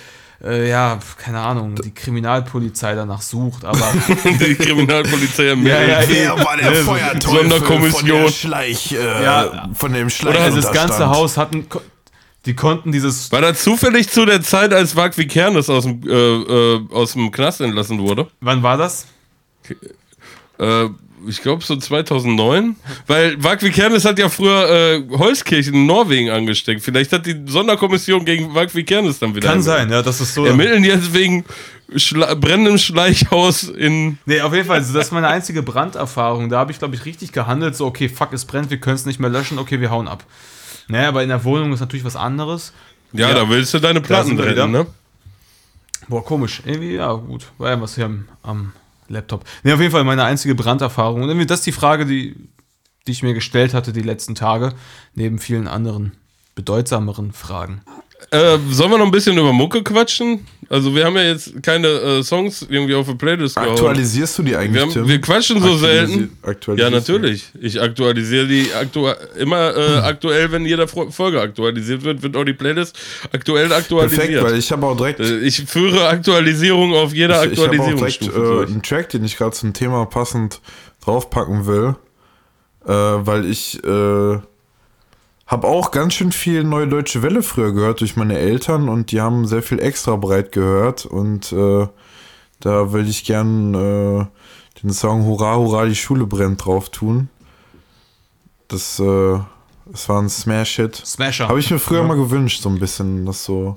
[0.42, 3.78] äh, ja, keine Ahnung, die Kriminalpolizei danach sucht, aber
[4.24, 5.88] Die Kriminalpolizei ja, ermittelt.
[5.88, 8.08] ja, Wer war der so- Feuerteufel Sonderkommission.
[8.08, 9.68] von der Schleich, äh, Ja.
[9.74, 11.66] von dem Schleich also das ganze Haus hatten,
[12.46, 16.10] die konnten dieses, War das zufällig zu der Zeit, als Wag Vikernes aus dem, äh,
[16.14, 18.28] äh, aus dem Knast entlassen wurde?
[18.40, 19.04] wann war das?
[20.60, 20.88] Äh,
[21.28, 22.76] ich glaube so 2009.
[23.06, 26.82] Weil Wag Vikernes hat ja früher äh, Holzkirchen in Norwegen angesteckt.
[26.82, 30.46] Vielleicht hat die Sonderkommission gegen Wag Vikernes dann wieder Kann sein, ja, das ist so.
[30.46, 31.44] Ermitteln jetzt wegen
[31.96, 34.18] Schla brennendem Schleichhaus in.
[34.24, 36.48] Nee, auf jeden Fall, also das ist meine einzige Branderfahrung.
[36.48, 37.76] Da habe ich, glaube ich, richtig gehandelt.
[37.76, 40.24] So, okay, fuck, es brennt, wir können es nicht mehr löschen, okay, wir hauen ab.
[40.88, 42.72] Naja, aber in der Wohnung ist natürlich was anderes.
[43.12, 43.34] Ja, Ja.
[43.34, 44.66] da willst du deine Platten wieder.
[44.66, 44.86] ne?
[46.08, 46.62] Boah, komisch.
[46.64, 47.46] Irgendwie, ja, gut.
[47.58, 48.72] War ja was hier am, am
[49.10, 49.44] Laptop.
[49.62, 51.22] Nee, auf jeden Fall meine einzige Branderfahrung.
[51.22, 52.36] Und irgendwie das ist die Frage, die,
[53.06, 54.72] die ich mir gestellt hatte die letzten Tage,
[55.14, 56.12] neben vielen anderen
[56.54, 57.82] bedeutsameren Fragen.
[58.30, 60.46] Äh, sollen wir noch ein bisschen über Mucke quatschen?
[60.68, 63.70] Also, wir haben ja jetzt keine äh, Songs irgendwie auf der Playlist gehauen.
[63.70, 66.38] Aktualisierst du die eigentlich, Wir, haben, wir quatschen so selten.
[66.76, 67.46] Ja, natürlich.
[67.60, 72.52] Ich aktualisiere die aktu immer äh, aktuell, wenn jede Folge aktualisiert wird, wird auch die
[72.52, 72.96] Playlist
[73.32, 74.20] aktuell aktualisiert.
[74.20, 77.80] Perfekt, weil ich habe auch direkt, Äh, ich führe Aktualisierung auf jeder ich, ich habe
[77.80, 80.60] auch direkt äh, einen Track, den ich gerade zum Thema passend
[81.04, 81.96] draufpacken will,
[82.84, 83.80] weil ich
[85.50, 89.20] habe auch ganz schön viel Neue Deutsche Welle früher gehört durch meine Eltern und die
[89.20, 91.88] haben sehr viel extra breit gehört und äh,
[92.60, 94.26] da will ich gern äh,
[94.80, 97.28] den Song Hurra, Hurra, die Schule brennt drauf tun.
[98.68, 99.40] Das, äh,
[99.86, 100.94] das war ein Smash-Hit.
[100.94, 101.48] Smasher.
[101.48, 103.76] Habe ich mir früher mal gewünscht, so ein bisschen, dass so,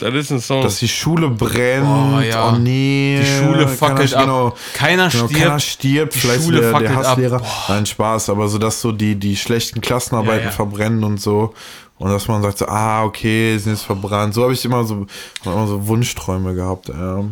[0.00, 0.62] Das ist ein Song.
[0.62, 1.86] dass die Schule brennt.
[1.86, 2.50] Oh, ja.
[2.50, 3.18] Oh nee.
[3.20, 4.26] Die Schule fackelt keiner, ab.
[4.26, 5.42] Genau, Keiner genau, stirbt.
[5.42, 6.14] keiner stirbt.
[6.14, 6.96] Die Vielleicht Schule der, der.
[6.96, 7.42] Hasslehrer.
[7.68, 10.50] Nein, Spaß, aber so, dass so die, die schlechten Klassenarbeiten Ja, ja.
[10.50, 11.54] verbrennen und so.
[11.98, 14.32] Und dass man sagt so, ah, okay, sind jetzt verbrannt.
[14.34, 15.06] So habe ich immer so,
[15.44, 16.88] immer so Wunschträume gehabt.
[16.88, 17.24] Ja.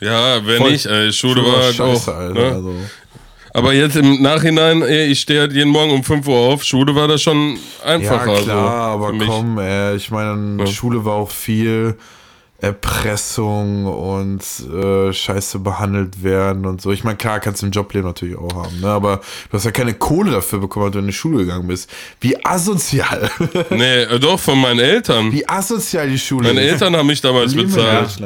[0.00, 0.72] ja, wenn Voll.
[0.72, 2.18] nicht, ey, Schule, Schule war war halt scheiße, auch.
[2.18, 2.34] Alter.
[2.34, 2.46] Ne?
[2.54, 2.74] Also,
[3.54, 6.64] Aber jetzt im Nachhinein, ey, ich stehe halt jeden Morgen um 5 Uhr auf.
[6.64, 8.34] Schule war das schon ja, einfacher.
[8.42, 10.66] klar, so, aber komm, ey, ich meine, Ja.
[10.66, 11.96] Schule war auch viel
[12.60, 14.42] Erpressung und
[14.72, 16.90] äh, scheiße behandelt werden und so.
[16.90, 18.88] Ich meine, klar, kannst du im Jobleben natürlich auch haben, ne?
[18.88, 19.20] aber
[19.50, 21.88] du hast ja keine Kohle dafür bekommen, wenn du in die Schule gegangen bist.
[22.20, 23.30] Wie asozial.
[23.70, 25.30] Nee, äh, doch, von meinen Eltern.
[25.32, 26.60] Wie asozial die Schule Meine.
[26.62, 28.18] Eltern haben mich damals in bezahlt.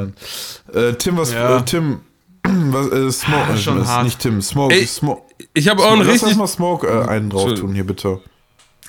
[0.74, 1.58] Äh, Tim, was, Ja.
[1.58, 2.00] äh, Tim,
[2.72, 4.04] was, äh, Smoke, Ah, schon hart.
[4.04, 5.22] nicht Tim, Smoke, Ey, Smoke.
[5.54, 6.28] Ich habe auch einen Lass richtig.
[6.30, 8.20] uns mal Smoke äh, einen drauf tun hier, bitte.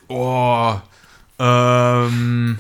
[0.08, 0.74] Oh.
[1.40, 2.60] Ähm.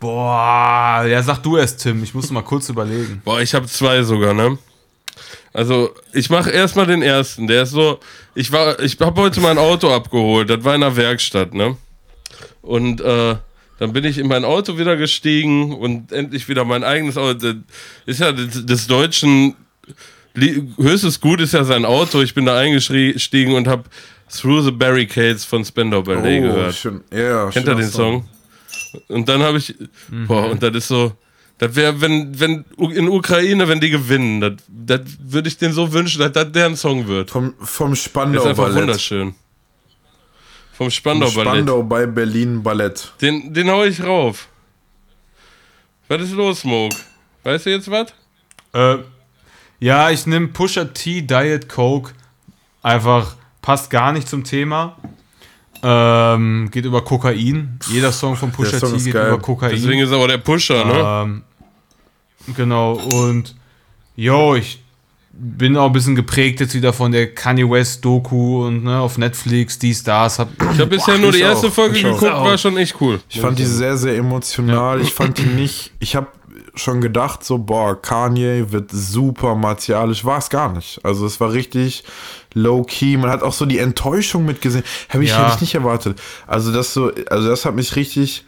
[0.00, 1.04] Boah.
[1.08, 2.02] Ja, sag du erst, Tim.
[2.02, 3.22] Ich muss mal kurz überlegen.
[3.24, 4.58] Boah, ich habe zwei sogar, ne?
[5.52, 7.46] Also, ich mache erstmal den ersten.
[7.46, 8.00] Der ist so,
[8.34, 10.50] ich war, ich habe heute mein Auto abgeholt.
[10.50, 11.76] Das war in der Werkstatt, ne?
[12.60, 13.36] Und äh,
[13.78, 17.34] dann bin ich in mein Auto wieder gestiegen und endlich wieder mein eigenes Auto.
[17.34, 17.54] Das
[18.06, 19.54] ist ja des, des Deutschen
[20.36, 22.20] Höchstes Gut ist ja sein Auto.
[22.20, 23.84] Ich bin da eingestiegen und habe
[24.28, 26.70] Through the Barricades von Spandau Ballet gehört.
[26.70, 27.04] Oh, schön.
[27.12, 28.28] Ja, Kennt ihr den Song?
[29.08, 29.74] Und dann habe ich,
[30.26, 31.12] boah, und das ist so,
[31.58, 35.92] das wäre, wenn, wenn in Ukraine, wenn die gewinnen, das, das würde ich denen so
[35.92, 37.30] wünschen, dass das deren Song wird.
[37.30, 38.82] Vom, vom Das ist Spandau einfach Ballett.
[38.82, 39.34] wunderschön.
[40.72, 41.52] Vom Spandau Ballett.
[41.52, 43.12] Spandau bei Berlin Ballett.
[43.20, 44.48] Den, den hau ich rauf.
[46.08, 46.96] Was ist los, Smoke?
[47.44, 48.12] Weißt du jetzt was?
[48.72, 48.96] Äh,
[49.80, 52.12] ja, ich nehme Pusha T Diet Coke.
[52.82, 54.96] Einfach passt gar nicht zum Thema.
[55.82, 57.78] Ähm, geht über Kokain.
[57.90, 59.28] Jeder Song von Pusha Song T geht geil.
[59.28, 59.70] über Kokain.
[59.70, 61.02] Deswegen ist aber der Pusher, ne?
[61.24, 61.42] Ähm,
[62.56, 63.54] genau, und
[64.16, 64.80] yo, ich
[65.36, 69.18] bin auch ein bisschen geprägt jetzt wieder von der Kanye West Doku und ne, auf
[69.18, 70.38] Netflix, die Stars.
[70.38, 72.18] Hab, Ich habe bisher nur die erste auch, Folge ich auch.
[72.20, 73.20] geguckt, war schon echt cool.
[73.28, 75.00] Ich fand die sehr, sehr emotional.
[75.00, 75.90] Ich fand die nicht.
[75.98, 76.28] Ich habe
[76.74, 80.24] schon gedacht, so, boah, Kanye wird super martialisch.
[80.24, 81.00] War es gar nicht.
[81.04, 82.04] Also, es war richtig
[82.54, 83.16] low-key.
[83.16, 84.84] Man hat auch so die Enttäuschung mitgesehen.
[85.08, 85.44] Habe ich, Ja.
[85.44, 86.20] hätte ich nicht erwartet.
[86.46, 88.44] Also, das so, also, das hat mich richtig.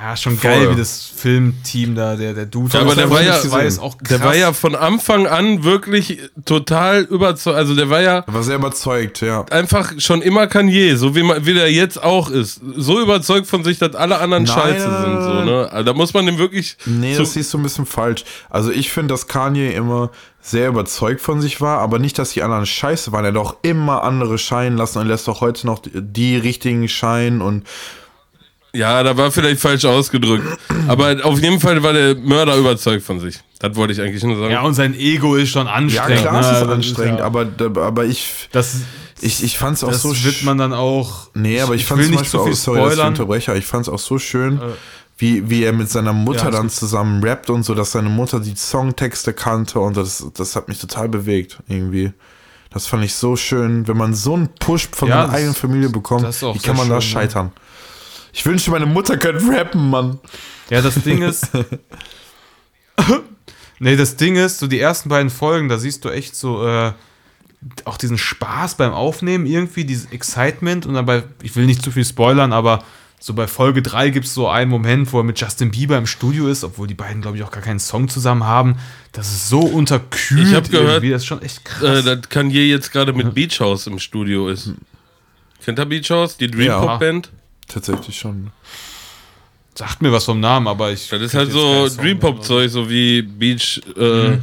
[0.00, 0.50] Ja, schon Voll.
[0.50, 2.72] geil, wie das Filmteam da, der, der Dude.
[2.72, 4.08] Ja, aber der das war ja- ist auch krass.
[4.08, 7.56] Der war ja von Anfang an wirklich total überzeugt.
[7.56, 9.44] Also der war ja War sehr überzeugt, ja.
[9.50, 12.60] einfach schon immer Kanye, so wie, man, wie der jetzt auch ist.
[12.76, 15.22] So überzeugt von sich, dass alle anderen Nein, scheiße sind.
[15.22, 15.68] So, nein, ne?
[15.72, 16.76] Also da muss man dem wirklich.
[16.86, 18.24] Nee, so, das siehst du ein bisschen falsch.
[18.50, 20.10] Also ich finde, dass Kanye immer
[20.40, 23.24] sehr überzeugt von sich war, aber nicht, dass die anderen scheiße waren.
[23.24, 26.88] Er hat auch immer andere scheinen lassen und lässt auch heute noch die, die richtigen
[26.88, 27.64] scheinen und
[28.78, 30.44] ja, da war vielleicht falsch ausgedrückt.
[30.86, 33.40] Aber auf jeden Fall war der Mörder überzeugt von sich.
[33.58, 34.52] Das wollte ich eigentlich nur sagen.
[34.52, 36.20] ja, und sein Ego ist schon ja, anstrengend.
[36.22, 36.40] klar, ne?
[36.40, 37.46] es ist Das anstrengend, ja- aber,
[37.82, 38.76] aber ich, das,
[39.20, 41.28] ich, ich fand es auch das so wird man dann auch.
[41.34, 43.08] Nee, aber ich, fand will zum nicht zu viel auch, sorry, ich spoilern.
[43.08, 44.60] unterbreche, aber ich fand es auch so schön,
[45.16, 48.38] wie, wie er mit seiner Mutter Ja, dann zusammen rappt und so, dass seine Mutter
[48.38, 52.12] die Songtexte kannte und das, das hat mich total bewegt, irgendwie.
[52.70, 55.54] Das fand ich so schön, wenn man so einen Push von Ja, seiner das- eigenen
[55.56, 57.50] Familie bekommt, das wie kann man da schön, ne?
[58.38, 60.20] Ich wünschte, meine Mutter könnte rappen, Mann.
[60.70, 61.48] Ja, das Ding ist.
[63.80, 66.92] nee, das Ding ist, so die ersten beiden Folgen, da siehst du echt so äh,
[67.84, 72.04] auch diesen Spaß beim Aufnehmen irgendwie, dieses Excitement und dabei, ich will nicht zu viel
[72.04, 72.84] spoilern, aber
[73.18, 76.06] so bei Folge 3 gibt es so einen Moment, wo er mit Justin Bieber im
[76.06, 78.76] Studio ist, obwohl die beiden, glaube ich, auch gar keinen Song zusammen haben.
[79.10, 80.46] Das ist so unterkühlt.
[80.46, 81.82] Ich hab gehört, Das ist schon echt krass.
[81.82, 84.74] Äh, dass Kanye jetzt gerade mit Beach House im Studio ist.
[85.64, 86.36] Kennt ihr Beach House?
[86.36, 86.78] Die Dream Ja.
[86.78, 87.30] Pop Band?
[87.68, 88.50] Tatsächlich schon.
[89.74, 91.08] Sagt mir was vom Namen, aber ich.
[91.08, 92.32] Das ist halt so keinen Song Dream mehr.
[92.32, 94.38] Pop Zeug, so wie Beach äh,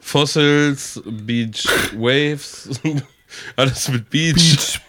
[0.00, 1.64] Fossils, Beach
[1.96, 2.68] Waves,
[3.56, 4.80] alles mit Beach.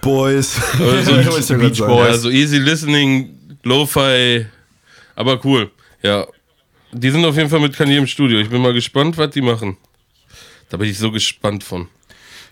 [0.00, 0.60] Boys.
[0.78, 1.78] Also grad Beach.
[1.78, 2.08] Boys.
[2.08, 4.46] Also easy listening, Lo-Fi,
[5.16, 5.70] aber cool.
[6.02, 6.26] Ja,
[6.92, 8.38] die sind auf jeden Fall mit Kanye im Studio.
[8.38, 9.76] Ich bin mal gespannt, was die machen.
[10.68, 11.88] Da bin ich so gespannt von.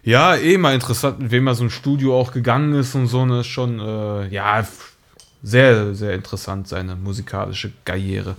[0.04, 3.24] Ja, eh mal interessant, mit wem er so ein Studio auch gegangen ist und so,
[3.24, 4.66] ne, ist schon, äh, ja,
[5.44, 8.36] sehr, sehr interessant, seine musikalische Karriere.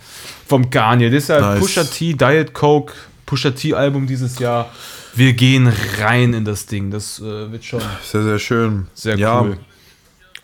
[0.47, 1.59] Vom Kanye, das ist ja Nice.
[1.59, 2.93] Pusha T, Diet Coke,
[3.25, 4.71] Pusha T Album dieses Jahr.
[5.15, 8.87] Wir gehen rein in das Ding, das äh, wird schon Sehr, sehr schön.
[8.93, 9.57] sehr ja, cool.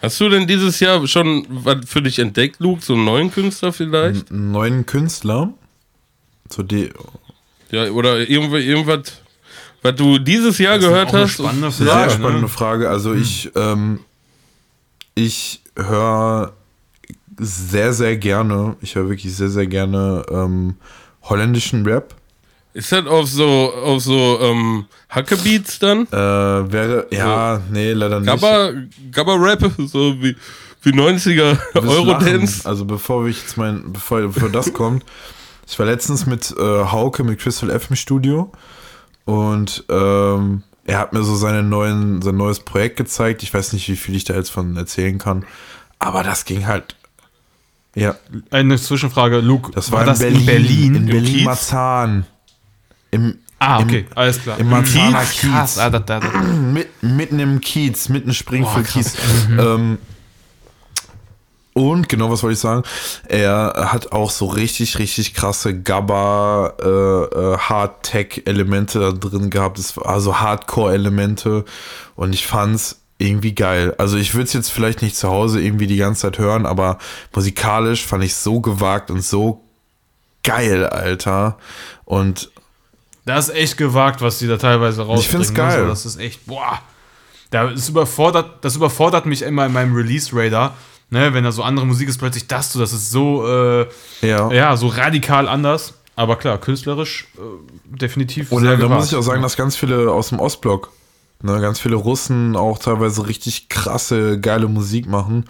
[0.01, 2.81] Hast du denn dieses Jahr schon was für dich entdeckt, Luke?
[2.81, 4.31] So einen neuen Künstler vielleicht?
[4.31, 5.53] einen neuen Künstler.
[6.49, 6.91] So die,
[7.71, 9.21] Ja, oder irgendwas,
[9.81, 11.31] was du dieses Jahr Das ist gehört hast?
[11.33, 12.47] spannende Sehr Frage, spannende ne?
[12.47, 12.89] Frage.
[12.89, 13.99] Also ich, ähm,
[15.15, 16.53] ich höre
[17.37, 20.75] sehr, sehr gerne, ich höre wirklich sehr, sehr gerne ähm,
[21.23, 22.15] holländischen Rap.
[22.73, 26.05] Ist das auf so, auf so ähm, Hackebeats dann?
[26.07, 28.27] Äh, wäre, ja, nee, leider nicht.
[28.27, 28.71] Gabba,
[29.11, 30.35] Gabba Rap, so wie,
[30.83, 32.65] wie 90er Du wirst Eurodance.
[32.69, 35.03] Also bevor ich jetzt mein, bevor, bevor das kommt,
[35.67, 38.51] ich war letztens mit äh, Hauke, mit Crystal F im Studio
[39.29, 43.43] und ähm, er hat mir so seine neuen, sein neues Projekt gezeigt.
[43.43, 45.45] Ich weiß nicht, wie viel ich da jetzt von erzählen kann,
[45.99, 46.95] aber das ging halt.
[47.95, 48.15] Ja,
[48.51, 51.43] Eine Zwischenfrage, Luke, das war, in, Berlin, in Berlin Kiez?
[51.45, 52.25] Marzahn.
[53.11, 54.57] Im, Ah, im- okay, alles klar.
[54.59, 55.41] im Marzahner Kiez?
[55.41, 55.77] Kiez.
[55.79, 56.29] ah, da, da, da.
[56.43, 59.15] mit, mitten im Kiez, mitten Springfield Kiez.
[59.15, 59.47] krass.
[59.49, 59.97] Ähm,
[61.79, 62.83] und genau, was wollte ich sagen?
[63.27, 69.79] Er hat auch so richtig, richtig krasse Gabba, äh, äh, Hard-Tech-Elemente da drin gehabt.
[70.03, 71.63] Also Hardcore-Elemente.
[72.15, 73.95] Und ich fand's irgendwie geil.
[73.97, 76.97] Also ich würde es jetzt vielleicht nicht zu Hause irgendwie die ganze Zeit hören, aber
[77.33, 79.61] musikalisch fand ich so gewagt und so
[80.43, 81.57] geil, Alter.
[82.05, 82.49] Und
[83.25, 85.45] Das ist echt gewagt, was die da teilweise rausbringen.
[85.45, 85.55] find's ne?
[85.55, 85.81] geil.
[85.81, 86.79] So, das ist echt, boah.
[87.51, 90.75] Das überfordert, das überfordert mich immer in meinem Release-Radar.
[91.11, 93.87] Ne, wenn da so andere Musik ist, plötzlich das, so, das ist so, äh,
[94.21, 95.95] ja, ja, so radikal anders.
[96.15, 98.99] Aber klar, künstlerisch äh, definitiv Und sehr da, gewagt.
[98.99, 100.91] muss ich auch sagen, dass ganz viele aus dem Ostblock,
[101.41, 105.45] ne, ganz viele Russen auch teilweise richtig krasse, geile Musik machen.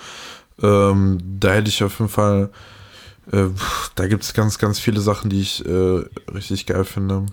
[0.62, 2.52] Ähm, da hätte ich auf jeden Fall,
[3.32, 3.46] äh,
[3.96, 6.04] da gibt es ganz, ganz viele Sachen, die ich äh,
[6.34, 7.26] richtig geil finde.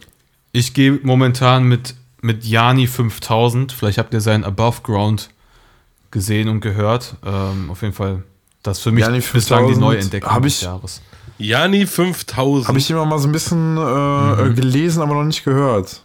[0.52, 3.70] Ich gehe momentan mit, mit Jani 5000.
[3.70, 5.28] Vielleicht habt ihr seinen Above Ground
[6.10, 7.14] gesehen und gehört.
[7.24, 8.22] Ähm, auf jeden Fall,
[8.62, 11.02] das für mich Jani bislang die 5000 Neuentdeckung hab des ich- Jahres.
[11.38, 12.68] Jani 5000.
[12.68, 16.02] Habe ich immer mal so ein bisschen äh, äh, gelesen, aber noch nicht gehört.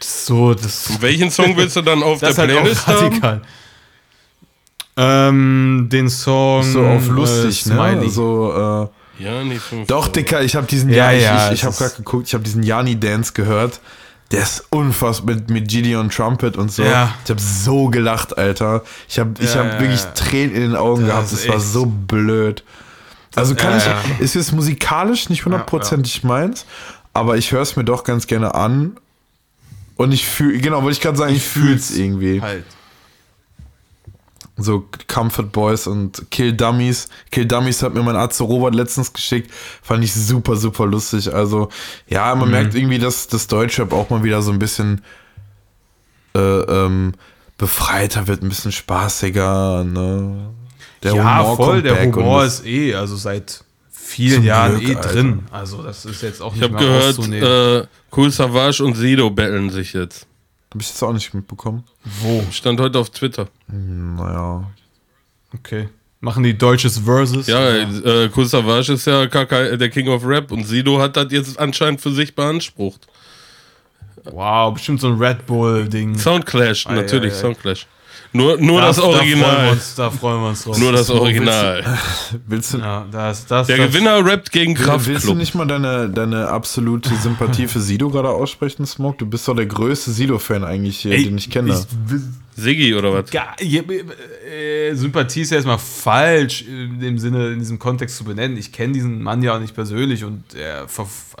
[0.00, 3.04] So, das, Welchen Song willst du dann auf der halt Playlist auch haben?
[3.06, 3.42] radikal.
[4.96, 7.74] Ähm, den Song So auf lustig, äh, ne?
[7.74, 8.10] Smiley.
[8.10, 9.90] So, äh, Jani 5000.
[9.90, 12.44] Doch, Dicker, ich habe diesen Ja, Ja, ich, ja, ich, habe gerade geguckt, ich habe
[12.44, 13.80] diesen Jani Dance gehört.
[14.32, 16.82] Der ist unfassbar mit, mit Gideon Trumpet und so.
[16.82, 17.14] Ja.
[17.24, 18.82] Ich habe so gelacht, Alter.
[19.08, 20.00] Ich habe ich Ja, hab ja, wirklich.
[20.14, 21.32] Tränen in den Augen Das gehabt.
[21.32, 22.64] Es war so blöd.
[23.34, 23.98] Also kann ich, ja.
[24.18, 26.66] ist jetzt musikalisch nicht hundertprozentig meins,
[27.14, 28.98] aber ich höre es mir doch ganz gerne an.
[29.96, 32.42] Und ich fühle, genau, wollte ich gerade sagen, ich, fühle es irgendwie.
[32.42, 32.64] Halt.
[34.62, 37.08] So Comfort Boys und Kill Dummies.
[37.30, 39.50] Kill Dummies hat mir mein Arzt Robert letztens geschickt.
[39.82, 41.32] Fand ich super, super lustig.
[41.34, 41.68] Also,
[42.08, 42.40] ja, Mhm.
[42.40, 45.02] man merkt irgendwie, dass das Deutschrap auch mal wieder so ein bisschen
[46.34, 47.12] äh, ähm,
[47.58, 49.84] befreiter wird, ein bisschen spaßiger.
[49.84, 50.50] Ne?
[51.02, 54.96] Der ja, voll, kommt der Humor ist eh, also seit vielen Zum Jahren Glück, eh
[54.96, 55.08] Alter.
[55.10, 55.42] drin.
[55.50, 57.82] Also das ist jetzt auch Ich nicht habe mehr gehört, auszunehmen.
[57.82, 57.86] äh,
[58.16, 60.26] Cool Savage und Sido betteln sich jetzt.
[60.72, 61.84] Hab ich das auch nicht mitbekommen.
[62.22, 62.42] Wo?
[62.50, 63.48] Stand heute auf Twitter.
[63.68, 64.70] Naja.
[65.54, 65.90] Okay.
[66.20, 67.46] Machen die deutsches Versus?
[67.46, 71.26] Ja, äh, Cool Savage ist ja KK, der King of Rap und Sido hat das
[71.30, 73.06] jetzt anscheinend für sich beansprucht.
[74.24, 76.16] Wow, bestimmt so ein Red Bull-Ding.
[76.16, 77.40] Soundclash, Ei, natürlich, ei, ei.
[77.40, 77.86] Soundclash.
[78.34, 79.72] Nur, nur Da- das Da freuen, wir Original.
[79.72, 80.78] uns, da freuen wir uns drauf.
[80.78, 81.98] Nur das Original.
[82.46, 86.08] Willst du, Ja, das, das, Der das, Gewinner rappt gegen willst du nicht mal deine,
[86.08, 89.18] deine absolute Sympathie für Sido gerade aussprechen, Smoke?
[89.18, 91.78] Du bist doch der größte Sido-Fan eigentlich hier, Ey, den ich kenne.
[92.54, 93.32] Siggi oder was?
[93.32, 98.56] Ja, äh, Sympathie ist ja erstmal falsch in dem Sinne, in diesem Kontext zu benennen.
[98.58, 101.34] Ich kenne diesen Mann ja auch nicht persönlich und er, verf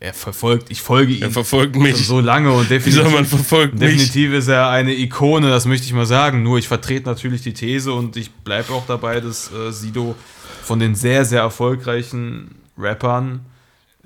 [0.00, 2.06] er verfolgt, ich folge ihm Er verfolgt mich.
[2.06, 3.80] so lange und Wie soll definitiv, man verfolgt mich?
[3.82, 6.42] definitiv ist er eine Ikone, das möchte ich mal sagen.
[6.42, 10.16] Nur ich vertrete natürlich die These und ich bleibe auch dabei, dass äh, Sido
[10.64, 13.40] von den sehr, sehr erfolgreichen Rappern,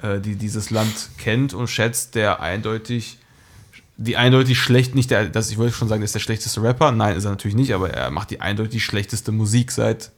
[0.02, 3.18] äh, die dieses Land kennt und schätzt, der eindeutig
[4.02, 6.90] die eindeutig schlecht, nicht der, das, ich wollte schon sagen, der ist der schlechteste Rapper.
[6.90, 10.10] Nein, ist er natürlich nicht, aber er macht die eindeutig schlechteste Musik seit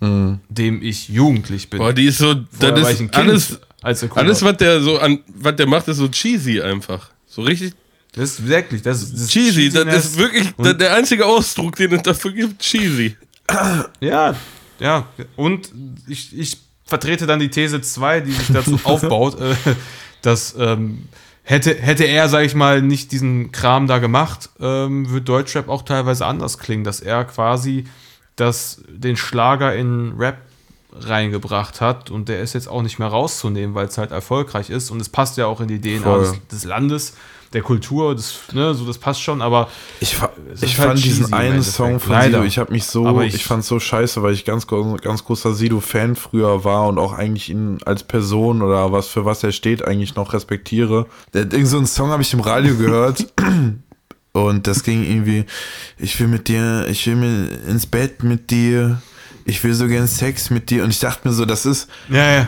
[0.00, 1.78] dem ich jugendlich bin.
[1.78, 4.50] Boah, die ist so, Vorher das ist Kind, alles, als er cool alles, war.
[4.50, 7.10] was der so an, was der macht, ist so cheesy einfach.
[7.26, 7.72] So richtig
[8.12, 9.70] Das ist wirklich, das, ist- das cheesy.
[9.70, 13.16] Das ist wirklich Und- der, der einzige Ausdruck, den es dafür gibt, cheesy.
[14.00, 14.34] Ja,
[14.78, 15.06] ja.
[15.36, 15.70] Und
[16.06, 19.54] ich, ich vertrete dann die These 2, die sich dazu aufbaut, äh,
[20.20, 21.04] dass ähm,
[21.44, 25.82] hätte, hätte er, sag ich mal, nicht diesen Kram da gemacht, ähm, würde Deutschrap auch
[25.82, 27.84] teilweise anders klingen, dass er quasi
[28.34, 30.38] das, den Schlager in Rap
[30.96, 34.90] reingebracht hat und der ist jetzt auch nicht mehr rauszunehmen, weil es halt erfolgreich ist.
[34.90, 37.16] Und es passt ja auch in die DNA des, des Landes,
[37.54, 39.68] der Kultur, das, ne, so das passt schon, aber
[40.00, 41.62] Ich, fa ich halt fand cheesy diesen einen.
[41.62, 42.38] Song von Leider.
[42.38, 45.24] Sido, ich habe mich so, Aber ich, ich- fand so scheiße, weil ich ganz, ganz
[45.24, 49.52] großer Sido-Fan früher war und auch eigentlich ihn als Person oder was für was er
[49.52, 51.06] steht eigentlich noch respektiere.
[51.32, 53.26] Irgend so einen Song habe ich im Radio gehört
[54.32, 55.44] und das ging irgendwie,
[55.98, 59.00] ich will mit dir, ich will mir ins Bett mit dir,
[59.44, 62.30] ich will so gern Sex mit dir und ich dachte mir so, das ist, ja,
[62.32, 62.46] ja.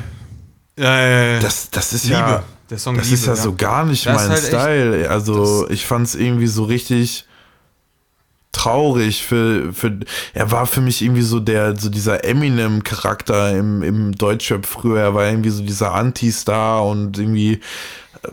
[0.79, 1.39] Ja, ja, ja.
[1.41, 2.17] das, das ist Liebe.
[2.19, 3.41] ja, Der Song das Liebe, ist ja, ja.
[3.41, 5.09] so gar nicht Das mein halt echt- Style.
[5.11, 7.25] Also ich fand es irgendwie so richtig
[8.53, 10.01] traurig für, für
[10.33, 14.99] er war für mich irgendwie so der so dieser Eminem Charakter im, im Deutschrap früher
[15.01, 17.61] er war irgendwie so dieser Anti-Star und irgendwie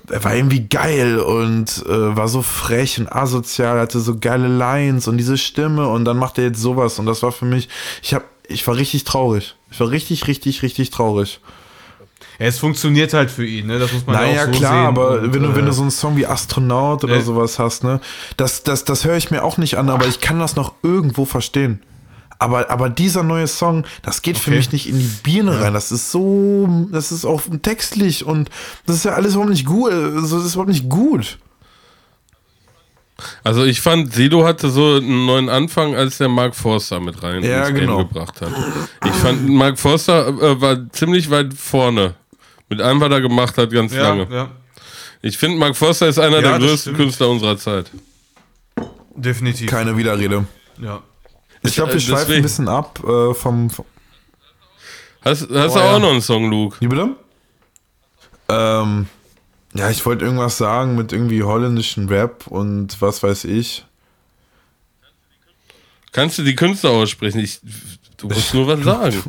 [0.09, 5.09] er war irgendwie geil und äh, war so frech und asozial hatte so geile Lines
[5.09, 7.67] und diese Stimme und dann macht er jetzt sowas und das war für mich
[8.01, 11.41] ich habe ich war richtig traurig ich war richtig richtig richtig traurig
[12.39, 13.79] Ja, es funktioniert halt für ihn, ne?
[13.79, 14.87] Das muss man naja, ja auch so klar, sehen.
[14.87, 17.59] aber Und, wenn, du, wenn äh, du so einen Song wie Astronaut oder äh, sowas
[17.59, 17.99] hast, ne,
[18.37, 21.25] das, das, das höre ich mir auch nicht an, aber ich kann das noch irgendwo
[21.25, 21.81] verstehen.
[22.39, 24.57] Aber, aber dieser neue Song, das geht für Okay.
[24.57, 25.73] mich nicht in die Birne rein.
[25.73, 28.49] Das ist so, das ist auch textlich und
[28.85, 29.91] das ist ja alles überhaupt nicht gut.
[29.93, 31.37] Also, Das ist überhaupt nicht gut.
[33.43, 37.43] Also ich fand, Sido hatte so einen neuen Anfang, als der Mark Forster mit rein
[37.43, 37.97] Ja, ins Game genau.
[37.99, 38.51] gebracht hat.
[39.05, 42.15] Ich fand, Mark Forster äh, war ziemlich weit vorne.
[42.73, 44.27] Mit allem, was er gemacht hat, ganz ja, lange.
[44.33, 44.49] ja,
[45.21, 46.97] Ich finde, Mark Forster ist einer Ja, der größten stimmt.
[46.97, 47.91] Künstler unserer Zeit.
[49.15, 49.69] definitiv.
[49.69, 50.45] Keine Widerrede.
[50.81, 51.01] Ja.
[51.63, 53.85] Ich glaube, wir äh, schweifen deswegen- ein bisschen ab äh, vom, vom.
[55.21, 55.91] Hast, hast Oh, du ja.
[55.95, 56.75] auch noch einen Song, Luke?
[56.81, 57.15] Wie bitte?
[58.49, 59.07] Ähm,
[59.73, 63.85] ja, ich wollte irgendwas sagen mit irgendwie holländischen Rap und was weiß ich.
[66.11, 67.39] Kannst du die Künstler aussprechen?
[67.39, 67.59] Ich,
[68.17, 69.23] du musst nur was sagen.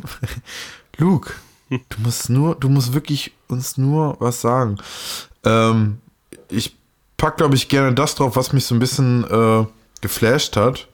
[0.97, 1.33] Luke,
[1.69, 4.77] du musst nur, du musst wirklich uns nur was sagen.
[5.43, 5.99] Ähm,
[6.49, 6.75] ich
[7.17, 9.65] pack, glaube ich, gerne das drauf, was mich so ein bisschen äh,
[10.01, 10.87] geflasht hat.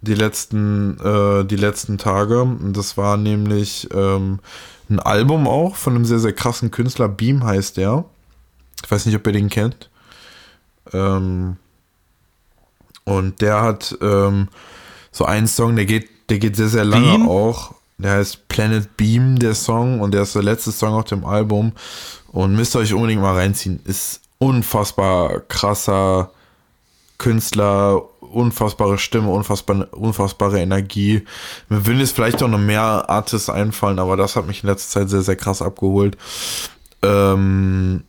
[0.00, 2.42] Die letzten, äh, die letzten Tage.
[2.42, 4.40] Und das war nämlich ähm,
[4.88, 7.08] ein Album auch von einem sehr, sehr krassen Künstler.
[7.08, 8.04] Beam heißt der.
[8.84, 9.90] Ich weiß nicht, ob ihr den kennt.
[10.92, 11.56] Ähm,
[13.04, 14.48] und der hat ähm,
[15.10, 17.28] so einen Song, der geht, der geht sehr, sehr lange Beam?
[17.28, 17.74] auch.
[17.98, 21.72] Der heißt Planet Beam, der Song, und der ist der letzte Song auf dem Album.
[22.28, 23.80] Und müsst ihr euch unbedingt mal reinziehen.
[23.84, 26.30] Ist unfassbar krasser
[27.18, 31.24] Künstler, unfassbare Stimme, unfassbar, unfassbare Energie.
[31.68, 35.00] Mir würden jetzt vielleicht auch noch mehr Artists einfallen, aber das hat mich in letzter
[35.00, 36.18] Zeit sehr, sehr krass abgeholt.
[37.02, 38.04] Ähm,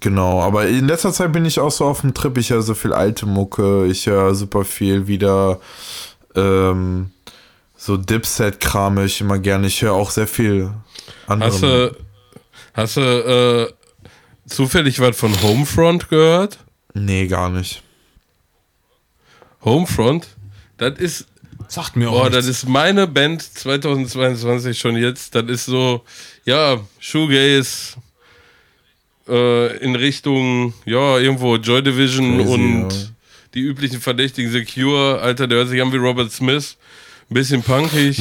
[0.00, 2.36] genau, aber in letzter Zeit bin ich auch so auf dem Trip.
[2.38, 5.60] Ich höre so viel alte Mucke, ich höre super viel wieder
[6.34, 7.12] ähm,
[7.86, 9.68] so Dipset-Kram höre ich immer gerne.
[9.68, 10.72] Ich höre auch sehr viel
[11.28, 11.50] andere.
[11.52, 11.96] Hast du,
[12.74, 16.58] hast du äh, zufällig was von Homefront gehört?
[16.94, 17.82] Nee, gar nicht.
[19.62, 20.26] Homefront?
[20.78, 21.26] Das ist,
[21.68, 25.34] Sagt mir auch boah, das ist meine Band 2022 schon jetzt.
[25.36, 26.02] Das ist so,
[26.44, 27.96] ja, Shoegaze
[29.28, 32.98] äh, in Richtung, ja, irgendwo Joy Division Crazy, und ja.
[33.54, 35.20] die üblichen Verdächtigen Secure.
[35.20, 36.76] Alter, der hört sich an wie Robert Smith.
[37.30, 38.20] Ein bisschen punkig.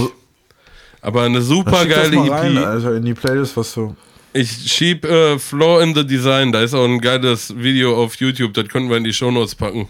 [1.01, 2.31] Aber eine super geile mal EP.
[2.31, 3.95] rein, Alter, in die Playlist, was so.
[4.33, 8.53] Ich schieb äh, Floor in the Design, da ist auch ein geiles Video auf YouTube,
[8.53, 9.87] das könnten wir in die Shownotes packen.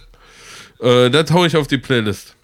[0.81, 2.35] Äh, das hau ich auf die Playlist.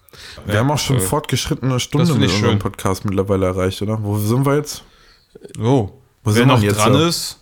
[0.46, 2.58] Wir haben auch schon fortgeschrittene Stunde mit unserem schön.
[2.58, 4.02] Podcast mittlerweile erreicht, oder?
[4.02, 4.82] Wo sind wir jetzt?
[5.58, 5.92] Oh, Wo
[6.24, 7.06] wer sind wir noch jetzt dran so?
[7.06, 7.38] ist,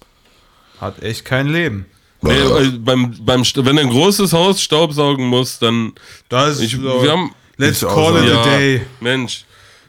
[0.81, 1.87] hat echt kein Leben.
[2.23, 5.93] Nee, äh, beim, beim, wenn ein großes Haus staubsaugen muss, dann.
[6.29, 7.35] Das Ich, wir haben.
[7.61, 8.83] Let's call it a day.
[9.01, 9.45] Mensch,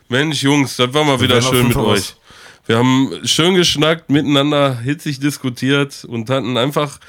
[0.09, 2.15] Mensch, Jungs, das war mal wieder schön mit euch.
[2.65, 6.99] Wir haben schön geschnackt, miteinander hitzig diskutiert und hatten einfach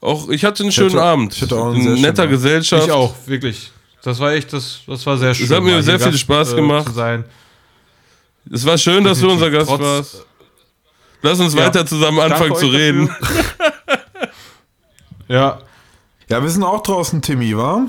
[0.00, 0.28] auch.
[0.30, 1.34] Ich hatte einen schönen hatte- Abend.
[1.36, 2.34] ich hatte auch einen in netter Abend.
[2.34, 2.86] Gesellschaft.
[2.86, 3.70] Ich auch, wirklich.
[4.02, 5.48] Das war echt, das, das war sehr schön.
[5.48, 6.86] hat mir sehr viel Spaß äh, gemacht.
[6.86, 7.24] Zu sein.
[8.52, 10.26] Es war schön, dass du unser Gast Trotz- warst.
[11.22, 11.66] Lass uns Ja.
[11.66, 13.10] weiter zusammen anfangen zu reden.
[15.28, 15.58] Ja,
[16.28, 17.86] Ja, wir sind auch draußen, Timmy, wa?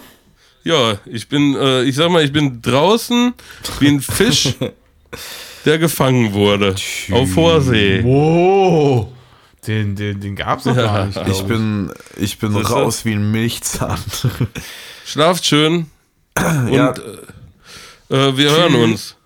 [0.67, 3.33] Ja, ich bin, äh, ich sag mal, ich bin draußen
[3.79, 4.53] wie ein Fisch,
[5.65, 6.75] der gefangen wurde.
[7.11, 8.03] Auf hoher See.
[8.03, 9.07] Wow.
[9.65, 11.15] Den, den, den gab's noch gar nicht.
[11.15, 12.69] glaub Ich bin, ich bin Siehste?
[12.73, 13.99] raus wie ein Milchzahn.
[15.05, 15.87] Schlaft schön
[16.37, 16.93] und Ja.
[18.09, 19.16] äh, äh, wir hören uns.